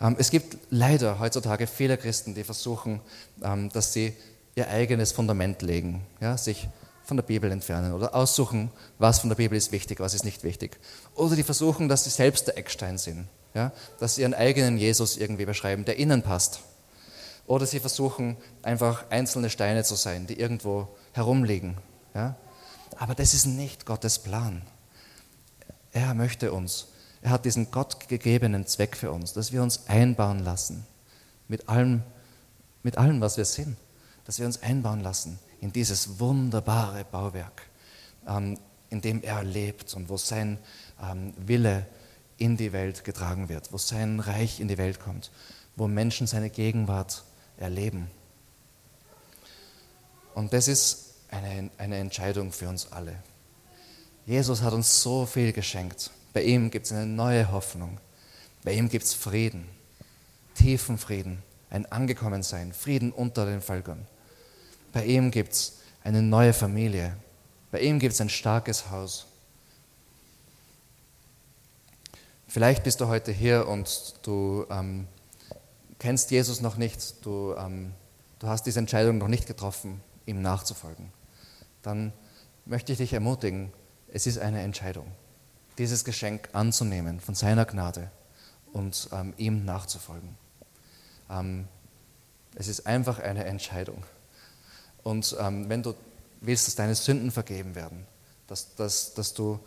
Ähm, 0.00 0.16
es 0.18 0.30
gibt 0.30 0.58
leider 0.70 1.18
heutzutage 1.18 1.66
viele 1.66 1.96
Christen, 1.96 2.34
die 2.34 2.44
versuchen, 2.44 3.00
ähm, 3.42 3.70
dass 3.70 3.92
sie 3.92 4.14
ihr 4.54 4.68
eigenes 4.68 5.12
Fundament 5.12 5.62
legen, 5.62 6.04
ja, 6.20 6.36
sich 6.36 6.68
von 7.04 7.16
der 7.16 7.24
Bibel 7.24 7.50
entfernen 7.50 7.94
oder 7.94 8.14
aussuchen, 8.14 8.70
was 8.98 9.20
von 9.20 9.30
der 9.30 9.36
Bibel 9.36 9.56
ist 9.56 9.72
wichtig, 9.72 10.00
was 10.00 10.14
ist 10.14 10.24
nicht 10.24 10.44
wichtig. 10.44 10.78
Oder 11.14 11.36
die 11.36 11.42
versuchen, 11.42 11.88
dass 11.88 12.04
sie 12.04 12.10
selbst 12.10 12.48
der 12.48 12.58
Eckstein 12.58 12.98
sind, 12.98 13.28
ja, 13.54 13.72
dass 13.98 14.16
sie 14.16 14.22
ihren 14.22 14.34
eigenen 14.34 14.76
Jesus 14.76 15.16
irgendwie 15.16 15.46
beschreiben, 15.46 15.84
der 15.84 15.98
ihnen 15.98 16.22
passt. 16.22 16.60
Oder 17.48 17.64
sie 17.66 17.80
versuchen, 17.80 18.36
einfach 18.62 19.10
einzelne 19.10 19.48
Steine 19.48 19.82
zu 19.82 19.94
sein, 19.94 20.26
die 20.26 20.38
irgendwo 20.38 20.86
herumliegen. 21.12 21.78
Ja. 22.14 22.36
Aber 22.98 23.14
das 23.14 23.32
ist 23.32 23.46
nicht 23.46 23.86
Gottes 23.86 24.18
Plan. 24.18 24.62
Er 25.92 26.12
möchte 26.12 26.52
uns, 26.52 26.88
er 27.22 27.30
hat 27.30 27.46
diesen 27.46 27.70
Gott 27.70 28.06
gegebenen 28.06 28.66
Zweck 28.66 28.96
für 28.96 29.10
uns, 29.10 29.32
dass 29.32 29.50
wir 29.50 29.62
uns 29.62 29.88
einbauen 29.88 30.40
lassen 30.40 30.86
mit 31.48 31.70
allem, 31.70 32.02
mit 32.82 32.98
allem, 32.98 33.22
was 33.22 33.38
wir 33.38 33.46
sind, 33.46 33.78
dass 34.26 34.38
wir 34.38 34.44
uns 34.44 34.62
einbauen 34.62 35.00
lassen 35.00 35.38
in 35.62 35.72
dieses 35.72 36.20
wunderbare 36.20 37.04
Bauwerk, 37.04 37.62
ähm, 38.26 38.58
in 38.90 39.00
dem 39.00 39.22
er 39.22 39.42
lebt 39.42 39.94
und 39.94 40.10
wo 40.10 40.18
sein 40.18 40.58
ähm, 41.02 41.32
Wille 41.38 41.86
in 42.36 42.58
die 42.58 42.74
Welt 42.74 43.04
getragen 43.04 43.48
wird, 43.48 43.72
wo 43.72 43.78
sein 43.78 44.20
Reich 44.20 44.60
in 44.60 44.68
die 44.68 44.76
Welt 44.76 45.00
kommt, 45.00 45.30
wo 45.76 45.88
Menschen 45.88 46.26
seine 46.26 46.50
Gegenwart 46.50 47.24
erleben. 47.58 48.10
Und 50.34 50.52
das 50.52 50.68
ist 50.68 51.14
eine, 51.30 51.70
eine 51.78 51.96
Entscheidung 51.96 52.52
für 52.52 52.68
uns 52.68 52.90
alle. 52.92 53.16
Jesus 54.26 54.62
hat 54.62 54.72
uns 54.72 55.02
so 55.02 55.26
viel 55.26 55.52
geschenkt. 55.52 56.10
Bei 56.32 56.42
ihm 56.42 56.70
gibt 56.70 56.86
es 56.86 56.92
eine 56.92 57.06
neue 57.06 57.50
Hoffnung. 57.50 57.98
Bei 58.62 58.72
ihm 58.72 58.88
gibt 58.88 59.04
es 59.04 59.14
Frieden, 59.14 59.66
tiefen 60.54 60.98
Frieden, 60.98 61.42
ein 61.70 61.86
Angekommensein, 61.86 62.72
Frieden 62.72 63.12
unter 63.12 63.46
den 63.46 63.60
Völkern. 63.60 64.06
Bei 64.92 65.04
ihm 65.04 65.30
gibt 65.30 65.52
es 65.52 65.78
eine 66.04 66.22
neue 66.22 66.52
Familie. 66.52 67.16
Bei 67.70 67.80
ihm 67.80 67.98
gibt 67.98 68.14
es 68.14 68.20
ein 68.20 68.30
starkes 68.30 68.90
Haus. 68.90 69.26
Vielleicht 72.46 72.84
bist 72.84 73.00
du 73.00 73.08
heute 73.08 73.30
hier 73.30 73.68
und 73.68 74.14
du 74.22 74.66
ähm, 74.70 75.06
kennst 75.98 76.30
Jesus 76.30 76.60
noch 76.60 76.76
nicht, 76.76 77.24
du, 77.24 77.54
ähm, 77.56 77.92
du 78.38 78.46
hast 78.46 78.64
diese 78.64 78.78
Entscheidung 78.78 79.18
noch 79.18 79.28
nicht 79.28 79.46
getroffen, 79.46 80.00
ihm 80.26 80.42
nachzufolgen. 80.42 81.12
Dann 81.82 82.12
möchte 82.66 82.92
ich 82.92 82.98
dich 82.98 83.12
ermutigen, 83.12 83.72
es 84.12 84.26
ist 84.26 84.38
eine 84.38 84.62
Entscheidung, 84.62 85.06
dieses 85.78 86.04
Geschenk 86.04 86.48
anzunehmen 86.52 87.20
von 87.20 87.34
seiner 87.34 87.64
Gnade 87.64 88.10
und 88.72 89.08
ähm, 89.12 89.34
ihm 89.36 89.64
nachzufolgen. 89.64 90.36
Ähm, 91.30 91.66
es 92.54 92.68
ist 92.68 92.86
einfach 92.86 93.18
eine 93.18 93.44
Entscheidung. 93.44 94.02
Und 95.02 95.36
ähm, 95.40 95.68
wenn 95.68 95.82
du 95.82 95.94
willst, 96.40 96.66
dass 96.66 96.74
deine 96.74 96.94
Sünden 96.94 97.30
vergeben 97.30 97.74
werden, 97.74 98.06
dass, 98.46 98.74
dass, 98.74 99.14
dass 99.14 99.34
du, 99.34 99.58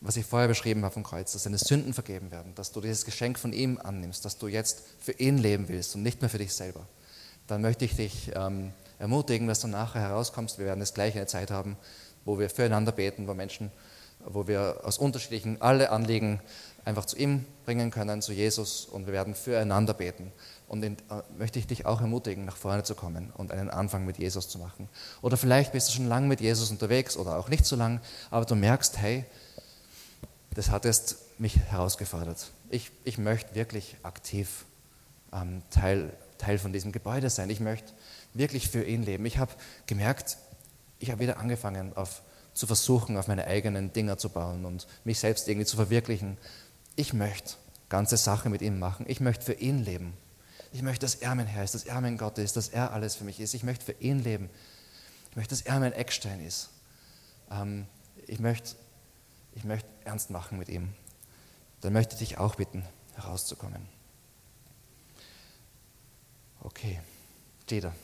was 0.00 0.16
ich 0.16 0.24
vorher 0.24 0.48
beschrieben 0.48 0.82
habe 0.84 0.94
vom 0.94 1.02
Kreuz, 1.02 1.32
dass 1.32 1.42
deine 1.42 1.58
Sünden 1.58 1.92
vergeben 1.92 2.30
werden, 2.30 2.54
dass 2.54 2.72
du 2.72 2.80
dieses 2.80 3.04
Geschenk 3.04 3.38
von 3.38 3.52
ihm 3.52 3.78
annimmst, 3.78 4.24
dass 4.24 4.38
du 4.38 4.48
jetzt 4.48 4.82
für 4.98 5.12
ihn 5.12 5.38
leben 5.38 5.68
willst 5.68 5.94
und 5.94 6.02
nicht 6.02 6.20
mehr 6.20 6.30
für 6.30 6.38
dich 6.38 6.54
selber, 6.54 6.86
dann 7.46 7.60
möchte 7.60 7.84
ich 7.84 7.96
dich 7.96 8.32
ähm, 8.34 8.72
ermutigen, 8.98 9.46
dass 9.46 9.60
du 9.60 9.68
nachher 9.68 10.00
herauskommst. 10.00 10.58
Wir 10.58 10.66
werden 10.66 10.80
das 10.80 10.94
gleiche 10.94 11.18
eine 11.18 11.26
Zeit 11.26 11.50
haben, 11.50 11.76
wo 12.24 12.38
wir 12.38 12.48
füreinander 12.48 12.92
beten, 12.92 13.26
wo 13.26 13.34
Menschen, 13.34 13.70
wo 14.24 14.46
wir 14.46 14.80
aus 14.84 14.98
unterschiedlichen, 14.98 15.60
alle 15.60 15.90
Anliegen 15.90 16.40
einfach 16.84 17.04
zu 17.04 17.16
ihm 17.16 17.44
bringen 17.64 17.90
können, 17.90 18.22
zu 18.22 18.32
Jesus 18.32 18.86
und 18.86 19.06
wir 19.06 19.12
werden 19.12 19.34
füreinander 19.34 19.94
beten. 19.94 20.32
Und 20.68 20.82
in, 20.82 20.94
äh, 20.94 21.22
möchte 21.36 21.58
ich 21.58 21.66
dich 21.66 21.84
auch 21.84 22.00
ermutigen, 22.00 22.44
nach 22.44 22.56
vorne 22.56 22.84
zu 22.84 22.94
kommen 22.94 23.32
und 23.36 23.50
einen 23.50 23.70
Anfang 23.70 24.06
mit 24.06 24.18
Jesus 24.18 24.48
zu 24.48 24.58
machen. 24.58 24.88
Oder 25.20 25.36
vielleicht 25.36 25.72
bist 25.72 25.88
du 25.88 25.92
schon 25.92 26.08
lange 26.08 26.26
mit 26.26 26.40
Jesus 26.40 26.70
unterwegs 26.70 27.16
oder 27.16 27.38
auch 27.38 27.48
nicht 27.48 27.66
so 27.66 27.76
lang, 27.76 28.00
aber 28.30 28.44
du 28.44 28.54
merkst, 28.54 28.98
hey, 28.98 29.24
das 30.54 30.70
hat 30.70 30.84
jetzt 30.84 31.38
mich 31.38 31.56
herausgefordert. 31.56 32.50
Ich, 32.70 32.90
ich 33.04 33.18
möchte 33.18 33.54
wirklich 33.54 33.96
aktiv 34.02 34.64
ähm, 35.32 35.62
Teil, 35.70 36.12
Teil 36.38 36.58
von 36.58 36.72
diesem 36.72 36.92
Gebäude 36.92 37.30
sein. 37.30 37.50
Ich 37.50 37.60
möchte 37.60 37.92
wirklich 38.34 38.68
für 38.68 38.82
ihn 38.82 39.02
leben. 39.02 39.24
Ich 39.26 39.38
habe 39.38 39.52
gemerkt, 39.86 40.38
ich 40.98 41.10
habe 41.10 41.20
wieder 41.20 41.38
angefangen, 41.38 41.96
auf, 41.96 42.22
zu 42.52 42.66
versuchen, 42.66 43.16
auf 43.16 43.28
meine 43.28 43.46
eigenen 43.46 43.92
Dinger 43.92 44.18
zu 44.18 44.28
bauen 44.28 44.64
und 44.64 44.86
mich 45.04 45.18
selbst 45.18 45.48
irgendwie 45.48 45.66
zu 45.66 45.76
verwirklichen. 45.76 46.36
Ich 46.96 47.12
möchte 47.12 47.54
ganze 47.88 48.16
Sache 48.16 48.48
mit 48.48 48.62
ihm 48.62 48.78
machen. 48.78 49.06
Ich 49.08 49.20
möchte 49.20 49.44
für 49.44 49.54
ihn 49.54 49.84
leben. 49.84 50.14
Ich 50.72 50.82
möchte, 50.82 51.04
dass 51.04 51.16
er 51.16 51.34
mein 51.34 51.46
Herr 51.46 51.64
ist, 51.64 51.74
dass 51.74 51.84
er 51.84 52.00
mein 52.00 52.16
Gott 52.16 52.38
ist, 52.38 52.56
dass 52.56 52.68
er 52.68 52.92
alles 52.92 53.16
für 53.16 53.24
mich 53.24 53.40
ist. 53.40 53.54
Ich 53.54 53.64
möchte 53.64 53.84
für 53.84 54.00
ihn 54.00 54.22
leben. 54.22 54.48
Ich 55.30 55.36
möchte, 55.36 55.54
dass 55.54 55.62
er 55.62 55.80
mein 55.80 55.92
Eckstein 55.92 56.44
ist. 56.44 56.70
Ähm, 57.50 57.86
ich, 58.26 58.38
möchte, 58.38 58.76
ich 59.54 59.64
möchte 59.64 59.88
ernst 60.10 60.30
machen 60.30 60.58
mit 60.58 60.68
ihm. 60.68 60.92
Dann 61.82 61.92
möchte 61.92 62.14
ich 62.14 62.18
dich 62.18 62.38
auch 62.38 62.56
bitten, 62.56 62.84
herauszukommen. 63.14 63.88
Okay, 66.60 67.00
Jeder. 67.68 67.94